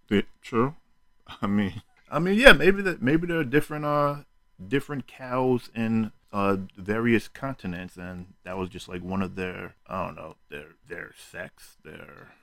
Yeah, 0.09 0.21
true. 0.41 0.75
I 1.41 1.47
mean, 1.47 1.81
I 2.09 2.19
mean, 2.19 2.39
yeah, 2.39 2.53
maybe 2.53 2.81
that 2.83 3.01
maybe 3.01 3.27
there 3.27 3.39
are 3.39 3.43
different 3.43 3.85
uh 3.85 4.17
different 4.65 5.05
cows 5.07 5.69
in 5.75 6.11
uh, 6.33 6.57
various 6.75 7.27
continents, 7.27 7.95
and 7.97 8.33
that 8.43 8.57
was 8.57 8.69
just 8.69 8.89
like 8.89 9.01
one 9.03 9.21
of 9.21 9.35
their 9.35 9.75
I 9.87 10.05
don't 10.05 10.15
know 10.15 10.35
their 10.49 10.69
their 10.87 11.13
sex 11.31 11.75
their 11.83 12.33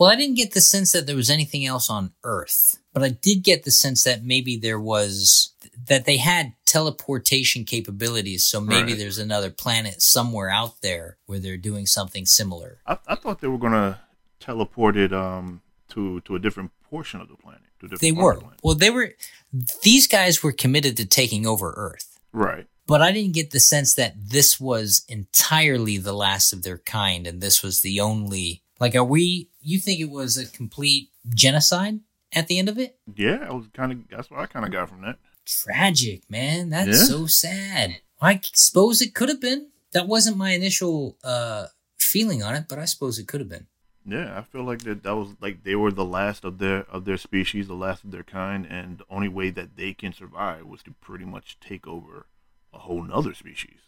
Well, 0.00 0.08
I 0.08 0.16
didn't 0.16 0.36
get 0.38 0.54
the 0.54 0.62
sense 0.62 0.92
that 0.92 1.06
there 1.06 1.14
was 1.14 1.28
anything 1.28 1.66
else 1.66 1.90
on 1.90 2.12
Earth, 2.24 2.78
but 2.94 3.02
I 3.02 3.10
did 3.10 3.42
get 3.44 3.64
the 3.64 3.70
sense 3.70 4.02
that 4.04 4.24
maybe 4.24 4.56
there 4.56 4.80
was 4.80 5.52
that 5.88 6.06
they 6.06 6.16
had 6.16 6.54
teleportation 6.64 7.64
capabilities. 7.64 8.46
So 8.46 8.62
maybe 8.62 8.92
Right. 8.92 8.98
there's 8.98 9.18
another 9.18 9.50
planet 9.50 10.00
somewhere 10.00 10.48
out 10.48 10.80
there 10.80 11.18
where 11.26 11.38
they're 11.38 11.58
doing 11.58 11.84
something 11.86 12.24
similar. 12.24 12.78
I, 12.86 12.96
I 13.06 13.14
thought 13.14 13.42
they 13.42 13.48
were 13.48 13.58
gonna 13.58 14.00
teleport 14.40 14.96
it 14.96 15.12
um 15.12 15.60
to 15.90 16.20
to 16.22 16.34
a 16.34 16.38
different 16.38 16.70
portion 16.88 17.20
of 17.20 17.28
the 17.28 17.36
planet. 17.36 17.60
To 17.80 17.94
a 17.94 17.98
They 17.98 18.12
were. 18.12 18.36
the. 18.36 18.46
Well, 18.62 18.74
they 18.74 18.88
were. 18.90 19.14
These 19.82 20.06
guys 20.06 20.42
were 20.42 20.52
committed 20.52 20.96
to 20.96 21.04
taking 21.06 21.46
over 21.46 21.74
Earth. 21.76 22.18
right. 22.32 22.66
But 22.86 23.02
I 23.02 23.12
didn't 23.12 23.34
get 23.34 23.50
the 23.52 23.60
sense 23.60 23.94
that 23.94 24.14
this 24.16 24.58
was 24.58 25.04
entirely 25.08 25.96
the 25.98 26.12
last 26.14 26.52
of 26.52 26.62
their 26.64 26.78
kind 26.78 27.26
and 27.26 27.40
this 27.42 27.62
was 27.62 27.82
the 27.82 28.00
only. 28.00 28.62
Like, 28.80 28.94
are 28.96 29.04
we. 29.04 29.48
You 29.60 29.78
think 29.78 30.00
it 30.00 30.10
was 30.10 30.36
a 30.38 30.46
complete 30.46 31.10
genocide 31.34 32.00
at 32.32 32.46
the 32.48 32.58
end 32.58 32.68
of 32.68 32.78
it? 32.78 32.98
Yeah, 33.14 33.46
I 33.48 33.52
was 33.52 33.66
kind 33.74 33.92
of. 33.92 33.98
That's 34.08 34.30
what 34.30 34.40
I 34.40 34.46
kind 34.46 34.64
of 34.64 34.72
got 34.72 34.88
from 34.88 35.02
that. 35.02 35.18
Tragic, 35.46 36.28
man. 36.30 36.70
That's 36.70 36.88
Yeah. 36.88 37.04
so 37.04 37.26
sad. 37.26 37.98
I 38.20 38.40
suppose 38.54 39.00
it 39.02 39.14
could 39.14 39.28
have 39.28 39.40
been. 39.40 39.68
That 39.92 40.06
wasn't 40.06 40.36
my 40.36 40.50
initial 40.52 41.16
uh, 41.24 41.66
feeling 41.98 42.42
on 42.42 42.54
it, 42.54 42.66
but 42.68 42.78
I 42.78 42.84
suppose 42.84 43.18
it 43.18 43.26
could 43.26 43.40
have 43.40 43.48
been. 43.48 43.66
Yeah, 44.06 44.38
I 44.38 44.42
feel 44.42 44.62
like 44.64 44.82
that 44.82 45.02
that 45.02 45.14
was 45.16 45.34
like 45.40 45.62
they 45.64 45.74
were 45.74 45.92
the 45.92 46.04
last 46.04 46.44
of 46.44 46.58
their 46.58 46.84
of 46.90 47.04
their 47.04 47.18
species, 47.18 47.66
the 47.66 47.74
last 47.74 48.02
of 48.04 48.12
their 48.12 48.22
kind, 48.22 48.64
and 48.66 48.98
the 48.98 49.04
only 49.10 49.28
way 49.28 49.50
that 49.50 49.76
they 49.76 49.92
can 49.92 50.12
survive 50.12 50.64
was 50.66 50.82
to 50.84 50.92
pretty 51.00 51.24
much 51.26 51.58
take 51.60 51.86
over 51.86 52.26
a 52.72 52.78
whole 52.78 53.02
nother 53.02 53.34
species. 53.34 53.80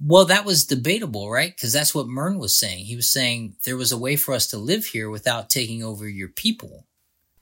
Well, 0.00 0.24
that 0.26 0.44
was 0.44 0.64
debatable, 0.66 1.30
right? 1.30 1.54
Because 1.54 1.72
that's 1.72 1.94
what 1.94 2.08
Murn 2.08 2.38
was 2.38 2.56
saying. 2.58 2.84
He 2.86 2.96
was 2.96 3.08
saying 3.08 3.56
there 3.64 3.76
was 3.76 3.92
a 3.92 3.98
way 3.98 4.16
for 4.16 4.34
us 4.34 4.46
to 4.48 4.58
live 4.58 4.86
here 4.86 5.08
without 5.08 5.48
taking 5.50 5.82
over 5.82 6.08
your 6.08 6.28
people. 6.28 6.86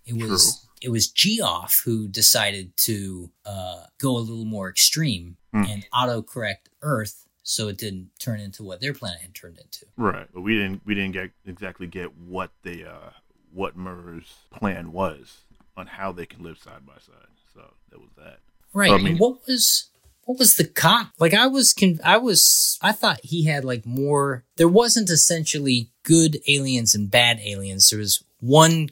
It 0.04 0.14
was 0.14 0.66
it 0.80 0.90
was 0.90 1.08
Geoff 1.08 1.80
who 1.84 2.08
decided 2.08 2.76
to 2.78 3.30
uh, 3.46 3.84
go 3.98 4.16
a 4.16 4.18
little 4.18 4.44
more 4.44 4.68
extreme 4.68 5.36
Hmm. 5.52 5.64
and 5.64 5.86
autocorrect 5.92 6.68
Earth 6.80 7.26
so 7.42 7.68
it 7.68 7.76
didn't 7.76 8.10
turn 8.18 8.40
into 8.40 8.62
what 8.62 8.80
their 8.80 8.94
planet 8.94 9.20
had 9.20 9.34
turned 9.34 9.58
into. 9.58 9.84
Right, 9.98 10.26
but 10.32 10.40
we 10.40 10.56
didn't 10.56 10.80
we 10.86 10.94
didn't 10.94 11.12
get 11.12 11.30
exactly 11.46 11.86
get 11.86 12.16
what 12.16 12.50
the 12.62 12.86
uh 12.90 13.10
what 13.52 13.76
Murn's 13.76 14.32
plan 14.50 14.92
was 14.92 15.42
on 15.76 15.86
how 15.86 16.10
they 16.12 16.24
can 16.26 16.42
live 16.42 16.58
side 16.58 16.86
by 16.86 16.94
side. 16.94 17.28
So 17.54 17.74
that 17.90 18.00
was 18.00 18.10
that. 18.16 18.38
Right. 18.72 18.90
I 18.92 18.94
and 18.94 19.04
mean- 19.04 19.18
what 19.18 19.46
was 19.46 19.90
what 20.24 20.38
was 20.38 20.56
the 20.56 20.64
cop? 20.64 21.08
Like 21.18 21.34
I 21.34 21.46
was 21.46 21.72
con- 21.72 22.00
I 22.04 22.16
was 22.18 22.78
I 22.82 22.92
thought 22.92 23.20
he 23.22 23.44
had 23.44 23.64
like 23.64 23.84
more 23.86 24.44
there 24.56 24.68
wasn't 24.68 25.10
essentially 25.10 25.90
good 26.04 26.38
aliens 26.48 26.94
and 26.94 27.10
bad 27.10 27.40
aliens. 27.44 27.90
There 27.90 27.98
was 27.98 28.22
one 28.40 28.90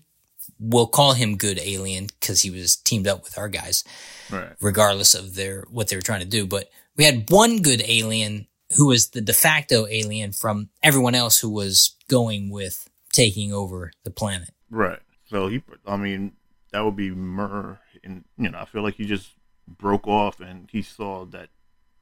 we'll 0.58 0.86
call 0.86 1.14
him 1.14 1.36
good 1.36 1.58
alien 1.60 2.08
cuz 2.20 2.42
he 2.42 2.50
was 2.50 2.76
teamed 2.76 3.06
up 3.08 3.24
with 3.24 3.38
our 3.38 3.48
guys 3.48 3.82
Right. 4.30 4.52
regardless 4.60 5.14
of 5.14 5.34
their 5.34 5.64
what 5.70 5.88
they 5.88 5.96
were 5.96 6.02
trying 6.02 6.20
to 6.20 6.26
do, 6.26 6.46
but 6.46 6.70
we 6.96 7.04
had 7.04 7.30
one 7.30 7.62
good 7.62 7.82
alien 7.84 8.46
who 8.76 8.86
was 8.86 9.08
the 9.08 9.20
de 9.20 9.32
facto 9.32 9.86
alien 9.88 10.32
from 10.32 10.68
everyone 10.82 11.14
else 11.16 11.38
who 11.38 11.50
was 11.50 11.96
going 12.08 12.50
with 12.50 12.88
taking 13.12 13.52
over 13.52 13.90
the 14.04 14.10
planet. 14.10 14.50
Right. 14.70 15.00
So 15.28 15.48
he, 15.48 15.62
I 15.86 15.96
mean, 15.96 16.32
that 16.72 16.84
would 16.84 16.94
be 16.96 17.10
Murn, 17.10 17.78
and 18.04 18.24
you 18.38 18.48
know, 18.50 18.58
I 18.60 18.64
feel 18.66 18.82
like 18.82 18.94
he 18.94 19.06
just 19.06 19.30
broke 19.78 20.06
off, 20.06 20.40
and 20.40 20.68
he 20.70 20.82
saw 20.82 21.24
that, 21.26 21.48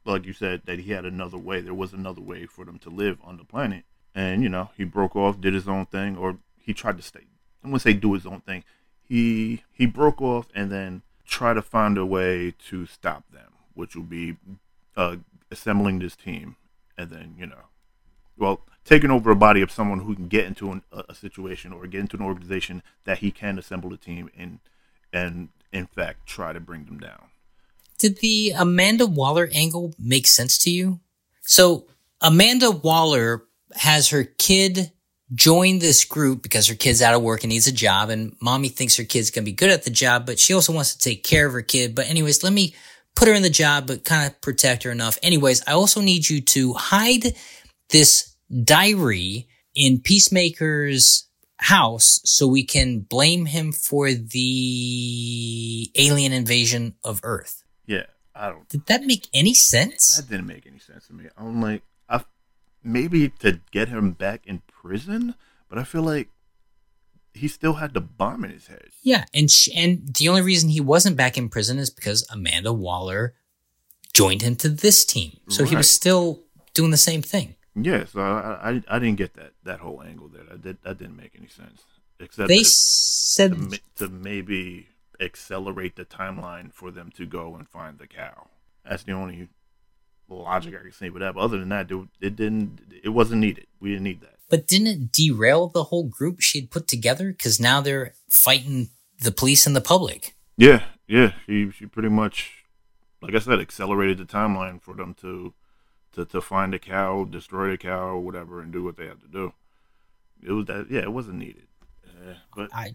like 0.04 0.24
you 0.24 0.32
said, 0.32 0.62
that 0.64 0.80
he 0.80 0.92
had 0.92 1.04
another 1.04 1.38
way. 1.38 1.60
There 1.60 1.74
was 1.74 1.92
another 1.92 2.20
way 2.20 2.46
for 2.46 2.64
them 2.64 2.78
to 2.80 2.90
live 2.90 3.18
on 3.24 3.36
the 3.36 3.44
planet, 3.44 3.84
and 4.14 4.42
you 4.42 4.48
know, 4.48 4.70
he 4.76 4.84
broke 4.84 5.16
off, 5.16 5.40
did 5.40 5.54
his 5.54 5.68
own 5.68 5.86
thing, 5.86 6.16
or 6.16 6.38
he 6.56 6.74
tried 6.74 6.96
to 6.96 7.02
stay. 7.02 7.26
I'm 7.62 7.70
gonna 7.70 7.80
say 7.80 7.92
do 7.92 8.14
his 8.14 8.26
own 8.26 8.40
thing. 8.40 8.64
He 9.02 9.64
he 9.72 9.86
broke 9.86 10.20
off, 10.20 10.48
and 10.54 10.70
then 10.70 11.02
try 11.26 11.54
to 11.54 11.62
find 11.62 11.98
a 11.98 12.06
way 12.06 12.54
to 12.68 12.86
stop 12.86 13.24
them, 13.32 13.52
which 13.74 13.94
would 13.94 14.08
be 14.08 14.36
uh, 14.96 15.16
assembling 15.50 15.98
this 15.98 16.16
team, 16.16 16.56
and 16.96 17.10
then 17.10 17.34
you 17.38 17.46
know, 17.46 17.66
well, 18.36 18.62
taking 18.88 19.10
over 19.10 19.30
a 19.30 19.36
body 19.36 19.60
of 19.60 19.70
someone 19.70 20.00
who 20.00 20.14
can 20.14 20.28
get 20.28 20.46
into 20.46 20.72
an, 20.72 20.82
a 20.90 21.14
situation 21.14 21.72
or 21.72 21.86
get 21.86 22.00
into 22.00 22.16
an 22.16 22.22
organization 22.22 22.82
that 23.04 23.18
he 23.18 23.30
can 23.30 23.58
assemble 23.58 23.92
a 23.92 23.98
team 23.98 24.30
and 24.36 24.60
and 25.12 25.48
in 25.72 25.86
fact 25.86 26.26
try 26.26 26.52
to 26.52 26.60
bring 26.60 26.86
them 26.86 26.98
down. 26.98 27.27
Did 27.98 28.18
the 28.18 28.52
Amanda 28.56 29.06
Waller 29.06 29.48
angle 29.52 29.94
make 29.98 30.26
sense 30.26 30.58
to 30.58 30.70
you? 30.70 31.00
So 31.42 31.86
Amanda 32.20 32.70
Waller 32.70 33.44
has 33.74 34.08
her 34.10 34.24
kid 34.24 34.92
join 35.34 35.78
this 35.78 36.04
group 36.04 36.42
because 36.42 36.68
her 36.68 36.74
kid's 36.74 37.02
out 37.02 37.14
of 37.14 37.22
work 37.22 37.44
and 37.44 37.52
needs 37.52 37.66
a 37.66 37.72
job 37.72 38.08
and 38.08 38.34
mommy 38.40 38.68
thinks 38.68 38.96
her 38.96 39.04
kid's 39.04 39.30
going 39.30 39.44
to 39.44 39.50
be 39.50 39.54
good 39.54 39.70
at 39.70 39.84
the 39.84 39.90
job, 39.90 40.26
but 40.26 40.38
she 40.38 40.54
also 40.54 40.72
wants 40.72 40.94
to 40.94 41.00
take 41.00 41.22
care 41.22 41.46
of 41.46 41.52
her 41.52 41.62
kid. 41.62 41.94
But 41.94 42.08
anyways, 42.08 42.42
let 42.42 42.52
me 42.52 42.74
put 43.14 43.28
her 43.28 43.34
in 43.34 43.42
the 43.42 43.50
job, 43.50 43.86
but 43.86 44.04
kind 44.04 44.30
of 44.30 44.40
protect 44.40 44.84
her 44.84 44.90
enough. 44.90 45.18
Anyways, 45.22 45.62
I 45.66 45.72
also 45.72 46.00
need 46.00 46.28
you 46.28 46.40
to 46.40 46.72
hide 46.74 47.34
this 47.90 48.34
diary 48.64 49.48
in 49.74 50.00
Peacemaker's 50.00 51.26
house 51.58 52.20
so 52.24 52.46
we 52.46 52.64
can 52.64 53.00
blame 53.00 53.46
him 53.46 53.72
for 53.72 54.12
the 54.12 55.90
alien 55.96 56.32
invasion 56.32 56.94
of 57.04 57.20
Earth. 57.22 57.64
Yeah, 57.88 58.04
I 58.34 58.50
don't. 58.50 58.68
Did 58.68 58.86
that 58.86 59.02
make 59.02 59.28
any 59.32 59.54
sense? 59.54 60.16
That 60.16 60.28
didn't 60.28 60.46
make 60.46 60.66
any 60.66 60.78
sense 60.78 61.06
to 61.08 61.14
me. 61.14 61.24
I'm 61.36 61.60
like, 61.62 61.82
I 62.08 62.22
maybe 62.84 63.30
to 63.40 63.60
get 63.72 63.88
him 63.88 64.12
back 64.12 64.46
in 64.46 64.62
prison, 64.68 65.34
but 65.68 65.78
I 65.78 65.84
feel 65.84 66.02
like 66.02 66.28
he 67.32 67.48
still 67.48 67.74
had 67.74 67.94
the 67.94 68.00
bomb 68.02 68.44
in 68.44 68.50
his 68.50 68.66
head. 68.66 68.88
Yeah, 69.02 69.24
and 69.32 69.50
sh- 69.50 69.70
and 69.74 70.14
the 70.14 70.28
only 70.28 70.42
reason 70.42 70.68
he 70.68 70.80
wasn't 70.80 71.16
back 71.16 71.38
in 71.38 71.48
prison 71.48 71.78
is 71.78 71.88
because 71.88 72.26
Amanda 72.30 72.72
Waller 72.72 73.34
joined 74.12 74.42
him 74.42 74.54
to 74.56 74.68
this 74.68 75.04
team, 75.04 75.38
so 75.48 75.64
he 75.64 75.74
was 75.74 75.90
still 75.90 76.42
doing 76.74 76.90
the 76.90 76.96
same 76.98 77.22
thing. 77.22 77.54
Yeah, 77.74 78.04
so 78.04 78.20
I, 78.20 78.70
I 78.70 78.82
I 78.88 78.98
didn't 78.98 79.16
get 79.16 79.34
that 79.34 79.52
that 79.64 79.80
whole 79.80 80.02
angle 80.02 80.28
there. 80.28 80.44
That 80.44 80.62
did, 80.62 80.82
that 80.82 80.98
didn't 80.98 81.16
make 81.16 81.32
any 81.38 81.48
sense. 81.48 81.82
Except 82.20 82.48
They 82.48 82.64
said, 82.64 83.52
to, 83.70 83.80
to 83.96 84.08
maybe 84.08 84.88
accelerate 85.20 85.96
the 85.96 86.04
timeline 86.04 86.72
for 86.72 86.90
them 86.90 87.10
to 87.16 87.26
go 87.26 87.54
and 87.56 87.68
find 87.68 87.98
the 87.98 88.06
cow. 88.06 88.48
That's 88.88 89.02
the 89.02 89.12
only 89.12 89.48
logic 90.28 90.74
I 90.78 90.82
can 90.82 90.92
see 90.92 91.10
with 91.10 91.20
that. 91.20 91.34
But 91.34 91.40
other 91.40 91.58
than 91.58 91.68
that, 91.70 91.90
it, 91.90 92.08
it 92.20 92.36
didn't. 92.36 92.80
It 93.02 93.10
wasn't 93.10 93.40
needed. 93.40 93.66
We 93.80 93.90
didn't 93.90 94.04
need 94.04 94.20
that. 94.20 94.36
but 94.50 94.66
didn't 94.66 94.86
it 94.86 95.12
derail 95.12 95.68
the 95.68 95.84
whole 95.84 96.04
group 96.04 96.40
she 96.40 96.60
had 96.60 96.70
put 96.70 96.86
together? 96.88 97.30
Because 97.32 97.58
now 97.60 97.80
they're 97.80 98.14
fighting 98.30 98.88
the 99.20 99.32
police 99.32 99.66
and 99.66 99.74
the 99.76 99.80
public. 99.80 100.34
Yeah, 100.56 100.84
yeah. 101.06 101.32
She 101.46 101.70
she 101.70 101.86
pretty 101.86 102.08
much, 102.08 102.64
like 103.20 103.34
I 103.34 103.38
said, 103.40 103.60
accelerated 103.60 104.18
the 104.18 104.24
timeline 104.24 104.80
for 104.80 104.94
them 104.94 105.14
to 105.20 105.54
to 106.12 106.24
to 106.24 106.40
find 106.40 106.74
a 106.74 106.78
cow, 106.78 107.24
destroy 107.24 107.70
the 107.70 107.78
cow, 107.78 108.08
or 108.08 108.20
whatever, 108.20 108.60
and 108.60 108.72
do 108.72 108.82
what 108.84 108.96
they 108.96 109.06
had 109.06 109.20
to 109.20 109.28
do. 109.28 109.52
It 110.42 110.52
was 110.52 110.66
that. 110.66 110.86
Yeah, 110.90 111.02
it 111.02 111.12
wasn't 111.12 111.38
needed. 111.38 111.66
Uh, 112.06 112.34
but 112.56 112.70
I 112.74 112.94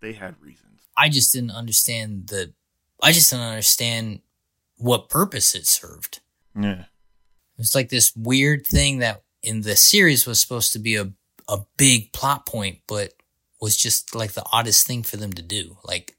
they 0.00 0.12
had 0.12 0.34
reasons. 0.40 0.80
I 0.96 1.08
just 1.08 1.32
didn't 1.32 1.50
understand 1.52 2.28
the. 2.28 2.52
I 3.02 3.12
just 3.12 3.30
didn't 3.30 3.46
understand 3.46 4.20
what 4.76 5.08
purpose 5.08 5.54
it 5.54 5.66
served. 5.66 6.20
Yeah. 6.60 6.84
It's 7.58 7.74
like 7.74 7.88
this 7.88 8.14
weird 8.16 8.66
thing 8.66 8.98
that 8.98 9.22
in 9.42 9.62
the 9.62 9.76
series 9.76 10.26
was 10.26 10.40
supposed 10.40 10.72
to 10.72 10.78
be 10.78 10.96
a, 10.96 11.12
a 11.48 11.58
big 11.76 12.12
plot 12.12 12.46
point, 12.46 12.78
but 12.86 13.14
was 13.60 13.76
just 13.76 14.14
like 14.14 14.32
the 14.32 14.44
oddest 14.52 14.86
thing 14.86 15.02
for 15.02 15.16
them 15.16 15.32
to 15.32 15.42
do. 15.42 15.78
Like, 15.84 16.16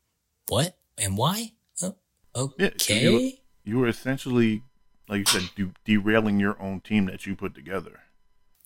what 0.47 0.77
and 0.97 1.17
why? 1.17 1.53
Oh, 2.35 2.53
Yeah, 2.59 2.69
so 2.77 2.93
you- 2.93 3.15
okay. 3.15 3.39
You 3.65 3.79
were 3.79 3.87
essentially, 3.87 4.63
like 5.07 5.19
you 5.19 5.25
said, 5.25 5.49
de- 5.55 5.73
derailing 5.85 6.39
your 6.39 6.59
own 6.61 6.79
team 6.81 7.05
that 7.05 7.25
you 7.25 7.35
put 7.35 7.53
together. 7.55 7.99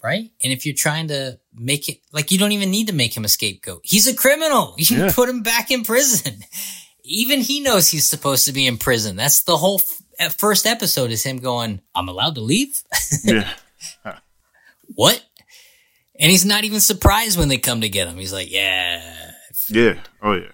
Right? 0.03 0.29
And 0.43 0.51
if 0.53 0.65
you're 0.65 0.75
trying 0.75 1.07
to 1.07 1.39
make 1.53 1.87
it, 1.89 1.99
like, 2.11 2.31
you 2.31 2.37
don't 2.37 2.51
even 2.51 2.69
need 2.71 2.87
to 2.87 2.93
make 2.93 3.15
him 3.15 3.23
a 3.25 3.29
scapegoat. 3.29 3.81
He's 3.83 4.07
a 4.07 4.15
criminal. 4.15 4.75
You 4.77 4.97
Yeah. 5.05 5.11
put 5.13 5.29
him 5.29 5.41
back 5.43 5.71
in 5.71 5.83
prison. 5.83 6.43
Even 7.05 7.39
he 7.41 7.59
knows 7.61 7.89
he's 7.89 8.09
supposed 8.09 8.45
to 8.45 8.53
be 8.53 8.65
in 8.67 8.77
prison. 8.77 9.15
That's 9.15 9.43
the 9.43 9.57
whole 9.57 9.81
f- 10.19 10.35
first 10.37 10.65
episode 10.65 11.11
is 11.11 11.23
him 11.23 11.37
going, 11.37 11.81
I'm 11.95 12.07
allowed 12.09 12.35
to 12.35 12.41
leave? 12.41 12.81
yeah. 13.23 13.49
what? 14.95 15.23
And 16.19 16.29
he's 16.31 16.45
not 16.45 16.63
even 16.63 16.79
surprised 16.79 17.37
when 17.39 17.49
they 17.49 17.57
come 17.57 17.81
to 17.81 17.89
get 17.89 18.07
him. 18.07 18.17
He's 18.17 18.31
like, 18.33 18.51
yeah. 18.51 19.31
Yeah. 19.69 19.95
Oh 20.21 20.33
yeah. 20.33 20.51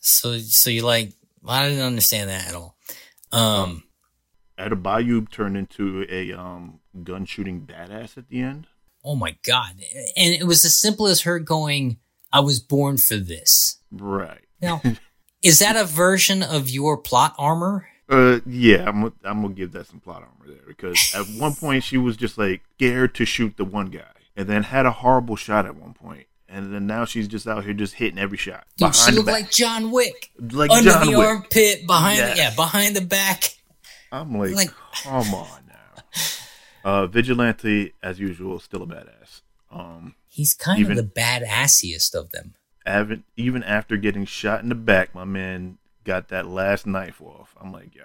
So, 0.00 0.38
so 0.38 0.70
you're 0.70 0.84
like, 0.84 1.12
well, 1.42 1.54
I 1.54 1.68
didn't 1.68 1.84
understand 1.84 2.28
that 2.30 2.48
at 2.48 2.54
all. 2.54 2.76
Um, 3.32 3.84
Adebayo 4.58 5.30
turned 5.30 5.56
into 5.56 6.06
a 6.10 6.32
um 6.32 6.80
gun 7.02 7.24
shooting 7.26 7.66
badass 7.66 8.16
at 8.18 8.28
the 8.28 8.40
end. 8.40 8.66
Oh 9.06 9.14
my 9.16 9.36
God. 9.44 9.70
And 10.16 10.34
it 10.34 10.46
was 10.46 10.64
as 10.64 10.74
simple 10.76 11.06
as 11.06 11.22
her 11.22 11.38
going, 11.38 11.98
I 12.32 12.40
was 12.40 12.60
born 12.60 12.98
for 12.98 13.16
this. 13.16 13.78
Right. 13.92 14.40
Now, 14.60 14.82
is 15.42 15.60
that 15.60 15.76
a 15.76 15.84
version 15.84 16.42
of 16.42 16.68
your 16.68 16.98
plot 16.98 17.34
armor? 17.38 17.88
Uh, 18.08 18.40
yeah, 18.46 18.88
I'm 18.88 19.04
I'm 19.24 19.42
gonna 19.42 19.54
give 19.54 19.72
that 19.72 19.86
some 19.86 20.00
plot 20.00 20.22
armor 20.22 20.52
there 20.54 20.64
because 20.66 21.12
at 21.14 21.26
one 21.40 21.54
point 21.54 21.82
she 21.84 21.96
was 21.98 22.16
just 22.16 22.36
like 22.38 22.62
scared 22.76 23.14
to 23.16 23.24
shoot 23.24 23.56
the 23.56 23.64
one 23.64 23.86
guy, 23.86 24.02
and 24.36 24.48
then 24.48 24.62
had 24.62 24.86
a 24.86 24.92
horrible 24.92 25.34
shot 25.34 25.66
at 25.66 25.74
one 25.74 25.92
point, 25.92 26.26
and 26.48 26.72
then 26.72 26.86
now 26.86 27.04
she's 27.04 27.26
just 27.26 27.48
out 27.48 27.64
here 27.64 27.72
just 27.72 27.94
hitting 27.94 28.18
every 28.18 28.38
shot. 28.38 28.64
Dude, 28.76 28.94
she 28.94 29.10
looked 29.12 29.26
like 29.28 29.50
John 29.50 29.90
Wick. 29.90 30.30
like 30.52 30.70
Under 30.70 30.90
John 30.90 31.06
the 31.10 31.18
Wick. 31.18 31.26
armpit, 31.26 31.86
behind 31.88 32.18
Yes. 32.18 32.36
the, 32.36 32.42
yeah, 32.42 32.54
behind 32.54 32.94
the 32.94 33.00
back. 33.00 33.44
I'm 34.12 34.38
like, 34.38 34.52
Like- 34.54 34.70
come 35.02 35.34
on. 35.34 35.65
Uh, 36.86 37.06
Vigilante, 37.08 37.92
as 38.00 38.20
usual, 38.20 38.60
still 38.60 38.82
a 38.82 38.86
badass. 38.86 39.40
Um, 39.72 40.14
He's 40.28 40.54
kind 40.54 40.78
Even- 40.78 40.96
of 40.98 41.04
the 41.14 41.20
badassiest 41.20 42.14
of 42.14 42.30
them. 42.30 42.54
even 42.86 43.24
even 43.36 43.62
after 43.64 43.96
getting 43.96 44.24
shot 44.24 44.62
in 44.62 44.68
the 44.68 44.74
back, 44.76 45.12
my 45.14 45.24
man 45.24 45.78
got 46.04 46.28
that 46.28 46.46
last 46.46 46.86
knife 46.86 47.20
off. 47.20 47.54
I'm 47.60 47.72
like, 47.72 47.92
yo, 47.94 48.04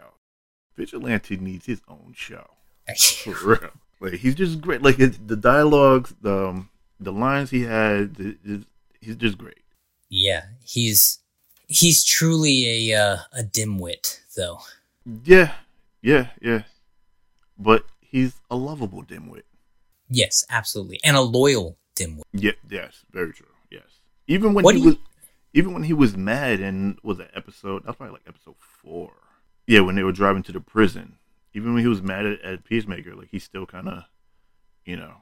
Vigilante 0.76 1.38
needs 1.38 1.66
his 1.68 1.82
own 1.88 2.14
show 2.16 2.48
for 3.24 3.36
real. 3.46 3.70
Like 4.00 4.14
he's 4.14 4.34
just 4.34 4.60
great. 4.62 4.82
Like 4.82 4.98
the 4.98 5.36
dialogues, 5.36 6.16
the 6.22 6.48
um, 6.48 6.70
the 7.00 7.12
lines 7.12 7.52
he 7.52 7.62
had, 7.64 8.16
the, 8.16 8.64
he's 9.00 9.16
just 9.18 9.38
great. 9.38 9.62
yeah, 10.10 10.46
he's 10.64 11.20
he's 11.68 12.04
truly 12.04 12.90
a 12.92 13.00
uh, 13.00 13.18
a 13.34 13.44
dimwit, 13.44 14.22
though. 14.36 14.62
Yeah, 15.24 15.54
yeah, 16.02 16.30
yeah. 16.42 16.64
But 17.60 17.86
he's 18.12 18.36
a 18.50 18.56
lovable 18.56 19.04
dimwit. 19.04 19.44
Yes, 20.10 20.44
absolutely, 20.50 21.00
and 21.04 21.16
a 21.18 21.22
loyal 21.22 21.78
dimwit. 21.96 22.24
Yeah, 22.34 22.52
yes, 22.70 23.04
very 23.12 23.34
true. 23.34 23.48
Yes, 23.70 24.02
even 24.28 24.54
when 24.54 24.64
What 24.66 24.76
he 24.76 24.82
do 24.82 24.88
you- 24.90 24.90
was, 24.96 24.98
even 25.54 25.74
when 25.74 25.84
he 25.84 25.94
was 25.94 26.16
mad 26.16 26.60
and 26.60 26.98
was 27.04 27.18
that 27.18 27.32
episode? 27.36 27.84
That 27.84 27.88
was 27.88 27.96
probably 27.98 28.14
like 28.14 28.28
episode 28.28 28.56
four. 28.60 29.14
Yeah, 29.68 29.82
when 29.82 29.96
they 29.96 30.04
were 30.04 30.12
driving 30.12 30.44
to 30.44 30.52
the 30.52 30.62
prison. 30.62 31.18
Even 31.54 31.74
when 31.74 31.84
he 31.84 31.88
was 31.90 32.02
mad 32.02 32.26
at, 32.26 32.42
at 32.44 32.64
Peacemaker, 32.64 33.14
like 33.14 33.28
he 33.30 33.38
still 33.40 33.66
kind 33.66 33.90
of, 33.90 34.04
you 34.86 34.96
know, 34.96 35.16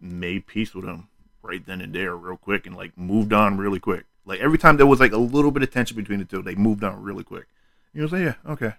made 0.00 0.46
peace 0.48 0.74
with 0.74 0.84
him 0.84 1.06
right 1.42 1.64
then 1.64 1.80
and 1.80 1.94
there, 1.94 2.16
real 2.16 2.36
quick, 2.36 2.66
and 2.66 2.74
like 2.76 2.98
moved 2.98 3.32
on 3.32 3.56
really 3.56 3.78
quick. 3.78 4.04
Like 4.24 4.40
every 4.40 4.58
time 4.58 4.76
there 4.76 4.86
was 4.86 4.98
like 4.98 5.12
a 5.12 5.16
little 5.16 5.52
bit 5.52 5.62
of 5.62 5.70
tension 5.70 5.96
between 5.96 6.18
the 6.18 6.24
two, 6.24 6.42
they 6.42 6.56
moved 6.56 6.82
on 6.82 7.00
really 7.02 7.22
quick. 7.22 7.46
He 7.94 8.00
was 8.00 8.10
like, 8.10 8.22
yeah, 8.22 8.34
okay, 8.48 8.72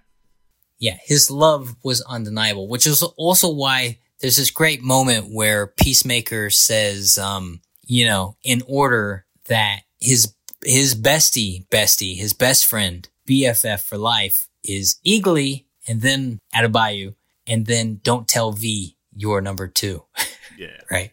Yeah, 0.80 0.98
his 1.04 1.32
love 1.32 1.76
was 1.84 2.02
undeniable, 2.02 2.68
which 2.68 2.86
is 2.86 3.02
also 3.02 3.52
why 3.52 4.00
there's 4.20 4.38
this 4.38 4.52
great 4.52 4.82
moment 4.82 5.28
where 5.32 5.68
Peacemaker 5.68 6.50
says, 6.50 7.18
um, 7.18 7.62
you 7.86 8.06
know, 8.06 8.36
in 8.44 8.62
order 8.68 9.26
that 9.48 9.82
his 10.00 10.34
his 10.64 10.96
bestie, 10.96 11.68
bestie, 11.70 12.18
his 12.18 12.34
best 12.34 12.66
friend, 12.66 13.08
BFF 13.28 13.82
for 13.82 13.98
life 13.98 14.48
is 14.64 15.00
Eagly 15.06 15.66
and 15.88 16.02
then 16.02 16.40
Adebayo, 16.54 17.16
and 17.46 17.66
then 17.66 18.00
don't 18.04 18.28
tell 18.28 18.52
V 18.52 18.96
you're 19.16 19.42
number 19.42 19.68
two, 19.68 20.04
yeah, 20.58 20.78
right? 20.92 21.12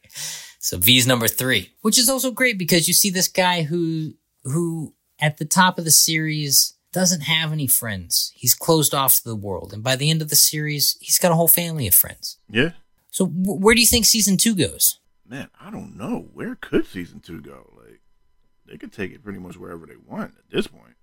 So 0.58 0.78
V's 0.78 1.06
number 1.06 1.28
three, 1.28 1.72
which 1.82 1.98
is 1.98 2.08
also 2.08 2.30
great 2.30 2.58
because 2.58 2.88
you 2.88 2.94
see 2.94 3.10
this 3.10 3.28
guy 3.28 3.62
who 3.62 4.14
who 4.44 4.94
at 5.20 5.38
the 5.38 5.44
top 5.44 5.78
of 5.78 5.84
the 5.84 5.90
series 5.90 6.74
doesn't 6.94 7.22
have 7.22 7.52
any 7.52 7.66
friends. 7.66 8.32
He's 8.34 8.54
closed 8.54 8.94
off 8.94 9.16
to 9.16 9.24
the 9.24 9.36
world, 9.36 9.74
and 9.74 9.82
by 9.82 9.96
the 9.96 10.08
end 10.08 10.22
of 10.22 10.30
the 10.30 10.36
series, 10.36 10.96
he's 11.00 11.18
got 11.18 11.32
a 11.32 11.34
whole 11.34 11.48
family 11.48 11.86
of 11.86 11.94
friends. 11.94 12.38
yeah. 12.48 12.70
So 13.10 13.26
wh- 13.26 13.60
where 13.60 13.74
do 13.74 13.80
you 13.80 13.86
think 13.86 14.06
season 14.06 14.36
two 14.38 14.54
goes? 14.56 14.98
Man, 15.28 15.48
I 15.60 15.70
don't 15.70 15.96
know 15.96 16.28
where 16.32 16.56
could 16.56 16.86
season 16.86 17.20
two 17.20 17.40
go. 17.40 17.70
Like 17.76 18.00
they 18.66 18.76
could 18.76 18.92
take 18.92 19.12
it 19.12 19.22
pretty 19.22 19.38
much 19.38 19.56
wherever 19.56 19.86
they 19.86 19.94
want 20.04 20.32
at 20.38 20.50
this 20.50 20.66
point. 20.66 20.96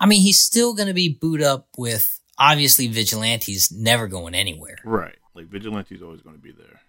I 0.00 0.06
mean, 0.06 0.22
he's 0.22 0.40
still 0.40 0.74
going 0.74 0.88
to 0.88 0.94
be 0.94 1.08
boot 1.08 1.40
up 1.40 1.68
with 1.78 2.18
obviously 2.36 2.88
vigilantes 2.88 3.70
never 3.70 4.08
going 4.08 4.34
anywhere. 4.34 4.78
Right. 4.84 5.14
Like 5.34 5.46
Vigilante's 5.46 6.02
always 6.02 6.20
going 6.20 6.34
to 6.36 6.42
be 6.42 6.50
there. 6.52 6.80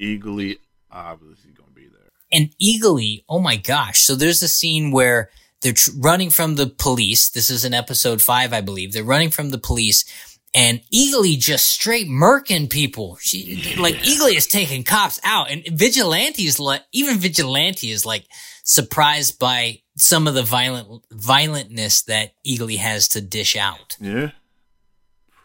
Eagly, 0.00 0.56
obviously, 0.90 1.50
going 1.52 1.68
to 1.68 1.74
be 1.74 1.88
there. 1.88 2.08
And 2.32 2.50
Eagly, 2.58 3.24
oh 3.28 3.40
my 3.40 3.56
gosh. 3.56 4.00
So 4.00 4.14
there's 4.14 4.42
a 4.42 4.48
scene 4.48 4.92
where 4.92 5.30
they're 5.62 5.72
tr- 5.72 5.90
running 5.98 6.30
from 6.30 6.56
the 6.56 6.66
police. 6.66 7.30
This 7.30 7.50
is 7.50 7.64
in 7.64 7.74
episode 7.74 8.22
five, 8.22 8.52
I 8.52 8.60
believe. 8.60 8.92
They're 8.92 9.04
running 9.04 9.30
from 9.30 9.50
the 9.50 9.58
police 9.58 10.04
and 10.52 10.80
Eagly 10.92 11.38
just 11.38 11.66
straight 11.66 12.08
murking 12.08 12.68
people. 12.68 13.16
She, 13.20 13.76
like 13.78 13.96
Eagly 13.96 14.36
is 14.36 14.46
taking 14.46 14.82
cops 14.82 15.20
out 15.22 15.50
and 15.50 15.64
Vigilante 15.66 16.42
is 16.44 16.58
like, 16.58 16.82
even 16.92 17.18
Vigilante 17.18 17.90
is 17.90 18.04
like 18.04 18.26
surprised 18.64 19.38
by 19.38 19.80
some 19.96 20.26
of 20.26 20.34
the 20.34 20.42
violent, 20.42 21.04
violentness 21.12 22.04
that 22.06 22.32
Eagly 22.46 22.78
has 22.78 23.08
to 23.08 23.20
dish 23.20 23.56
out. 23.56 23.96
Yeah. 24.00 24.30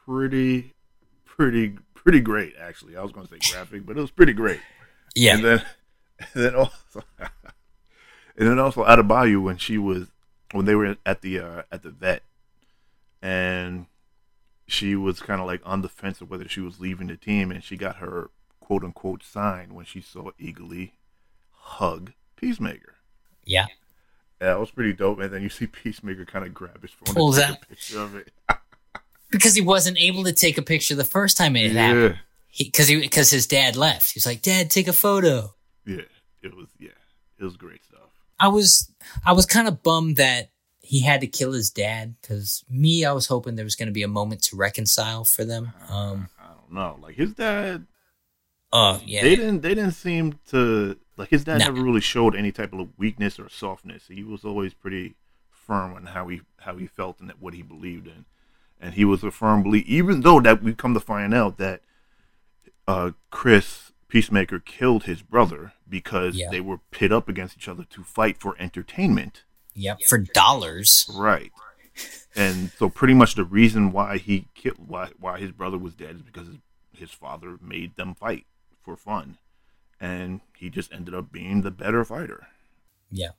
Pretty, 0.05 0.73
pretty, 1.25 1.77
pretty 1.93 2.21
great, 2.21 2.53
actually. 2.59 2.95
I 2.95 3.03
was 3.03 3.11
going 3.11 3.27
to 3.27 3.33
say 3.33 3.53
graphic, 3.53 3.85
but 3.85 3.97
it 3.97 4.01
was 4.01 4.11
pretty 4.11 4.33
great. 4.33 4.59
Yeah. 5.15 5.35
And 5.35 5.45
then, 5.45 5.65
and 6.33 6.43
then 6.43 6.55
also, 6.55 7.03
and 8.37 8.47
then 8.47 8.59
also 8.59 8.83
Adebayo 8.85 9.41
when 9.41 9.57
she 9.57 9.77
was, 9.77 10.07
when 10.51 10.65
they 10.65 10.75
were 10.75 10.97
at 11.05 11.21
the, 11.21 11.39
uh, 11.39 11.61
at 11.71 11.83
the 11.83 11.89
vet 11.89 12.23
and 13.21 13.85
she 14.67 14.95
was 14.95 15.19
kind 15.19 15.41
of 15.41 15.47
like 15.47 15.61
on 15.65 15.81
the 15.81 15.89
fence 15.89 16.21
of 16.21 16.29
whether 16.29 16.47
she 16.47 16.59
was 16.61 16.79
leaving 16.79 17.07
the 17.07 17.17
team 17.17 17.51
and 17.51 17.63
she 17.63 17.77
got 17.77 17.97
her 17.97 18.29
quote 18.59 18.83
unquote 18.83 19.23
sign 19.23 19.73
when 19.73 19.85
she 19.85 20.01
saw 20.01 20.31
Eagly 20.41 20.91
hug 21.51 22.11
Peacemaker. 22.35 22.95
yeah. 23.45 23.65
Yeah, 24.41 24.47
that 24.47 24.59
was 24.59 24.69
pretty 24.69 24.91
dope. 24.91 25.19
And 25.21 25.31
then 25.33 25.41
you 25.43 25.49
see 25.49 25.65
Peacemaker 25.65 26.25
kind 26.25 26.45
of 26.45 26.53
grab 26.53 26.81
his 26.81 26.91
phone 26.91 27.15
Pulls 27.15 27.39
out. 27.39 27.61
picture 27.67 27.99
of 28.01 28.15
it. 28.15 28.31
Because 29.31 29.55
he 29.55 29.61
wasn't 29.61 29.97
able 29.97 30.23
to 30.25 30.31
take 30.33 30.57
a 30.57 30.61
picture 30.61 30.93
the 30.95 31.03
first 31.03 31.35
time 31.35 31.55
it 31.55 31.71
happened. 31.71 32.19
Because 32.57 32.87
he, 32.87 32.99
because 33.01 33.31
his 33.31 33.47
dad 33.47 33.75
left. 33.75 34.11
He 34.11 34.17
was 34.17 34.25
like, 34.25 34.41
Dad, 34.41 34.69
take 34.69 34.87
a 34.87 34.93
photo. 34.93 35.55
yeah, 35.85 36.01
it 36.43 36.55
was 36.55 36.67
yeah, 36.79 36.89
it 37.39 37.43
was 37.43 37.57
great 37.57 37.83
stuff. 37.83 37.94
I 38.39 38.47
was 38.49 38.91
I 39.25 39.33
was 39.33 39.45
kind 39.45 39.67
of 39.67 39.81
bummed 39.83 40.17
that 40.17 40.49
he 40.81 41.01
had 41.01 41.21
to 41.21 41.27
kill 41.27 41.51
his 41.53 41.69
dad 41.71 42.15
because 42.21 42.63
me 42.69 43.05
I 43.05 43.11
was 43.11 43.27
hoping 43.27 43.55
there 43.55 43.65
was 43.65 43.75
going 43.75 43.87
to 43.87 43.93
be 43.93 44.03
a 44.03 44.07
moment 44.07 44.43
to 44.43 44.55
reconcile 44.55 45.23
for 45.23 45.43
them. 45.45 45.71
Um. 45.89 46.29
I 46.39 46.47
don't 46.53 46.73
know, 46.73 46.97
like 47.01 47.15
his 47.15 47.33
dad, 47.33 47.85
Oh 48.73 48.99
yeah. 49.05 49.21
they 49.23 49.35
didn't 49.35 49.61
they 49.61 49.73
didn't 49.75 49.91
seem 49.93 50.39
to 50.49 50.97
like 51.17 51.29
his 51.29 51.43
dad 51.43 51.59
No. 51.59 51.65
never 51.65 51.81
really 51.83 52.01
showed 52.01 52.35
any 52.35 52.51
type 52.51 52.73
of 52.73 52.89
weakness 52.97 53.39
or 53.39 53.49
softness. 53.49 54.03
He 54.07 54.23
was 54.23 54.43
always 54.43 54.73
pretty 54.73 55.15
firm 55.49 55.93
on 55.93 56.07
how 56.07 56.27
he 56.27 56.41
how 56.59 56.75
he 56.75 56.87
felt 56.87 57.19
and 57.19 57.31
what 57.39 57.53
he 57.53 57.61
believed 57.61 58.07
in, 58.07 58.25
and 58.81 58.93
he 58.95 59.05
was 59.05 59.23
a 59.23 59.31
firm 59.31 59.63
believer. 59.63 59.87
Even 59.87 60.21
though 60.21 60.39
that 60.41 60.61
we 60.61 60.73
come 60.73 60.93
to 60.93 60.99
find 60.99 61.33
out 61.33 61.57
that 61.57 61.81
uh, 62.87 63.11
Chris 63.31 63.84
Peacemaker 64.07 64.59
killed 64.59 65.03
his 65.03 65.21
brother 65.21 65.73
because 65.89 66.35
Yeah. 66.35 66.49
they 66.51 66.61
were 66.61 66.79
pit 66.91 67.11
up 67.11 67.27
against 67.27 67.57
each 67.57 67.67
other 67.67 67.83
to 67.85 68.03
fight 68.03 68.37
for 68.37 68.55
entertainment. 68.59 69.43
Yep. 69.73 70.01
For 70.07 70.17
dollars. 70.19 71.09
Right. 71.13 71.51
And 72.35 72.71
so 72.77 72.89
pretty 72.89 73.13
much 73.13 73.35
the 73.35 73.43
reason 73.45 73.91
why 73.91 74.17
he 74.17 74.47
killed 74.53 74.77
why 74.87 75.09
why 75.19 75.39
his 75.39 75.51
brother 75.51 75.77
was 75.77 75.93
dead 75.95 76.15
is 76.17 76.21
because 76.21 76.47
his, 76.47 76.57
his 76.93 77.11
father 77.11 77.57
made 77.61 77.95
them 77.95 78.13
fight 78.15 78.45
for 78.83 78.95
fun. 78.97 79.37
And 79.99 80.41
he 80.57 80.69
just 80.69 80.91
ended 80.93 81.13
up 81.15 81.31
being 81.31 81.61
the 81.61 81.71
better 81.71 82.03
fighter. 82.03 82.47
Yeah. 83.09 83.29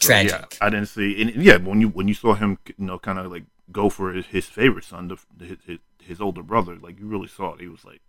So, 0.00 0.12
yeah, 0.12 0.28
Tragic. 0.28 0.58
I 0.60 0.70
didn't 0.70 0.86
see 0.88 1.20
and 1.22 1.42
yeah, 1.42 1.56
when 1.56 1.80
you 1.80 1.88
when 1.88 2.06
you 2.08 2.14
saw 2.14 2.34
him 2.34 2.58
you 2.66 2.74
know 2.86 2.98
kind 2.98 3.18
of 3.18 3.30
like 3.32 3.44
go 3.70 3.88
for 3.88 4.12
his, 4.12 4.26
his 4.26 4.46
favorite 4.46 4.84
son, 4.84 5.08
the, 5.08 5.44
his, 5.44 5.58
his 5.64 5.78
his 6.02 6.20
older 6.20 6.42
brother, 6.42 6.76
like 6.76 6.98
you 6.98 7.06
really 7.06 7.28
saw 7.28 7.54
it. 7.54 7.60
He 7.60 7.68
was 7.68 7.84
like 7.84 8.00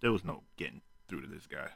there 0.00 0.12
was 0.12 0.24
no 0.24 0.42
getting 0.56 0.80
through 1.08 1.22
to 1.22 1.26
this 1.26 1.46
guy. 1.46 1.68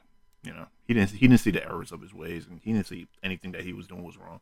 You 0.43 0.53
know, 0.53 0.67
he 0.87 0.93
didn't 0.93 1.11
he 1.11 1.27
didn't 1.27 1.41
see 1.41 1.51
the 1.51 1.63
errors 1.65 1.91
of 1.91 2.01
his 2.01 2.13
ways, 2.13 2.45
and 2.49 2.59
he 2.63 2.71
didn't 2.73 2.87
see 2.87 3.07
anything 3.23 3.51
that 3.51 3.61
he 3.63 3.73
was 3.73 3.87
doing 3.87 4.03
was 4.03 4.17
wrong. 4.17 4.39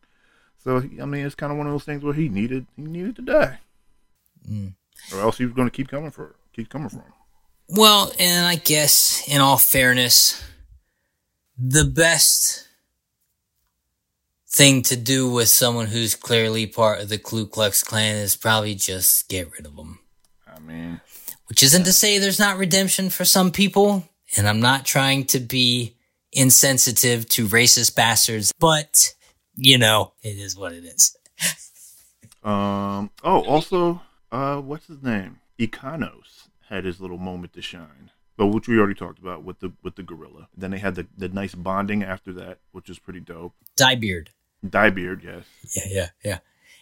So 0.57 0.77
I 0.77 1.05
mean, 1.05 1.25
it's 1.25 1.35
kind 1.35 1.51
of 1.51 1.57
one 1.57 1.67
of 1.67 1.73
those 1.73 1.83
things 1.85 2.03
where 2.03 2.13
he 2.13 2.29
needed 2.29 2.67
he 2.75 2.83
needed 2.83 3.15
to 3.17 3.21
die, 3.23 3.59
Mm. 4.47 4.73
or 5.13 5.21
else 5.21 5.37
he 5.37 5.45
was 5.45 5.53
going 5.53 5.67
to 5.67 5.75
keep 5.75 5.87
coming 5.87 6.11
for 6.11 6.35
keep 6.53 6.69
coming 6.69 6.89
for 6.89 6.97
him. 6.97 7.13
Well, 7.69 8.11
and 8.19 8.45
I 8.45 8.55
guess 8.55 9.27
in 9.27 9.41
all 9.41 9.57
fairness, 9.57 10.41
the 11.57 11.83
best 11.83 12.67
thing 14.49 14.81
to 14.83 14.95
do 14.95 15.29
with 15.29 15.49
someone 15.49 15.87
who's 15.87 16.15
clearly 16.15 16.65
part 16.65 17.01
of 17.01 17.09
the 17.09 17.17
Ku 17.17 17.45
Klux 17.45 17.83
Klan 17.83 18.15
is 18.15 18.35
probably 18.35 18.75
just 18.75 19.27
get 19.27 19.51
rid 19.51 19.65
of 19.65 19.75
them. 19.75 19.99
I 20.47 20.59
mean, 20.59 21.01
Which 21.49 21.63
isn't 21.63 21.85
to 21.85 21.93
say 21.93 22.17
there's 22.17 22.39
not 22.39 22.57
redemption 22.57 23.09
for 23.09 23.25
some 23.25 23.51
people, 23.51 24.07
and 24.35 24.47
I'm 24.47 24.59
not 24.59 24.85
trying 24.85 25.25
to 25.27 25.39
be 25.39 25.95
insensitive 26.33 27.27
to 27.29 27.47
racist 27.47 27.95
bastards, 27.95 28.51
but 28.59 29.13
you 29.55 29.77
know, 29.77 30.13
it 30.21 30.37
is 30.37 30.57
what 30.57 30.73
it 30.73 30.83
is. 30.83 31.15
um. 32.43 33.09
Oh, 33.23 33.43
also, 33.43 34.01
uh, 34.31 34.57
what's 34.61 34.87
his 34.87 35.01
name? 35.01 35.39
Economos 35.59 36.47
had 36.69 36.85
his 36.85 36.99
little 36.99 37.17
moment 37.17 37.53
to 37.53 37.61
shine, 37.61 38.11
but 38.35 38.47
which 38.47 38.67
we 38.67 38.77
already 38.77 38.93
talked 38.93 39.19
about 39.19 39.43
with 39.43 39.59
the 39.59 39.71
with 39.83 39.95
the 39.95 40.03
gorilla. 40.03 40.49
Then 40.55 40.71
they 40.71 40.79
had 40.79 40.95
the 40.95 41.07
the 41.17 41.29
nice 41.29 41.55
bonding 41.55 42.03
after 42.03 42.33
that, 42.33 42.59
which 42.71 42.89
is 42.89 42.99
pretty 42.99 43.21
dope. 43.21 43.53
Dyebeard. 43.77 44.27
Dyebeard, 44.65 45.23
yes. 45.23 45.45
Yeah, 45.75 45.83
yeah, 45.89 46.09
yeah. 46.23 46.39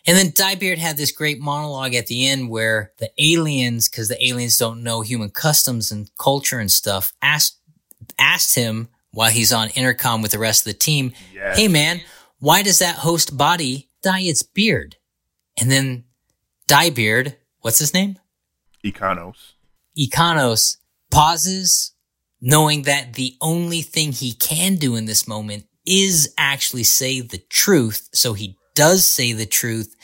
And 0.07 0.17
then 0.17 0.31
Dyebeard 0.31 0.77
had 0.77 0.97
this 0.97 1.11
great 1.11 1.39
monologue 1.39 1.95
at 1.95 2.07
the 2.07 2.27
end 2.27 2.49
where 2.49 2.91
the 2.99 3.11
aliens, 3.17 3.89
because 3.89 4.07
the 4.07 4.23
aliens 4.23 4.57
don't 4.57 4.83
know 4.83 5.01
human 5.01 5.29
customs 5.31 5.91
and 5.91 6.09
culture 6.17 6.59
and 6.59 6.71
stuff, 6.71 7.13
asked 7.21 7.57
asked 8.19 8.55
him 8.55 8.89
while 9.11 9.31
he's 9.31 9.51
on 9.51 9.69
intercom 9.69 10.21
with 10.21 10.31
the 10.31 10.39
rest 10.39 10.61
of 10.61 10.73
the 10.73 10.77
team, 10.77 11.11
Yes. 11.33 11.57
"Hey 11.57 11.67
man, 11.67 12.01
why 12.39 12.61
does 12.61 12.79
that 12.79 12.97
host 12.97 13.35
body 13.35 13.89
dye 14.03 14.21
its 14.21 14.43
beard?" 14.43 14.97
And 15.57 15.71
then 15.71 16.03
Dyebeard, 16.67 17.35
what's 17.61 17.79
his 17.79 17.93
name? 17.93 18.19
Economos. 18.83 19.37
Economos 19.97 20.77
pauses, 21.09 21.93
knowing 22.41 22.83
that 22.83 23.13
the 23.13 23.37
only 23.41 23.81
thing 23.81 24.11
he 24.11 24.33
can 24.33 24.75
do 24.75 24.95
in 24.95 25.05
this 25.05 25.27
moment 25.27 25.65
is 25.85 26.33
actually 26.37 26.83
say 26.83 27.21
the 27.21 27.37
truth. 27.49 28.09
So 28.13 28.33
he 28.33 28.57
does 28.75 29.05
say 29.05 29.33
the 29.33 29.45
truth, 29.45 29.95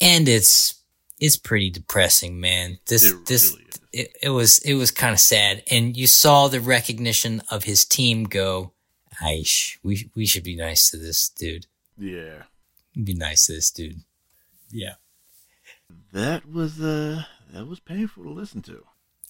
and 0.00 0.28
it's 0.28 0.82
it's 1.18 1.36
pretty 1.36 1.70
depressing, 1.70 2.38
man. 2.40 2.78
This 2.86 3.10
It 3.10 3.26
this 3.26 3.52
really 3.52 3.66
it, 3.96 4.16
it 4.22 4.30
was 4.30 4.58
it 4.58 4.74
was 4.74 4.90
kind 4.90 5.14
of 5.14 5.20
sad, 5.20 5.62
and 5.70 5.96
you 5.96 6.06
saw 6.06 6.48
the 6.48 6.60
recognition 6.60 7.42
of 7.50 7.64
his 7.64 7.84
team 7.84 8.24
go. 8.24 8.72
Aish, 9.22 9.78
we 9.82 10.10
we 10.14 10.26
should 10.26 10.44
be 10.44 10.56
nice 10.56 10.90
to 10.90 10.98
this 10.98 11.30
dude. 11.30 11.66
Yeah. 11.96 12.42
Be 13.02 13.14
nice 13.14 13.46
to 13.46 13.52
this 13.52 13.70
dude. 13.70 14.00
Yeah. 14.70 14.94
That 16.12 16.50
was 16.50 16.80
uh 16.80 17.24
that 17.52 17.66
was 17.66 17.80
painful 17.80 18.24
to 18.24 18.30
listen 18.30 18.60
to. 18.62 18.84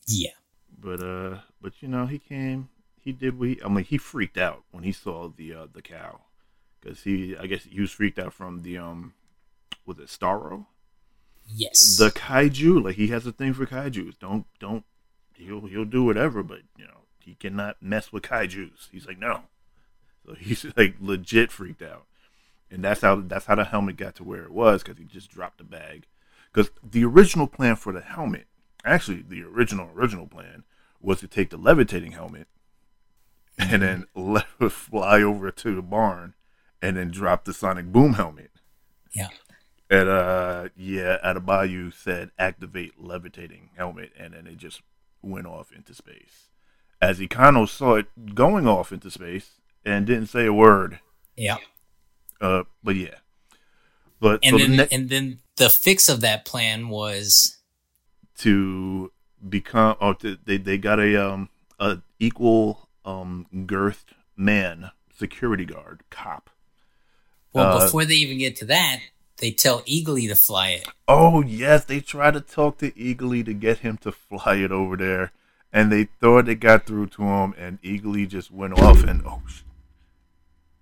Yeah. 0.09 0.35
But 0.77 1.01
uh 1.01 1.39
but 1.63 1.75
you 1.81 1.89
know, 1.89 2.07
he 2.07 2.19
came 2.19 2.69
he 3.01 3.13
did 3.13 3.39
We 3.39 3.61
I 3.65 3.69
mean 3.69 3.85
he 3.85 3.99
freaked 3.99 4.39
out 4.39 4.65
when 4.73 4.83
he 4.83 4.91
saw 4.91 5.29
the 5.29 5.55
uh 5.55 5.67
the 5.73 5.83
cow 5.83 6.23
cuz 6.87 7.03
he 7.03 7.37
I 7.37 7.47
guess 7.47 7.65
he 7.65 7.81
was 7.81 7.93
freaked 7.93 8.19
out 8.19 8.33
from 8.33 8.63
the 8.63 8.79
um 8.79 9.15
was 9.85 9.99
it 9.99 10.09
Starro? 10.09 10.67
Yes. 11.49 11.97
The 11.97 12.11
kaiju, 12.11 12.83
like 12.85 12.97
he 12.97 13.09
has 13.09 13.27
a 13.27 13.33
thing 13.33 13.55
for 13.55 13.67
kaijus. 13.67 14.19
Don't 14.19 14.47
don't 14.59 14.85
he'll 15.35 15.67
he'll 15.67 15.85
do 15.85 16.05
whatever, 16.05 16.43
but 16.43 16.61
you 16.77 16.85
know, 16.85 17.03
he 17.21 17.35
cannot 17.35 17.81
mess 17.81 18.13
with 18.13 18.25
kaijus. 18.25 18.91
He's 18.91 19.07
like, 19.07 19.19
"No." 19.19 19.43
So 20.25 20.35
he's 20.39 20.67
like 20.77 20.97
legit 21.01 21.53
freaked 21.53 21.83
out. 21.83 22.07
And 22.71 22.83
that's 22.83 23.03
how 23.03 23.17
that's 23.17 23.47
how 23.47 23.55
the 23.55 23.65
helmet 23.65 23.97
got 23.97 24.17
to 24.17 24.25
where 24.25 24.43
it 24.43 24.51
was 24.51 24.83
cuz 24.83 24.99
he 24.99 25.05
just 25.05 25.31
dropped 25.31 25.59
the 25.59 25.65
bag. 25.65 26.07
Cuz 26.53 26.71
the 26.83 27.05
original 27.05 27.47
plan 27.47 27.77
for 27.77 27.93
the 27.93 28.01
helmet, 28.01 28.49
actually 28.85 29.23
the 29.23 29.43
original 29.43 29.91
original 29.95 30.27
plan 30.27 30.65
was 31.01 31.21
to 31.21 31.29
take 31.29 31.51
the 31.51 31.57
levitating 31.57 32.13
helmet 32.13 32.49
and 33.59 33.83
then 33.83 34.07
let 34.15 34.47
it 34.61 34.73
fly 34.73 35.23
over 35.23 35.51
to 35.51 35.75
the 35.75 35.83
barn 35.83 36.35
and 36.87 36.97
then 36.97 37.11
drop 37.11 37.45
the 37.45 37.53
sonic 37.53 37.87
boom 37.87 38.13
helmet. 38.15 38.51
yeah. 39.13 39.29
And 39.91 40.09
uh 40.09 40.69
yeah, 40.77 41.19
Adebayo 41.25 41.93
said 41.93 42.31
activate 42.39 43.01
levitating 43.01 43.71
helmet 43.77 44.13
and 44.19 44.35
then 44.35 44.47
it 44.47 44.57
just 44.57 44.83
went 45.23 45.47
off 45.47 45.73
into 45.73 45.95
space. 45.95 46.51
As 47.01 47.19
Economos 47.19 47.71
saw 47.71 47.95
it 47.95 48.35
going 48.35 48.67
off 48.69 48.93
into 48.93 49.11
space 49.11 49.61
and 49.85 50.07
didn't 50.07 50.27
say 50.27 50.47
a 50.47 50.53
word. 50.53 51.01
Yeah. 51.37 51.57
Uh 52.41 52.65
but 52.85 52.97
yeah. 52.97 53.17
But 54.21 54.41
And 54.45 54.55
so 54.55 54.59
then 54.59 54.71
the 54.71 54.77
ne- 54.77 54.89
and 54.93 55.09
then 55.09 55.39
the 55.57 55.71
fix 55.71 56.09
of 56.09 56.21
that 56.21 56.45
plan 56.45 56.89
was 56.89 57.57
to 58.39 59.13
become 59.49 59.97
oh 60.01 60.13
to, 60.15 60.39
they 60.45 60.57
they 60.57 60.79
got 60.79 61.01
a 61.01 61.17
um 61.17 61.49
a 61.79 61.99
equal 62.19 62.89
um 63.05 63.47
girthed 63.53 64.15
man 64.37 64.91
security 65.17 65.65
guard 65.65 66.03
cop. 66.11 66.51
Well 67.57 67.79
Uh, 67.79 67.85
before 67.85 68.05
they 68.05 68.15
even 68.17 68.39
get 68.39 68.57
to 68.57 68.65
that, 68.67 69.01
they 69.39 69.51
tell 69.51 69.83
Eagly 69.83 70.29
to 70.29 70.35
fly 70.35 70.71
it. 70.71 70.89
Oh 71.09 71.43
yes, 71.43 71.85
they 71.85 72.01
tried 72.01 72.35
to 72.35 72.41
talk 72.41 72.79
to 72.79 72.91
Eagly 72.93 73.45
to 73.45 73.53
get 73.55 73.79
him 73.79 73.97
to 73.99 74.13
fly 74.29 74.57
it 74.57 74.73
over 74.73 74.97
there, 74.97 75.33
and 75.73 75.91
they 75.93 76.05
thought 76.21 76.47
they 76.47 76.55
got 76.55 76.87
through 76.87 77.09
to 77.09 77.23
him, 77.23 77.55
and 77.59 77.81
Eagly 77.83 78.29
just 78.29 78.51
went 78.51 78.79
off 78.79 79.03
and 79.03 79.23
oh, 79.27 79.43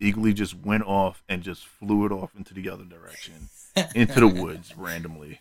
Eagly 0.01 0.35
just 0.35 0.55
went 0.59 0.85
off 0.85 1.23
and 1.29 1.43
just 1.43 1.67
flew 1.67 2.05
it 2.07 2.13
off 2.13 2.31
into 2.37 2.53
the 2.53 2.69
other 2.69 2.85
direction, 2.85 3.49
into 3.95 4.21
the 4.21 4.29
woods 4.29 4.77
randomly. 4.77 5.41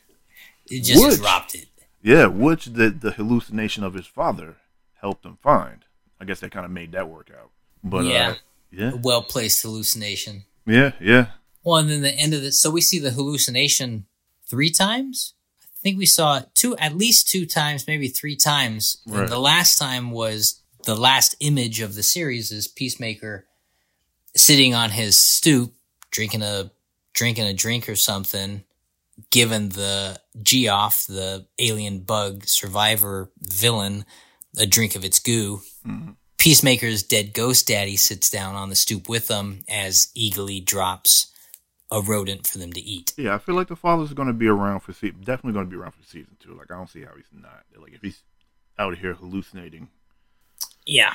It 0.69 0.81
just 0.83 1.03
Wood. 1.03 1.17
dropped 1.19 1.55
it. 1.55 1.67
Yeah, 2.01 2.27
which 2.27 2.65
the 2.67 2.89
the 2.89 3.11
hallucination 3.11 3.83
of 3.83 3.93
his 3.93 4.07
father 4.07 4.57
helped 5.01 5.25
him 5.25 5.37
find. 5.41 5.85
I 6.19 6.25
guess 6.25 6.39
they 6.39 6.49
kind 6.49 6.65
of 6.65 6.71
made 6.71 6.91
that 6.93 7.09
work 7.09 7.29
out. 7.37 7.49
But 7.83 8.05
Yeah. 8.05 8.29
uh, 8.29 8.35
yeah, 8.71 8.91
well 8.93 9.21
placed 9.23 9.61
hallucination. 9.61 10.45
Yeah, 10.65 10.91
yeah. 10.99 11.27
Well, 11.63 11.77
and 11.77 11.89
then 11.89 12.01
the 12.01 12.13
end 12.13 12.33
of 12.33 12.43
it. 12.43 12.53
So 12.53 12.69
we 12.69 12.81
see 12.81 12.99
the 12.99 13.11
hallucination 13.11 14.05
three 14.47 14.69
times. 14.69 15.33
I 15.63 15.79
think 15.81 15.97
we 15.97 16.05
saw 16.05 16.37
it 16.37 16.49
two, 16.55 16.75
at 16.77 16.97
least 16.97 17.27
two 17.29 17.45
times, 17.45 17.87
maybe 17.87 18.07
three 18.07 18.35
times. 18.35 19.01
And 19.05 19.27
the 19.27 19.39
last 19.39 19.77
time 19.77 20.11
was 20.11 20.61
the 20.85 20.95
last 20.95 21.35
image 21.39 21.81
of 21.81 21.95
the 21.95 22.03
series 22.03 22.51
is 22.51 22.67
Peacemaker 22.67 23.45
sitting 24.35 24.73
on 24.73 24.91
his 24.91 25.17
stoop, 25.17 25.73
drinking 26.11 26.41
a 26.41 26.71
drinking 27.13 27.45
a 27.45 27.53
drink 27.53 27.87
or 27.87 27.95
something, 27.95 28.63
given 29.29 29.69
the 29.69 30.19
Geoff, 30.41 31.05
the 31.05 31.45
alien 31.59 31.99
bug 31.99 32.45
survivor 32.45 33.31
villain, 33.39 34.05
a 34.57 34.65
drink 34.65 34.95
of 34.95 35.05
its 35.05 35.19
goo. 35.19 35.61
Mhm. 35.85 36.15
Peacemaker's 36.43 37.03
dead 37.03 37.33
ghost 37.33 37.69
daddy 37.69 37.95
sits 37.95 38.29
down 38.29 38.53
on 38.55 38.67
the 38.67 38.75
stoop 38.75 39.07
with 39.07 39.29
them 39.29 39.63
as 39.69 40.07
Eagly 40.13 40.59
drops 40.63 41.31
a 41.89 42.01
rodent 42.01 42.45
for 42.45 42.57
them 42.57 42.73
to 42.73 42.81
eat. 42.81 43.13
Yeah, 43.15 43.33
I 43.33 43.37
feel 43.37 43.55
like 43.55 43.69
the 43.69 43.77
father's 43.77 44.11
going 44.11 44.27
to 44.27 44.33
be 44.33 44.47
around 44.49 44.81
for 44.81 44.91
se- 44.91 45.13
definitely 45.23 45.53
going 45.53 45.67
to 45.67 45.71
be 45.71 45.77
around 45.77 45.93
for 45.93 46.03
season 46.03 46.35
two. 46.41 46.53
Like 46.53 46.69
I 46.69 46.75
don't 46.75 46.89
see 46.89 47.03
how 47.03 47.11
he's 47.15 47.23
not. 47.31 47.63
Like 47.81 47.93
if 47.93 48.01
he's 48.01 48.21
out 48.77 48.97
here 48.97 49.13
hallucinating, 49.13 49.87
Yeah. 50.85 51.13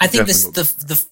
I 0.00 0.08
think 0.08 0.26
this 0.26 0.42
the 0.44 0.62
the 0.86 1.04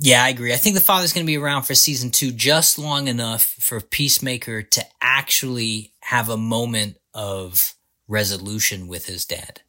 yeah, 0.00 0.24
I 0.24 0.30
agree. 0.30 0.52
I 0.52 0.56
think 0.56 0.74
the 0.74 0.80
father's 0.80 1.12
going 1.12 1.24
to 1.24 1.30
be 1.30 1.36
around 1.36 1.62
for 1.62 1.76
season 1.76 2.10
2 2.10 2.32
just 2.32 2.80
long 2.80 3.06
enough 3.06 3.44
for 3.44 3.80
Peacemaker 3.80 4.62
to 4.62 4.84
actually 5.00 5.92
have 6.00 6.28
a 6.28 6.36
moment 6.36 6.96
of 7.14 7.74
resolution 8.08 8.88
with 8.88 9.06
his 9.06 9.24
dad. 9.24 9.60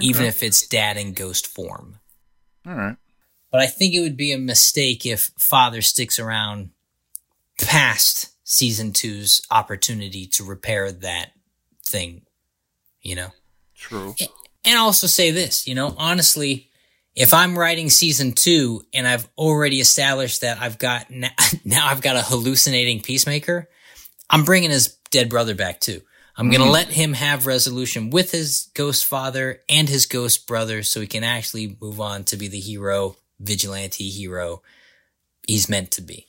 Even 0.00 0.24
if 0.24 0.42
it's 0.42 0.66
dad 0.66 0.96
in 0.96 1.12
ghost 1.12 1.46
form. 1.46 1.98
All 2.66 2.74
right. 2.74 2.96
But 3.50 3.60
I 3.60 3.66
think 3.66 3.94
it 3.94 4.00
would 4.00 4.16
be 4.16 4.32
a 4.32 4.38
mistake 4.38 5.04
if 5.04 5.30
father 5.38 5.82
sticks 5.82 6.18
around 6.18 6.70
past 7.60 8.30
season 8.44 8.92
two's 8.92 9.42
opportunity 9.50 10.26
to 10.26 10.44
repair 10.44 10.90
that 10.90 11.32
thing, 11.84 12.22
you 13.02 13.14
know? 13.14 13.28
True. 13.74 14.14
And 14.64 14.78
also 14.78 15.06
say 15.06 15.30
this, 15.30 15.66
you 15.66 15.74
know, 15.74 15.94
honestly, 15.98 16.70
if 17.14 17.34
I'm 17.34 17.58
writing 17.58 17.90
season 17.90 18.32
two 18.32 18.84
and 18.94 19.06
I've 19.06 19.28
already 19.36 19.80
established 19.80 20.40
that 20.40 20.60
I've 20.60 20.78
got 20.78 21.10
now, 21.10 21.30
now 21.64 21.88
I've 21.88 22.00
got 22.00 22.16
a 22.16 22.22
hallucinating 22.22 23.00
peacemaker, 23.00 23.68
I'm 24.30 24.44
bringing 24.44 24.70
his 24.70 24.96
dead 25.10 25.28
brother 25.28 25.54
back 25.54 25.80
too. 25.80 26.00
I'm 26.36 26.48
going 26.48 26.60
to 26.60 26.66
hmm. 26.66 26.72
let 26.72 26.88
him 26.88 27.12
have 27.12 27.46
resolution 27.46 28.10
with 28.10 28.30
his 28.30 28.70
ghost 28.74 29.04
father 29.04 29.60
and 29.68 29.88
his 29.88 30.06
ghost 30.06 30.46
brother 30.46 30.82
so 30.82 31.00
he 31.00 31.06
can 31.06 31.24
actually 31.24 31.76
move 31.80 32.00
on 32.00 32.24
to 32.24 32.36
be 32.36 32.48
the 32.48 32.60
hero, 32.60 33.16
vigilante 33.38 34.08
hero 34.08 34.62
he's 35.46 35.68
meant 35.68 35.90
to 35.92 36.02
be. 36.02 36.28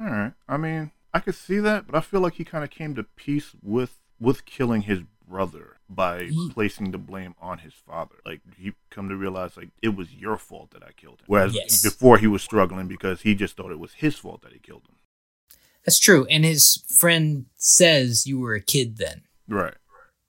All 0.00 0.06
right. 0.06 0.32
I 0.48 0.56
mean, 0.56 0.92
I 1.12 1.20
could 1.20 1.34
see 1.34 1.58
that, 1.58 1.86
but 1.86 1.94
I 1.94 2.00
feel 2.00 2.20
like 2.20 2.34
he 2.34 2.44
kind 2.44 2.64
of 2.64 2.70
came 2.70 2.94
to 2.94 3.02
peace 3.02 3.50
with 3.62 3.98
with 4.18 4.44
killing 4.44 4.82
his 4.82 5.00
brother 5.26 5.76
by 5.88 6.20
Ye- 6.20 6.50
placing 6.52 6.90
the 6.90 6.98
blame 6.98 7.34
on 7.40 7.58
his 7.58 7.74
father. 7.74 8.16
Like 8.24 8.40
he 8.56 8.72
come 8.90 9.08
to 9.08 9.16
realize 9.16 9.56
like 9.56 9.70
it 9.82 9.94
was 9.94 10.12
your 10.12 10.36
fault 10.36 10.70
that 10.70 10.82
I 10.82 10.92
killed 10.92 11.20
him. 11.20 11.26
Whereas 11.26 11.54
Yes. 11.54 11.82
before 11.82 12.18
he 12.18 12.26
was 12.26 12.42
struggling 12.42 12.88
because 12.88 13.22
he 13.22 13.34
just 13.34 13.56
thought 13.56 13.70
it 13.70 13.78
was 13.78 13.94
his 13.94 14.16
fault 14.16 14.42
that 14.42 14.52
he 14.52 14.58
killed 14.58 14.82
him. 14.88 14.96
That's 15.84 15.98
true. 15.98 16.26
And 16.26 16.44
his 16.44 16.84
friend 16.98 17.46
says 17.56 18.26
you 18.26 18.38
were 18.40 18.54
a 18.54 18.60
kid 18.60 18.98
then. 18.98 19.22
Right. 19.48 19.74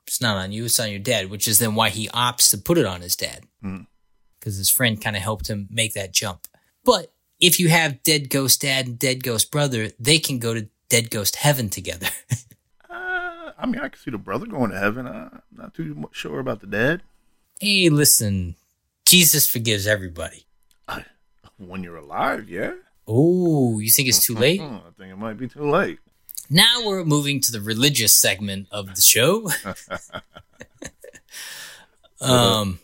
it's 0.08 0.22
not 0.22 0.38
on 0.38 0.52
you, 0.52 0.66
it's 0.66 0.80
on 0.80 0.90
your 0.90 1.00
dad, 1.00 1.30
which 1.30 1.48
is 1.48 1.60
then 1.60 1.76
why 1.76 1.90
he 1.90 2.08
opts 2.10 2.50
to 2.52 2.58
put 2.58 2.78
it 2.78 2.86
on 2.86 3.02
his 3.02 3.16
dad. 3.16 3.42
Hmm. 3.62 3.82
Because 4.40 4.58
his 4.58 4.70
friend 4.70 5.00
kind 5.02 5.16
of 5.16 5.22
helped 5.22 5.48
him 5.50 5.68
make 5.70 5.94
that 5.94 6.14
jump. 6.14 6.48
But 6.84 7.14
if 7.40 7.60
you 7.60 7.70
have 7.70 8.02
dead 8.04 8.30
ghost 8.30 8.62
dad 8.62 8.88
and 8.88 8.98
dead 8.98 9.24
ghost 9.24 9.52
brother, 9.52 9.90
they 10.00 10.18
can 10.18 10.40
go 10.40 10.54
to 10.54 10.68
dead 10.90 11.10
ghost 11.12 11.36
heaven 11.38 11.70
together. 11.70 12.08
Uh, 12.90 13.54
I 13.58 13.66
mean, 13.68 13.80
I 13.80 13.88
can 13.88 14.00
see 14.00 14.12
the 14.12 14.18
brother 14.18 14.46
going 14.46 14.72
to 14.72 14.78
heaven. 14.78 15.08
Uh, 15.08 15.30
I'm 15.32 15.42
not 15.52 15.74
too 15.74 16.10
sure 16.12 16.40
about 16.40 16.60
the 16.60 16.68
dad. 16.68 17.02
hey, 17.62 17.88
listen, 17.90 18.56
Jesus 19.06 19.48
forgives 19.50 19.88
everybody. 19.88 20.46
When 21.58 21.84
you're 21.84 21.96
alive, 21.98 22.50
yeah. 22.50 22.74
Oh, 23.14 23.80
you 23.80 23.90
think 23.90 24.08
it's 24.08 24.26
too 24.26 24.36
late? 24.36 24.62
Hmm, 24.62 24.76
I 24.76 24.92
think 24.98 25.12
it 25.12 25.18
might 25.18 25.38
be 25.38 25.50
too 25.50 25.70
late. 25.70 26.00
Now 26.50 26.86
we're 26.86 27.04
moving 27.04 27.42
to 27.42 27.52
the 27.52 27.60
religious 27.60 28.16
segment 28.16 28.68
of 28.72 28.96
the 28.96 29.02
show. 29.02 29.50
um, 32.22 32.80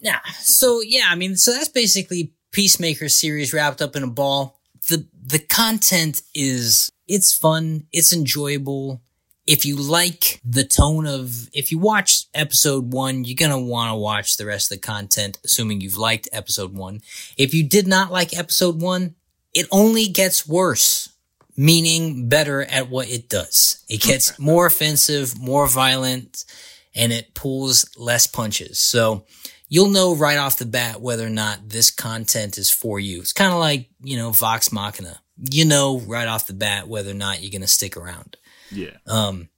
yeah. 0.00 0.20
So 0.38 0.82
yeah, 0.82 1.06
I 1.08 1.14
mean, 1.14 1.36
so 1.36 1.52
that's 1.52 1.68
basically 1.68 2.32
Peacemaker 2.52 3.08
series 3.08 3.54
wrapped 3.54 3.80
up 3.80 3.96
in 3.96 4.02
a 4.02 4.06
ball. 4.06 4.60
The 4.88 5.06
the 5.22 5.38
content 5.38 6.20
is 6.34 6.90
it's 7.08 7.32
fun. 7.32 7.86
It's 7.90 8.12
enjoyable. 8.12 9.00
If 9.46 9.64
you 9.64 9.76
like 9.76 10.40
the 10.44 10.64
tone 10.64 11.06
of, 11.06 11.48
if 11.52 11.72
you 11.72 11.78
watch 11.78 12.26
episode 12.34 12.92
one, 12.92 13.24
you're 13.24 13.34
going 13.34 13.50
to 13.50 13.58
want 13.58 13.90
to 13.90 13.96
watch 13.96 14.36
the 14.36 14.46
rest 14.46 14.70
of 14.70 14.76
the 14.76 14.86
content, 14.86 15.38
assuming 15.44 15.80
you've 15.80 15.96
liked 15.96 16.28
episode 16.30 16.72
one. 16.72 17.00
If 17.36 17.52
you 17.52 17.64
did 17.64 17.88
not 17.88 18.12
like 18.12 18.36
episode 18.38 18.80
one, 18.80 19.16
it 19.60 19.66
only 19.70 20.06
gets 20.06 20.48
worse, 20.48 21.10
meaning 21.54 22.30
better 22.30 22.62
at 22.62 22.88
what 22.88 23.10
it 23.10 23.28
does. 23.28 23.84
It 23.90 24.00
gets 24.00 24.38
more 24.38 24.64
offensive, 24.64 25.38
more 25.38 25.66
violent, 25.68 26.46
and 26.94 27.12
it 27.12 27.34
pulls 27.34 27.84
less 27.94 28.26
punches. 28.26 28.78
So 28.78 29.26
you'll 29.68 29.90
know 29.90 30.14
right 30.14 30.38
off 30.38 30.56
the 30.56 30.64
bat 30.64 31.02
whether 31.02 31.26
or 31.26 31.30
not 31.30 31.68
this 31.68 31.90
content 31.90 32.56
is 32.56 32.70
for 32.70 32.98
you. 32.98 33.20
It's 33.20 33.34
kind 33.34 33.52
of 33.52 33.58
like, 33.58 33.90
you 34.02 34.16
know, 34.16 34.30
Vox 34.30 34.72
Machina. 34.72 35.20
You 35.52 35.66
know 35.66 36.00
right 36.00 36.26
off 36.26 36.46
the 36.46 36.54
bat 36.54 36.88
whether 36.88 37.10
or 37.10 37.14
not 37.14 37.42
you're 37.42 37.50
going 37.50 37.60
to 37.60 37.66
stick 37.66 37.98
around. 37.98 38.38
Yeah. 38.70 38.96
Um, 39.06 39.50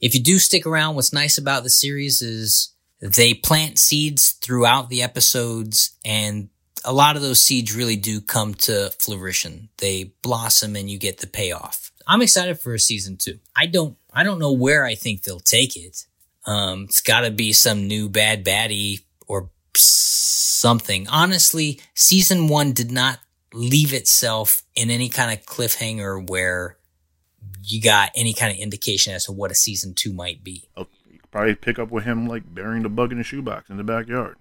if 0.00 0.14
you 0.14 0.22
do 0.22 0.38
stick 0.38 0.64
around, 0.64 0.94
what's 0.94 1.12
nice 1.12 1.36
about 1.36 1.62
the 1.62 1.70
series 1.70 2.22
is 2.22 2.72
they 3.00 3.34
plant 3.34 3.78
seeds 3.78 4.32
throughout 4.32 4.88
the 4.88 5.02
episodes 5.02 5.94
and 6.06 6.48
a 6.84 6.92
lot 6.92 7.16
of 7.16 7.22
those 7.22 7.40
seeds 7.40 7.74
really 7.74 7.96
do 7.96 8.20
come 8.20 8.54
to 8.54 8.90
fruition. 8.98 9.68
They 9.78 10.12
blossom 10.22 10.76
and 10.76 10.90
you 10.90 10.98
get 10.98 11.18
the 11.18 11.26
payoff. 11.26 11.92
I'm 12.06 12.22
excited 12.22 12.58
for 12.58 12.74
a 12.74 12.78
season 12.78 13.16
two. 13.16 13.38
I 13.54 13.66
don't, 13.66 13.96
I 14.12 14.24
don't 14.24 14.38
know 14.38 14.52
where 14.52 14.84
I 14.84 14.94
think 14.94 15.22
they'll 15.22 15.40
take 15.40 15.76
it. 15.76 16.06
Um, 16.44 16.84
it's 16.84 17.00
gotta 17.00 17.30
be 17.30 17.52
some 17.52 17.86
new 17.86 18.08
bad 18.08 18.44
baddie 18.44 19.02
or 19.28 19.50
something. 19.74 21.06
Honestly, 21.08 21.80
season 21.94 22.48
one 22.48 22.72
did 22.72 22.90
not 22.90 23.20
leave 23.52 23.92
itself 23.92 24.62
in 24.74 24.90
any 24.90 25.08
kind 25.08 25.38
of 25.38 25.44
cliffhanger 25.46 26.28
where 26.28 26.76
you 27.62 27.80
got 27.80 28.10
any 28.16 28.32
kind 28.32 28.52
of 28.52 28.58
indication 28.58 29.14
as 29.14 29.26
to 29.26 29.32
what 29.32 29.50
a 29.50 29.54
season 29.54 29.94
two 29.94 30.12
might 30.12 30.42
be. 30.42 30.68
Oh, 30.76 30.86
you 31.10 31.18
could 31.18 31.30
probably 31.30 31.54
pick 31.54 31.78
up 31.78 31.90
with 31.90 32.04
him 32.04 32.26
like 32.26 32.42
burying 32.52 32.82
the 32.82 32.88
bug 32.88 33.12
in 33.12 33.20
a 33.20 33.22
shoebox 33.22 33.70
in 33.70 33.76
the 33.76 33.84
backyard. 33.84 34.36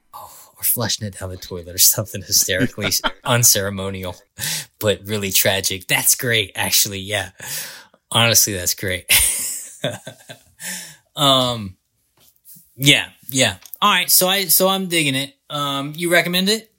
Or 0.61 0.63
flushing 0.63 1.07
it 1.07 1.19
down 1.19 1.29
the 1.29 1.37
toilet 1.37 1.73
or 1.73 1.77
something 1.77 2.21
hysterically 2.21 2.91
unceremonial, 3.23 4.15
but 4.79 5.01
really 5.05 5.31
tragic. 5.31 5.87
That's 5.87 6.15
great, 6.15 6.51
actually. 6.55 6.99
Yeah. 6.99 7.31
Honestly, 8.11 8.53
that's 8.53 8.75
great. 8.75 9.05
um, 11.15 11.77
yeah, 12.75 13.07
yeah. 13.29 13.57
All 13.81 13.91
right. 13.91 14.09
So 14.09 14.27
I, 14.27 14.45
so 14.45 14.67
I'm 14.67 14.87
digging 14.87 15.15
it. 15.15 15.33
Um, 15.49 15.93
you 15.95 16.11
recommend 16.11 16.49
it? 16.49 16.71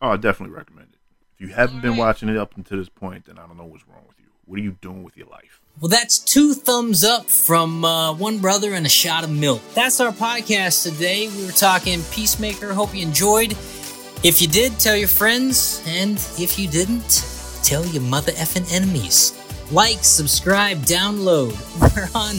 Oh, 0.00 0.10
I 0.10 0.16
definitely 0.16 0.56
recommend 0.56 0.88
it. 0.92 0.98
If 1.34 1.40
you 1.40 1.54
haven't 1.54 1.80
been 1.80 1.96
watching 1.96 2.28
it 2.28 2.36
up 2.36 2.56
until 2.56 2.78
this 2.78 2.88
point, 2.88 3.26
then 3.26 3.38
I 3.38 3.46
don't 3.46 3.56
know 3.56 3.64
what's 3.64 3.86
wrong 3.86 4.04
with 4.08 4.18
you. 4.18 4.26
What 4.44 4.58
are 4.58 4.62
you 4.62 4.72
doing 4.80 5.02
with 5.02 5.16
your 5.16 5.28
life? 5.28 5.60
Well, 5.80 5.88
that's 5.88 6.18
two 6.18 6.54
thumbs 6.54 7.02
up 7.02 7.28
from 7.28 7.84
uh, 7.84 8.12
one 8.14 8.38
brother 8.38 8.74
and 8.74 8.86
a 8.86 8.90
shot 8.90 9.24
of 9.24 9.30
milk. 9.30 9.62
That's 9.74 10.00
our 10.00 10.12
podcast 10.12 10.84
today. 10.84 11.28
We 11.28 11.46
were 11.46 11.52
talking 11.52 12.02
Peacemaker. 12.12 12.72
Hope 12.72 12.94
you 12.94 13.02
enjoyed. 13.02 13.52
If 14.22 14.40
you 14.40 14.46
did, 14.46 14.78
tell 14.78 14.94
your 14.94 15.08
friends. 15.08 15.82
And 15.86 16.16
if 16.38 16.58
you 16.58 16.68
didn't, 16.68 17.24
tell 17.64 17.84
your 17.86 18.02
mother 18.02 18.32
effing 18.32 18.72
enemies. 18.72 19.36
Like, 19.72 20.04
subscribe, 20.04 20.78
download. 20.78 21.52
We're 21.96 22.08
on 22.14 22.36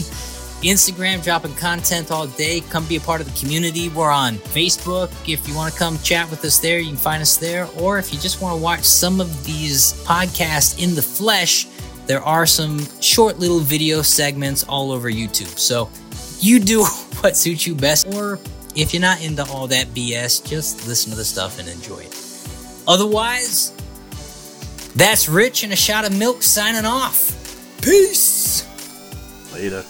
Instagram, 0.62 1.22
dropping 1.22 1.54
content 1.56 2.10
all 2.10 2.28
day. 2.28 2.62
Come 2.70 2.86
be 2.86 2.96
a 2.96 3.00
part 3.00 3.20
of 3.20 3.30
the 3.30 3.38
community. 3.38 3.90
We're 3.90 4.10
on 4.10 4.36
Facebook. 4.36 5.10
If 5.30 5.46
you 5.46 5.54
want 5.54 5.74
to 5.74 5.78
come 5.78 5.98
chat 5.98 6.30
with 6.30 6.42
us 6.46 6.60
there, 6.60 6.78
you 6.78 6.86
can 6.86 6.96
find 6.96 7.20
us 7.20 7.36
there. 7.36 7.68
Or 7.78 7.98
if 7.98 8.14
you 8.14 8.18
just 8.18 8.40
want 8.40 8.56
to 8.56 8.62
watch 8.62 8.84
some 8.84 9.20
of 9.20 9.44
these 9.44 9.92
podcasts 10.04 10.82
in 10.82 10.94
the 10.94 11.02
flesh, 11.02 11.66
there 12.06 12.22
are 12.22 12.46
some 12.46 12.86
short 13.00 13.38
little 13.38 13.60
video 13.60 14.02
segments 14.02 14.64
all 14.64 14.92
over 14.92 15.10
YouTube. 15.10 15.58
So 15.58 15.88
you 16.40 16.60
do 16.60 16.84
what 17.20 17.36
suits 17.36 17.66
you 17.66 17.74
best. 17.74 18.06
Or 18.14 18.38
if 18.74 18.92
you're 18.92 19.00
not 19.00 19.22
into 19.24 19.44
all 19.44 19.66
that 19.68 19.88
BS, 19.88 20.46
just 20.46 20.86
listen 20.86 21.10
to 21.10 21.16
the 21.16 21.24
stuff 21.24 21.58
and 21.58 21.68
enjoy 21.68 22.00
it. 22.00 22.20
Otherwise, 22.86 23.72
that's 24.94 25.28
Rich 25.28 25.64
and 25.64 25.72
a 25.72 25.76
shot 25.76 26.04
of 26.04 26.16
milk 26.16 26.42
signing 26.42 26.84
off. 26.84 27.30
Peace. 27.80 28.66
Later. 29.52 29.84